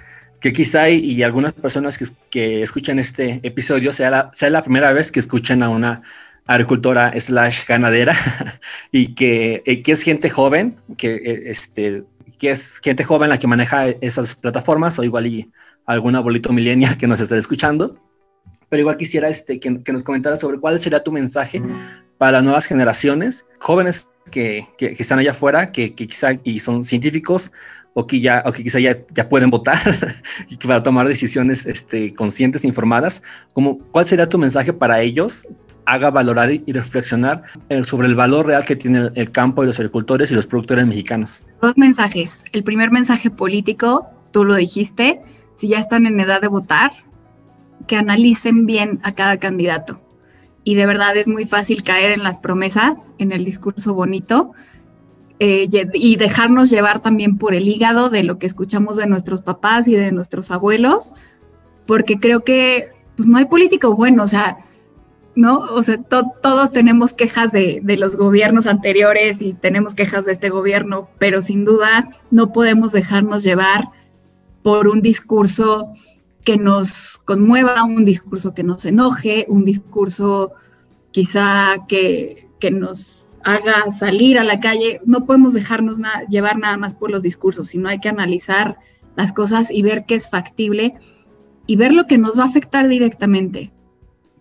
que 0.40 0.52
quizá 0.52 0.90
y, 0.90 1.22
algunas 1.22 1.52
personas 1.52 1.98
que, 1.98 2.06
que, 2.30 2.62
escuchan 2.62 2.98
este 2.98 3.40
episodio 3.42 3.92
sea 3.92 4.10
la, 4.10 4.30
sea 4.32 4.50
la 4.50 4.62
primera 4.62 4.92
vez 4.92 5.10
que 5.10 5.20
escuchen 5.20 5.62
a 5.62 5.68
una 5.68 6.02
agricultora 6.46 7.12
slash 7.18 7.66
ganadera 7.66 8.14
y 8.92 9.14
que, 9.14 9.62
eh, 9.66 9.82
que, 9.82 9.92
es 9.92 10.02
gente 10.02 10.30
joven, 10.30 10.76
que, 10.96 11.14
eh, 11.16 11.42
este, 11.46 12.04
que 12.38 12.50
es 12.50 12.80
gente 12.80 13.04
joven 13.04 13.30
la 13.30 13.38
que 13.38 13.46
maneja 13.46 13.88
esas 14.00 14.36
plataformas 14.36 14.98
o 14.98 15.04
igual 15.04 15.26
y 15.26 15.50
algún 15.86 16.14
abuelito 16.14 16.52
millennial 16.52 16.96
que 16.96 17.06
nos 17.06 17.20
esté 17.20 17.36
escuchando, 17.38 17.98
pero 18.68 18.80
igual 18.80 18.96
quisiera 18.96 19.28
este, 19.28 19.60
que, 19.60 19.70
nos 19.70 20.02
comentara 20.02 20.36
sobre 20.36 20.58
cuál 20.58 20.78
sería 20.78 21.02
tu 21.02 21.12
mensaje 21.12 21.62
para 22.18 22.32
las 22.32 22.44
nuevas 22.44 22.66
generaciones, 22.66 23.46
jóvenes 23.58 24.10
que, 24.30 24.66
que, 24.78 24.94
están 24.98 25.18
allá 25.18 25.32
afuera, 25.32 25.72
que, 25.72 25.94
quizá 25.94 26.30
y 26.42 26.60
son 26.60 26.82
científicos 26.82 27.52
o 27.98 28.06
que 28.06 28.20
ya 28.20 28.42
o 28.44 28.52
que 28.52 28.62
quizá 28.62 28.78
ya, 28.78 28.98
ya 29.14 29.28
pueden 29.28 29.48
votar 29.48 29.78
y 30.50 30.56
que 30.56 30.68
para 30.68 30.82
tomar 30.82 31.08
decisiones 31.08 31.64
este, 31.64 32.14
conscientes 32.14 32.64
e 32.64 32.68
informadas, 32.68 33.22
como, 33.54 33.78
¿cuál 33.78 34.04
sería 34.04 34.28
tu 34.28 34.38
mensaje 34.38 34.72
para 34.72 35.00
ellos? 35.00 35.48
Haga 35.86 36.10
valorar 36.10 36.50
y 36.50 36.72
reflexionar 36.72 37.44
eh, 37.68 37.84
sobre 37.84 38.08
el 38.08 38.14
valor 38.14 38.46
real 38.46 38.64
que 38.64 38.76
tiene 38.76 39.10
el 39.14 39.30
campo 39.30 39.62
y 39.62 39.66
los 39.66 39.78
agricultores 39.78 40.30
y 40.30 40.34
los 40.34 40.46
productores 40.46 40.86
mexicanos. 40.86 41.44
Dos 41.62 41.78
mensajes. 41.78 42.44
El 42.52 42.64
primer 42.64 42.90
mensaje 42.90 43.30
político, 43.30 44.10
tú 44.32 44.44
lo 44.44 44.56
dijiste, 44.56 45.22
si 45.54 45.68
ya 45.68 45.78
están 45.78 46.06
en 46.06 46.20
edad 46.20 46.42
de 46.42 46.48
votar, 46.48 46.92
que 47.86 47.96
analicen 47.96 48.66
bien 48.66 49.00
a 49.02 49.12
cada 49.12 49.38
candidato. 49.38 50.00
Y 50.64 50.74
de 50.74 50.86
verdad 50.86 51.16
es 51.16 51.28
muy 51.28 51.46
fácil 51.46 51.82
caer 51.82 52.10
en 52.10 52.22
las 52.22 52.38
promesas, 52.38 53.12
en 53.18 53.32
el 53.32 53.44
discurso 53.44 53.94
bonito, 53.94 54.52
eh, 55.38 55.68
y 55.92 56.16
dejarnos 56.16 56.70
llevar 56.70 57.00
también 57.00 57.36
por 57.36 57.54
el 57.54 57.68
hígado 57.68 58.10
de 58.10 58.24
lo 58.24 58.38
que 58.38 58.46
escuchamos 58.46 58.96
de 58.96 59.06
nuestros 59.06 59.42
papás 59.42 59.86
y 59.86 59.94
de 59.94 60.10
nuestros 60.10 60.50
abuelos, 60.50 61.14
porque 61.86 62.18
creo 62.18 62.40
que 62.40 62.88
pues 63.16 63.28
no 63.28 63.38
hay 63.38 63.44
político 63.44 63.94
bueno, 63.94 64.24
o 64.24 64.26
sea, 64.26 64.58
¿no? 65.34 65.58
O 65.58 65.82
sea, 65.82 65.98
todos 66.02 66.72
tenemos 66.72 67.12
quejas 67.12 67.52
de, 67.52 67.80
de, 67.82 67.96
los 67.98 68.16
gobiernos 68.16 68.66
anteriores 68.66 69.42
y 69.42 69.52
tenemos 69.52 69.94
quejas 69.94 70.24
de 70.24 70.32
este 70.32 70.48
gobierno, 70.48 71.10
pero 71.18 71.42
sin 71.42 71.66
duda 71.66 72.08
no 72.30 72.52
podemos 72.52 72.92
dejarnos 72.92 73.42
llevar 73.42 73.90
por 74.62 74.88
un 74.88 75.02
discurso 75.02 75.92
que 76.46 76.58
nos 76.58 77.20
conmueva, 77.24 77.82
un 77.82 78.04
discurso 78.04 78.54
que 78.54 78.62
nos 78.62 78.86
enoje, 78.86 79.46
un 79.48 79.64
discurso 79.64 80.52
quizá 81.10 81.86
que, 81.88 82.48
que 82.60 82.70
nos 82.70 83.26
haga 83.42 83.90
salir 83.90 84.38
a 84.38 84.44
la 84.44 84.60
calle. 84.60 85.00
No 85.04 85.26
podemos 85.26 85.52
dejarnos 85.54 85.98
llevar 86.30 86.56
nada 86.56 86.76
más 86.76 86.94
por 86.94 87.10
los 87.10 87.24
discursos, 87.24 87.66
sino 87.66 87.88
hay 87.88 87.98
que 87.98 88.08
analizar 88.08 88.78
las 89.16 89.32
cosas 89.32 89.72
y 89.72 89.82
ver 89.82 90.04
qué 90.06 90.14
es 90.14 90.30
factible 90.30 90.94
y 91.66 91.74
ver 91.74 91.92
lo 91.92 92.06
que 92.06 92.16
nos 92.16 92.38
va 92.38 92.44
a 92.44 92.46
afectar 92.46 92.86
directamente. 92.86 93.72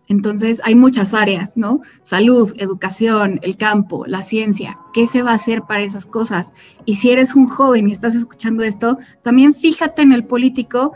Entonces 0.08 0.62
hay 0.64 0.76
muchas 0.76 1.16
áreas, 1.16 1.58
¿no? 1.58 1.82
Salud, 2.03 2.53
educación, 2.58 3.39
el 3.41 3.58
campo, 3.58 4.06
la 4.06 4.22
ciencia. 4.22 4.78
¿Qué 4.93 5.08
se 5.08 5.24
va 5.24 5.32
a 5.32 5.36
hacer 5.41 5.64
para 5.64 5.82
esas 5.82 6.06
cosas? 6.06 6.53
Y 6.86 6.95
si 6.95 7.10
eres 7.10 7.34
un 7.34 7.47
joven 7.47 7.89
y 7.89 7.93
estás 7.93 8.14
escuchando 8.14 8.62
esto, 8.62 8.99
también 9.24 9.56
fíjate 9.56 10.03
en 10.03 10.12
el 10.12 10.26
político 10.26 10.93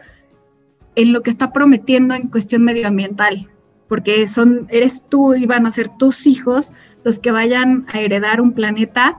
en 1.01 1.13
lo 1.13 1.21
que 1.21 1.29
está 1.29 1.53
prometiendo 1.53 2.13
en 2.13 2.27
cuestión 2.27 2.63
medioambiental, 2.63 3.49
porque 3.87 4.27
son, 4.27 4.67
eres 4.69 5.05
tú 5.07 5.33
y 5.33 5.45
van 5.45 5.65
a 5.65 5.71
ser 5.71 5.89
tus 5.97 6.27
hijos 6.27 6.73
los 7.05 7.19
que 7.19 7.31
vayan 7.31 7.85
a 7.87 8.01
heredar 8.01 8.41
un 8.41 8.51
planeta 8.51 9.17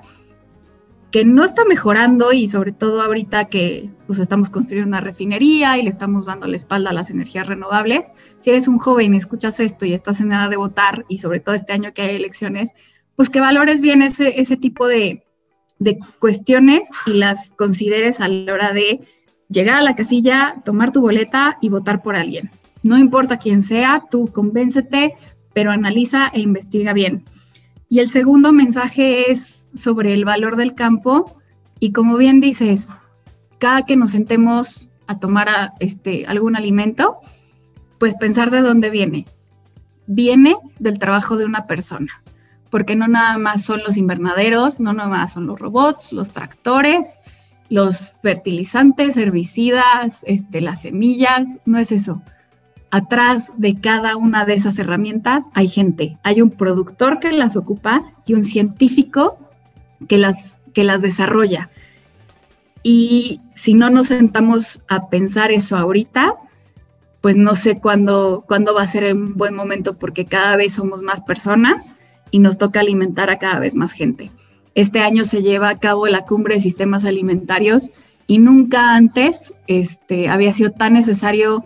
que 1.10 1.24
no 1.24 1.42
está 1.42 1.64
mejorando 1.64 2.32
y 2.34 2.48
sobre 2.48 2.72
todo 2.72 3.00
ahorita 3.00 3.46
que 3.46 3.90
pues, 4.06 4.18
estamos 4.18 4.50
construyendo 4.50 4.88
una 4.88 5.00
refinería 5.00 5.78
y 5.78 5.82
le 5.82 5.88
estamos 5.88 6.26
dando 6.26 6.46
la 6.46 6.56
espalda 6.56 6.90
a 6.90 6.92
las 6.92 7.08
energías 7.08 7.46
renovables. 7.46 8.12
Si 8.36 8.50
eres 8.50 8.68
un 8.68 8.76
joven 8.78 9.14
y 9.14 9.16
escuchas 9.16 9.58
esto 9.58 9.86
y 9.86 9.94
estás 9.94 10.20
en 10.20 10.32
edad 10.32 10.50
de 10.50 10.56
votar 10.56 11.06
y 11.08 11.18
sobre 11.18 11.40
todo 11.40 11.54
este 11.54 11.72
año 11.72 11.94
que 11.94 12.02
hay 12.02 12.16
elecciones, 12.16 12.74
pues 13.16 13.30
que 13.30 13.40
valores 13.40 13.80
bien 13.80 14.02
ese, 14.02 14.38
ese 14.38 14.58
tipo 14.58 14.86
de, 14.86 15.24
de 15.78 15.98
cuestiones 16.20 16.90
y 17.06 17.14
las 17.14 17.52
consideres 17.52 18.20
a 18.20 18.28
la 18.28 18.52
hora 18.52 18.72
de 18.72 19.00
llegar 19.50 19.76
a 19.76 19.82
la 19.82 19.94
casilla, 19.94 20.56
tomar 20.64 20.92
tu 20.92 21.00
boleta 21.00 21.58
y 21.60 21.68
votar 21.68 22.02
por 22.02 22.16
alguien. 22.16 22.50
No 22.82 22.96
importa 22.96 23.38
quién 23.38 23.60
sea, 23.60 24.04
tú 24.10 24.28
convéncete, 24.32 25.14
pero 25.52 25.70
analiza 25.70 26.28
e 26.32 26.40
investiga 26.40 26.92
bien. 26.92 27.24
Y 27.88 27.98
el 27.98 28.08
segundo 28.08 28.52
mensaje 28.52 29.30
es 29.30 29.70
sobre 29.74 30.14
el 30.14 30.24
valor 30.24 30.56
del 30.56 30.74
campo 30.74 31.36
y 31.80 31.92
como 31.92 32.16
bien 32.16 32.40
dices, 32.40 32.90
cada 33.58 33.84
que 33.84 33.96
nos 33.96 34.10
sentemos 34.10 34.92
a 35.06 35.18
tomar 35.18 35.48
este, 35.80 36.24
algún 36.26 36.56
alimento, 36.56 37.18
pues 37.98 38.14
pensar 38.14 38.50
de 38.50 38.60
dónde 38.60 38.90
viene. 38.90 39.26
Viene 40.06 40.56
del 40.78 40.98
trabajo 40.98 41.36
de 41.36 41.44
una 41.44 41.66
persona, 41.66 42.22
porque 42.70 42.96
no 42.96 43.08
nada 43.08 43.36
más 43.38 43.64
son 43.64 43.80
los 43.84 43.96
invernaderos, 43.96 44.78
no 44.78 44.92
nada 44.92 45.08
más 45.08 45.32
son 45.32 45.46
los 45.46 45.58
robots, 45.58 46.12
los 46.12 46.30
tractores, 46.30 47.08
los 47.70 48.12
fertilizantes, 48.20 49.16
herbicidas, 49.16 50.24
este, 50.26 50.60
las 50.60 50.82
semillas, 50.82 51.58
no 51.64 51.78
es 51.78 51.92
eso. 51.92 52.20
Atrás 52.90 53.52
de 53.56 53.76
cada 53.76 54.16
una 54.16 54.44
de 54.44 54.54
esas 54.54 54.78
herramientas 54.80 55.50
hay 55.54 55.68
gente, 55.68 56.18
hay 56.24 56.42
un 56.42 56.50
productor 56.50 57.20
que 57.20 57.30
las 57.30 57.56
ocupa 57.56 58.12
y 58.26 58.34
un 58.34 58.42
científico 58.42 59.38
que 60.08 60.18
las, 60.18 60.58
que 60.74 60.82
las 60.82 61.00
desarrolla. 61.00 61.70
Y 62.82 63.40
si 63.54 63.74
no 63.74 63.88
nos 63.88 64.08
sentamos 64.08 64.82
a 64.88 65.08
pensar 65.08 65.52
eso 65.52 65.76
ahorita, 65.76 66.34
pues 67.20 67.36
no 67.36 67.54
sé 67.54 67.78
cuándo, 67.78 68.44
cuándo 68.48 68.74
va 68.74 68.82
a 68.82 68.86
ser 68.86 69.14
un 69.14 69.36
buen 69.36 69.54
momento 69.54 69.96
porque 69.96 70.24
cada 70.24 70.56
vez 70.56 70.74
somos 70.74 71.02
más 71.04 71.20
personas 71.20 71.94
y 72.32 72.40
nos 72.40 72.58
toca 72.58 72.80
alimentar 72.80 73.30
a 73.30 73.38
cada 73.38 73.60
vez 73.60 73.76
más 73.76 73.92
gente. 73.92 74.32
Este 74.74 75.00
año 75.00 75.24
se 75.24 75.42
lleva 75.42 75.68
a 75.68 75.78
cabo 75.78 76.06
la 76.06 76.24
cumbre 76.24 76.54
de 76.54 76.60
sistemas 76.60 77.04
alimentarios 77.04 77.92
y 78.26 78.38
nunca 78.38 78.94
antes 78.94 79.52
este, 79.66 80.28
había 80.28 80.52
sido 80.52 80.70
tan 80.70 80.92
necesario 80.92 81.64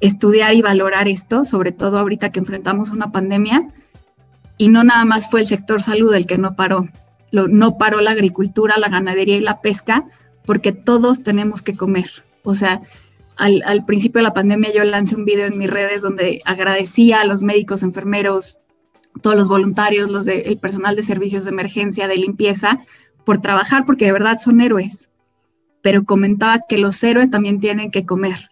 estudiar 0.00 0.54
y 0.54 0.62
valorar 0.62 1.08
esto, 1.08 1.44
sobre 1.44 1.72
todo 1.72 1.98
ahorita 1.98 2.30
que 2.30 2.38
enfrentamos 2.38 2.90
una 2.90 3.10
pandemia. 3.10 3.68
Y 4.56 4.68
no 4.68 4.84
nada 4.84 5.04
más 5.04 5.28
fue 5.28 5.40
el 5.40 5.46
sector 5.46 5.82
salud 5.82 6.14
el 6.14 6.26
que 6.26 6.38
no 6.38 6.54
paró, 6.54 6.88
no 7.32 7.78
paró 7.78 8.00
la 8.00 8.12
agricultura, 8.12 8.78
la 8.78 8.88
ganadería 8.88 9.36
y 9.36 9.40
la 9.40 9.60
pesca, 9.60 10.06
porque 10.44 10.72
todos 10.72 11.22
tenemos 11.22 11.62
que 11.62 11.76
comer. 11.76 12.24
O 12.44 12.54
sea, 12.54 12.80
al, 13.36 13.62
al, 13.64 13.84
principio 13.84 14.20
de 14.20 14.24
la 14.24 14.34
pandemia 14.34 14.72
yo 14.72 14.82
lancé 14.84 15.16
un 15.16 15.24
video 15.24 15.46
en 15.46 15.58
mis 15.58 15.70
redes 15.70 16.02
donde 16.02 16.42
agradecía 16.44 17.20
a 17.20 17.24
los 17.24 17.42
médicos, 17.42 17.82
enfermeros, 17.82 18.62
todos 19.22 19.36
los 19.36 19.48
voluntarios, 19.48 20.10
los 20.10 20.24
de, 20.24 20.42
el 20.42 20.58
personal 20.58 20.96
de 20.96 21.02
servicios 21.02 21.44
de 21.44 21.50
emergencia, 21.50 22.08
de 22.08 22.16
limpieza, 22.16 22.80
por 23.24 23.38
trabajar, 23.38 23.84
porque 23.84 24.06
de 24.06 24.12
verdad 24.12 24.38
son 24.38 24.60
héroes. 24.60 25.10
Pero 25.82 26.04
comentaba 26.04 26.60
que 26.68 26.78
los 26.78 27.02
héroes 27.02 27.30
también 27.30 27.60
tienen 27.60 27.90
que 27.90 28.06
comer. 28.06 28.50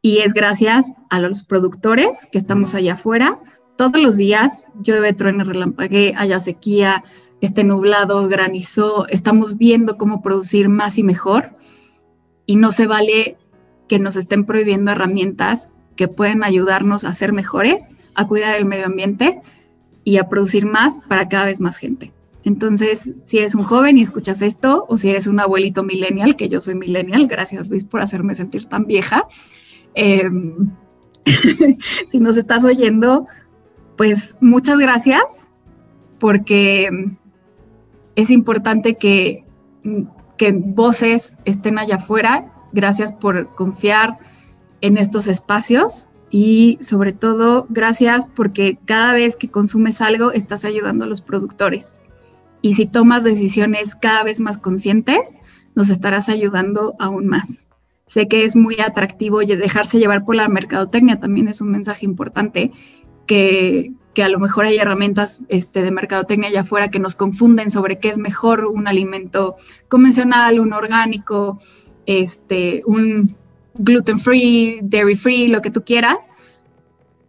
Y 0.00 0.18
es 0.18 0.34
gracias 0.34 0.92
a 1.10 1.20
los 1.20 1.44
productores 1.44 2.26
que 2.30 2.38
estamos 2.38 2.74
allá 2.74 2.94
afuera. 2.94 3.40
Todos 3.76 4.00
los 4.00 4.16
días 4.16 4.66
llueve, 4.82 5.12
truene, 5.12 5.44
relampaguee, 5.44 6.14
haya 6.16 6.40
sequía, 6.40 7.04
esté 7.40 7.64
nublado, 7.64 8.28
granizó. 8.28 9.06
Estamos 9.08 9.58
viendo 9.58 9.96
cómo 9.96 10.22
producir 10.22 10.68
más 10.68 10.98
y 10.98 11.02
mejor. 11.02 11.56
Y 12.46 12.56
no 12.56 12.72
se 12.72 12.86
vale 12.86 13.38
que 13.88 13.98
nos 13.98 14.16
estén 14.16 14.44
prohibiendo 14.44 14.90
herramientas 14.90 15.70
que 15.96 16.08
pueden 16.08 16.42
ayudarnos 16.42 17.04
a 17.04 17.12
ser 17.12 17.32
mejores, 17.32 17.94
a 18.14 18.26
cuidar 18.26 18.56
el 18.56 18.64
medio 18.64 18.86
ambiente, 18.86 19.40
y 20.04 20.18
a 20.18 20.28
producir 20.28 20.66
más 20.66 21.00
para 21.08 21.28
cada 21.28 21.46
vez 21.46 21.60
más 21.60 21.76
gente. 21.76 22.12
Entonces, 22.44 23.14
si 23.24 23.38
eres 23.38 23.54
un 23.54 23.62
joven 23.62 23.98
y 23.98 24.02
escuchas 24.02 24.42
esto, 24.42 24.84
o 24.88 24.98
si 24.98 25.08
eres 25.08 25.26
un 25.26 25.38
abuelito 25.38 25.84
millennial, 25.84 26.36
que 26.36 26.48
yo 26.48 26.60
soy 26.60 26.74
millennial, 26.74 27.28
gracias 27.28 27.68
Luis 27.68 27.84
por 27.84 28.00
hacerme 28.00 28.34
sentir 28.34 28.66
tan 28.66 28.86
vieja, 28.86 29.26
em, 29.94 30.72
si 32.08 32.18
nos 32.18 32.36
estás 32.36 32.64
oyendo, 32.64 33.26
pues 33.96 34.36
muchas 34.40 34.78
gracias, 34.78 35.50
porque 36.18 36.90
es 38.16 38.30
importante 38.30 38.96
que, 38.96 39.44
que 40.36 40.52
voces 40.52 41.38
estén 41.44 41.78
allá 41.78 41.96
afuera. 41.96 42.52
Gracias 42.72 43.12
por 43.12 43.54
confiar 43.54 44.18
en 44.80 44.98
estos 44.98 45.28
espacios 45.28 46.08
y 46.34 46.78
sobre 46.80 47.12
todo, 47.12 47.66
gracias 47.68 48.26
porque 48.26 48.78
cada 48.86 49.12
vez 49.12 49.36
que 49.36 49.50
consumes 49.50 50.00
algo 50.00 50.32
estás 50.32 50.64
ayudando 50.64 51.04
a 51.04 51.08
los 51.08 51.20
productores. 51.20 52.00
Y 52.62 52.72
si 52.72 52.86
tomas 52.86 53.22
decisiones 53.22 53.94
cada 53.94 54.24
vez 54.24 54.40
más 54.40 54.56
conscientes, 54.56 55.36
nos 55.74 55.90
estarás 55.90 56.30
ayudando 56.30 56.94
aún 56.98 57.26
más. 57.26 57.66
Sé 58.06 58.28
que 58.28 58.44
es 58.44 58.56
muy 58.56 58.80
atractivo 58.80 59.40
dejarse 59.40 59.98
llevar 59.98 60.24
por 60.24 60.34
la 60.34 60.48
mercadotecnia 60.48 61.20
también 61.20 61.48
es 61.48 61.60
un 61.60 61.70
mensaje 61.70 62.06
importante 62.06 62.70
que, 63.26 63.92
que 64.14 64.22
a 64.22 64.30
lo 64.30 64.38
mejor 64.38 64.64
hay 64.64 64.78
herramientas 64.78 65.42
este, 65.48 65.82
de 65.82 65.90
mercadotecnia 65.90 66.48
allá 66.48 66.60
afuera 66.60 66.88
que 66.88 66.98
nos 66.98 67.14
confunden 67.14 67.70
sobre 67.70 67.98
qué 67.98 68.08
es 68.08 68.16
mejor 68.16 68.64
un 68.64 68.88
alimento 68.88 69.56
convencional, 69.88 70.60
un 70.60 70.72
orgánico, 70.72 71.60
este, 72.06 72.82
un, 72.86 73.36
gluten 73.74 74.18
free, 74.18 74.80
dairy 74.82 75.14
free, 75.14 75.48
lo 75.48 75.60
que 75.62 75.70
tú 75.70 75.82
quieras. 75.84 76.30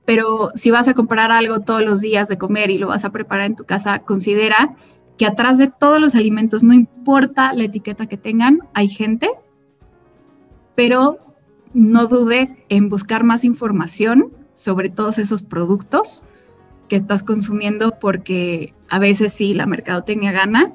Pero 0.06 0.52
si 0.56 0.72
vas 0.72 0.88
a 0.88 0.94
comprar 0.94 1.32
algo 1.32 1.62
todos 1.62 1.84
los 1.84 2.02
días 2.02 2.28
de 2.28 2.38
comer 2.38 2.70
y 2.70 2.78
lo 2.78 2.88
vas 2.88 3.06
a 3.06 3.12
preparar 3.12 3.46
en 3.46 3.56
tu 3.56 3.64
casa, 3.64 4.00
considera 4.00 4.76
que 5.18 5.26
atrás 5.26 5.58
de 5.58 5.68
todos 5.68 6.00
los 6.02 6.16
alimentos, 6.16 6.64
no 6.64 6.74
importa 6.74 7.54
la 7.54 7.66
etiqueta 7.66 8.08
que 8.08 8.18
tengan, 8.18 8.60
hay 8.74 8.88
gente, 8.88 9.30
pero 10.76 11.20
no 11.74 12.08
dudes 12.08 12.58
en 12.70 12.90
buscar 12.90 13.24
más 13.24 13.44
información 13.44 14.32
sobre 14.56 14.90
todos 14.90 15.20
esos 15.20 15.44
productos 15.44 16.26
que 16.90 16.96
estás 16.96 17.24
consumiendo 17.24 17.98
porque 18.00 18.74
a 18.90 19.00
veces 19.00 19.34
sí, 19.34 19.54
la 19.54 19.66
mercadotecnia 19.66 20.32
gana 20.32 20.74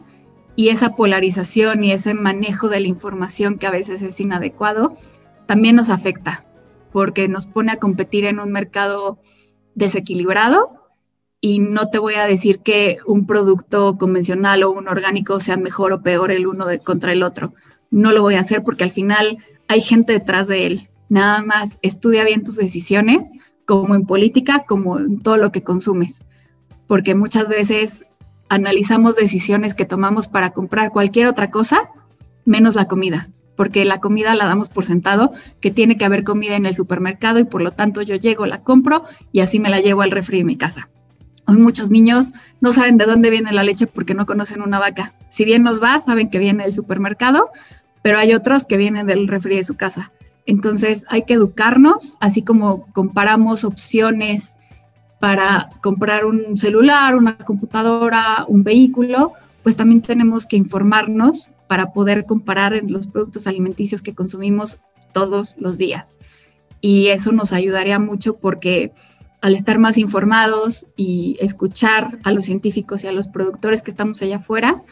y 0.57 0.71
esa 0.71 0.97
polarización 0.97 1.85
y 1.85 1.93
ese 1.93 2.15
manejo 2.15 2.69
de 2.69 2.81
la 2.81 2.89
información 2.89 3.59
que 3.59 3.67
a 3.67 3.71
veces 3.71 4.03
es 4.03 4.19
inadecuado 4.21 4.97
también 5.49 5.77
nos 5.77 5.89
afecta 5.89 6.45
porque 6.93 7.27
nos 7.27 7.47
pone 7.47 7.73
a 7.73 7.79
competir 7.79 8.27
en 8.27 8.39
un 8.39 8.53
mercado 8.53 9.19
desequilibrado 9.75 10.85
y 11.41 11.59
no 11.59 11.89
te 11.89 11.99
voy 11.99 12.15
a 12.15 12.27
decir 12.27 12.59
que 12.59 12.99
un 13.07 13.27
producto 13.27 13.97
convencional 13.97 14.63
o 14.63 14.71
un 14.71 14.89
orgánico 14.89 15.41
sea 15.41 15.57
mejor 15.57 15.95
o 15.95 16.03
peor 16.03 16.33
el 16.33 16.47
uno 16.47 16.67
contra 16.85 17.13
el 17.13 17.23
otro. 17.23 17.55
No 17.91 18.13
lo 18.13 18.21
voy 18.21 18.35
a 18.35 18.41
hacer 18.41 18.63
porque 18.63 18.85
al 18.85 18.91
final 18.91 19.39
hay 19.69 19.81
gente 19.81 20.13
detrás 20.13 20.49
de 20.49 20.67
él. 20.67 20.91
Nada 21.09 21.43
más 21.43 21.79
estudia 21.81 22.25
bien 22.25 22.45
tus 22.45 22.57
decisiones, 22.57 23.33
como 23.65 23.95
en 23.95 24.05
política, 24.05 24.67
como 24.69 24.99
en 24.99 25.19
todo 25.21 25.39
lo 25.39 25.51
que 25.51 25.63
consumes, 25.63 26.27
porque 26.87 27.15
muchas 27.15 27.49
veces 27.49 28.05
analizamos 28.51 29.17
decisiones 29.17 29.75
que 29.75 29.87
tomamos 29.87 30.29
para 30.29 30.51
comprar 30.51 30.91
cualquier 30.91 31.27
otra 31.27 31.51
cosa, 31.51 31.89
menos 32.45 32.75
la 32.75 32.87
comida, 32.87 33.31
porque 33.59 33.85
la 33.85 33.99
comida 33.99 34.37
la 34.37 34.47
damos 34.47 34.69
por 34.69 34.87
sentado, 34.87 35.33
que 35.61 35.73
tiene 35.73 35.99
que 35.99 36.05
haber 36.05 36.23
comida 36.23 36.55
en 36.55 36.65
el 36.65 36.77
supermercado 36.77 37.41
y 37.41 37.45
por 37.45 37.61
lo 37.61 37.73
tanto 37.73 38.03
yo 38.03 38.15
llego, 38.15 38.47
la 38.47 38.63
compro 38.63 39.03
y 39.33 39.41
así 39.41 39.59
me 39.59 39.69
la 39.69 39.81
llevo 39.81 40.03
al 40.03 40.13
refri 40.13 40.39
de 40.39 40.45
mi 40.45 40.57
casa. 40.57 40.89
Hoy 41.45 41.57
muchos 41.57 41.91
niños 41.91 42.35
no 42.61 42.71
saben 42.71 42.99
de 42.99 43.05
dónde 43.05 43.31
viene 43.31 43.51
la 43.51 43.65
leche 43.65 43.89
porque 43.89 44.15
no 44.15 44.27
conocen 44.27 44.63
una 44.63 44.79
vaca. 44.79 45.13
Si 45.29 45.45
bien 45.45 45.65
nos 45.65 45.83
va, 45.83 45.99
saben 45.99 46.31
que 46.31 46.39
viene 46.39 46.63
del 46.63 46.73
supermercado, 46.73 47.51
pero 48.01 48.21
hay 48.21 48.33
otros 48.33 48.65
que 48.65 48.77
vienen 48.77 49.09
del 49.09 49.27
refri 49.27 49.57
de 49.57 49.65
su 49.65 49.75
casa. 49.75 50.13
Entonces 50.47 51.05
hay 51.09 51.25
que 51.25 51.35
educarnos, 51.35 52.17
así 52.21 52.43
como 52.43 52.87
comparamos 52.93 53.65
opciones 53.65 54.55
para 55.19 55.69
comprar 55.83 56.27
un 56.27 56.57
celular, 56.57 57.17
una 57.17 57.37
computadora, 57.39 58.45
un 58.47 58.63
vehículo, 58.63 59.33
pues 59.65 59.75
también 59.75 60.01
tenemos 60.01 60.47
que 60.47 60.57
informarnos 60.57 61.57
para 61.69 61.93
poder 61.93 62.25
comparar 62.27 62.81
los 62.85 63.07
productos 63.07 63.47
alimenticios 63.47 64.03
que 64.03 64.15
consumimos 64.15 64.81
todos 65.13 65.57
los 65.59 65.79
días. 65.79 66.19
Y 66.81 67.09
eso 67.09 67.33
nos 67.33 67.53
ayudaría 67.53 67.99
mucho 67.99 68.37
porque 68.37 68.93
al 69.41 69.55
estar 69.55 69.79
más 69.79 69.99
informados 69.99 70.87
y 70.97 71.37
escuchar 71.41 72.19
a 72.25 72.33
los 72.33 72.47
científicos 72.47 73.05
y 73.05 73.07
a 73.07 73.13
los 73.13 73.29
productores 73.29 73.83
que 73.83 73.91
estamos 73.91 74.21
allá 74.23 74.37
afuera, 74.37 74.83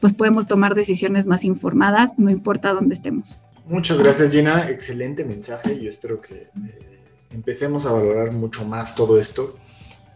pues 0.00 0.14
podemos 0.14 0.46
tomar 0.46 0.74
decisiones 0.74 1.26
más 1.26 1.44
informadas, 1.44 2.18
no 2.18 2.30
importa 2.30 2.72
dónde 2.72 2.94
estemos. 2.94 3.40
Muchas 3.66 3.98
gracias, 3.98 4.32
Gina. 4.32 4.70
Excelente 4.70 5.24
mensaje 5.24 5.74
y 5.74 5.88
espero 5.88 6.20
que 6.20 6.34
eh, 6.34 6.98
empecemos 7.32 7.86
a 7.86 7.92
valorar 7.92 8.32
mucho 8.32 8.64
más 8.64 8.94
todo 8.94 9.18
esto 9.18 9.58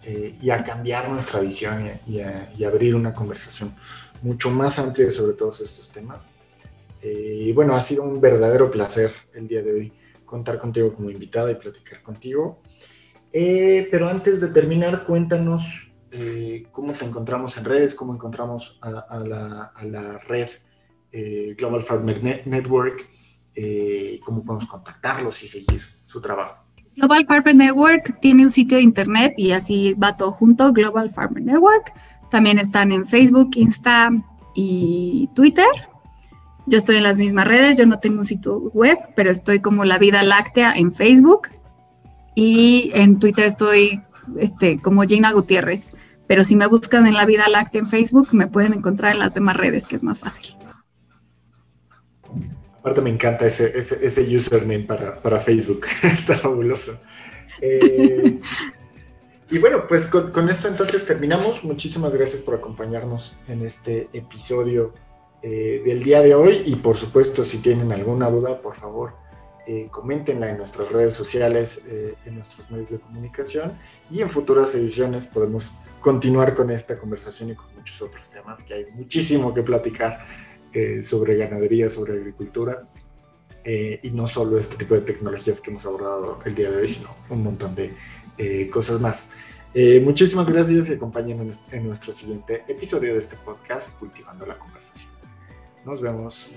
eh, 0.04 0.34
y 0.40 0.50
a 0.50 0.62
cambiar 0.64 1.08
nuestra 1.10 1.40
visión 1.40 1.84
y, 2.06 2.20
y, 2.56 2.64
abrir 2.64 2.94
una 2.94 3.12
conversación 3.12 3.74
mucho 4.22 4.50
más 4.50 4.78
amplia 4.78 5.10
sobre 5.10 5.34
todos 5.34 5.60
estos 5.60 5.88
temas. 5.90 6.28
Eh, 7.02 7.36
y 7.46 7.52
bueno, 7.52 7.74
ha 7.74 7.80
sido 7.80 8.04
un 8.04 8.20
verdadero 8.20 8.70
placer 8.70 9.10
el 9.34 9.48
día 9.48 9.62
de 9.62 9.72
hoy 9.72 9.92
contar 10.24 10.58
contigo 10.58 10.94
como 10.94 11.10
invitada 11.10 11.50
y 11.50 11.56
platicar 11.56 12.02
contigo. 12.02 12.62
pero 13.32 14.08
antes 14.08 14.40
de 14.40 14.48
terminar, 14.48 15.04
cuéntanos 15.04 15.90
cómo 16.70 16.92
te 16.92 17.04
encontramos 17.04 17.56
en 17.58 17.64
redes, 17.64 17.94
cómo 17.94 18.14
encontramos 18.14 18.78
a, 18.82 18.90
la, 19.20 19.72
a 19.74 19.84
la, 19.84 20.18
red 20.18 20.48
Global 21.56 21.82
Farmer 21.82 22.22
Network 22.46 23.08
eh, 23.54 24.18
cómo 24.24 24.42
podemos 24.42 24.66
contactarlos 24.66 25.42
y 25.42 25.48
seguir 25.48 25.82
su 26.02 26.20
trabajo. 26.20 26.64
Global 26.96 27.26
Farmer 27.26 27.54
Network 27.54 28.18
tiene 28.20 28.44
un 28.44 28.50
sitio 28.50 28.78
de 28.78 28.82
internet 28.82 29.34
y 29.36 29.52
así 29.52 29.94
va 29.94 30.16
todo 30.16 30.32
junto, 30.32 30.72
Global 30.72 31.10
Farmer 31.10 31.42
Network. 31.42 31.92
También 32.32 32.58
están 32.58 32.92
en 32.92 33.06
Facebook, 33.06 33.50
Insta 33.56 34.10
y 34.54 35.28
Twitter. 35.34 35.66
Yo 36.66 36.78
estoy 36.78 36.96
en 36.96 37.02
las 37.02 37.18
mismas 37.18 37.46
redes, 37.46 37.76
yo 37.76 37.84
no 37.84 37.98
tengo 37.98 38.18
un 38.20 38.24
sitio 38.24 38.58
web, 38.72 38.96
pero 39.14 39.30
estoy 39.30 39.60
como 39.60 39.84
La 39.84 39.98
Vida 39.98 40.22
Láctea 40.22 40.72
en 40.72 40.94
Facebook 40.94 41.48
y 42.34 42.90
en 42.94 43.18
Twitter 43.18 43.44
estoy 43.44 44.00
este, 44.38 44.80
como 44.80 45.02
Gina 45.02 45.30
Gutiérrez. 45.32 45.92
Pero 46.26 46.42
si 46.42 46.56
me 46.56 46.66
buscan 46.66 47.06
en 47.06 47.12
La 47.12 47.26
Vida 47.26 47.48
Láctea 47.50 47.82
en 47.82 47.86
Facebook, 47.86 48.28
me 48.32 48.46
pueden 48.46 48.72
encontrar 48.72 49.12
en 49.12 49.18
las 49.18 49.34
demás 49.34 49.58
redes, 49.58 49.84
que 49.84 49.96
es 49.96 50.02
más 50.02 50.18
fácil. 50.18 50.56
Aparte 52.78 53.02
me 53.02 53.10
encanta 53.10 53.44
ese, 53.44 53.78
ese, 53.78 54.34
username 54.34 54.84
para, 54.84 55.20
para, 55.20 55.38
Facebook, 55.38 55.84
está 56.02 56.34
fabuloso. 56.34 56.98
Eh, 57.60 58.40
y 59.52 59.58
bueno, 59.58 59.86
pues 59.86 60.08
con, 60.08 60.48
esto 60.48 60.66
entonces 60.66 61.04
terminamos. 61.04 61.62
Muchísimas 61.62 62.12
gracias 62.14 62.42
por 62.42 62.54
acompañarnos 62.54 63.34
en 63.46 63.62
este 63.62 64.08
episodio 64.12 64.92
eh, 65.42 65.80
del 65.84 66.02
día 66.02 66.22
de 66.22 66.34
hoy 66.34 66.62
y 66.64 66.76
por 66.76 66.96
supuesto 66.96 67.44
si 67.44 67.58
tienen 67.58 67.92
alguna 67.92 68.28
duda, 68.30 68.60
por 68.60 68.74
favor, 68.74 69.14
eh, 69.66 69.88
coméntenla 69.90 70.50
en 70.50 70.56
nuestras 70.56 70.90
redes 70.90 71.14
sociales, 71.14 71.84
en 72.24 72.34
nuestros 72.34 72.68
medios 72.70 72.90
de 72.90 72.98
comunicación 72.98 73.78
y 74.10 74.22
en 74.22 74.28
futuras 74.28 74.74
ediciones 74.74 75.28
podemos 75.28 75.74
continuar 76.00 76.54
con 76.54 76.70
esta 76.70 76.98
conversación 76.98 77.50
y 77.50 77.54
con 77.54 77.72
muchos 77.76 78.02
otros 78.02 78.28
temas 78.28 78.64
que 78.64 78.74
hay 78.74 78.86
muchísimo 78.92 79.54
que 79.54 79.62
platicar 79.62 80.18
eh, 80.74 81.02
sobre 81.02 81.36
ganadería, 81.36 81.90
sobre 81.90 82.14
agricultura, 82.14 82.88
eh, 83.62 84.00
y 84.02 84.10
no 84.10 84.26
solo 84.26 84.56
este 84.58 84.76
tipo 84.76 84.94
de 84.94 85.02
tecnologías 85.02 85.60
que 85.60 85.70
hemos 85.70 85.84
abordado 85.84 86.38
el 86.46 86.54
día 86.54 86.70
de 86.70 86.78
hoy, 86.78 86.88
sino 86.88 87.14
un 87.28 87.42
montón 87.42 87.74
de 87.74 87.94
eh, 88.38 88.68
cosas 88.70 89.00
más. 89.00 89.60
muchísimas 90.02 90.46
gracias 90.46 90.90
y 90.90 90.94
acompáñenos 90.94 91.64
en 91.70 91.86
nuestro 91.86 92.12
siguiente 92.12 92.64
episodio 92.68 93.14
de 93.14 93.18
este 93.18 93.36
podcast, 93.36 93.98
Cultivando 93.98 94.44
la 94.46 94.58
Conversación. 94.58 95.10
Nos 95.84 96.00
vemos. 96.00 96.50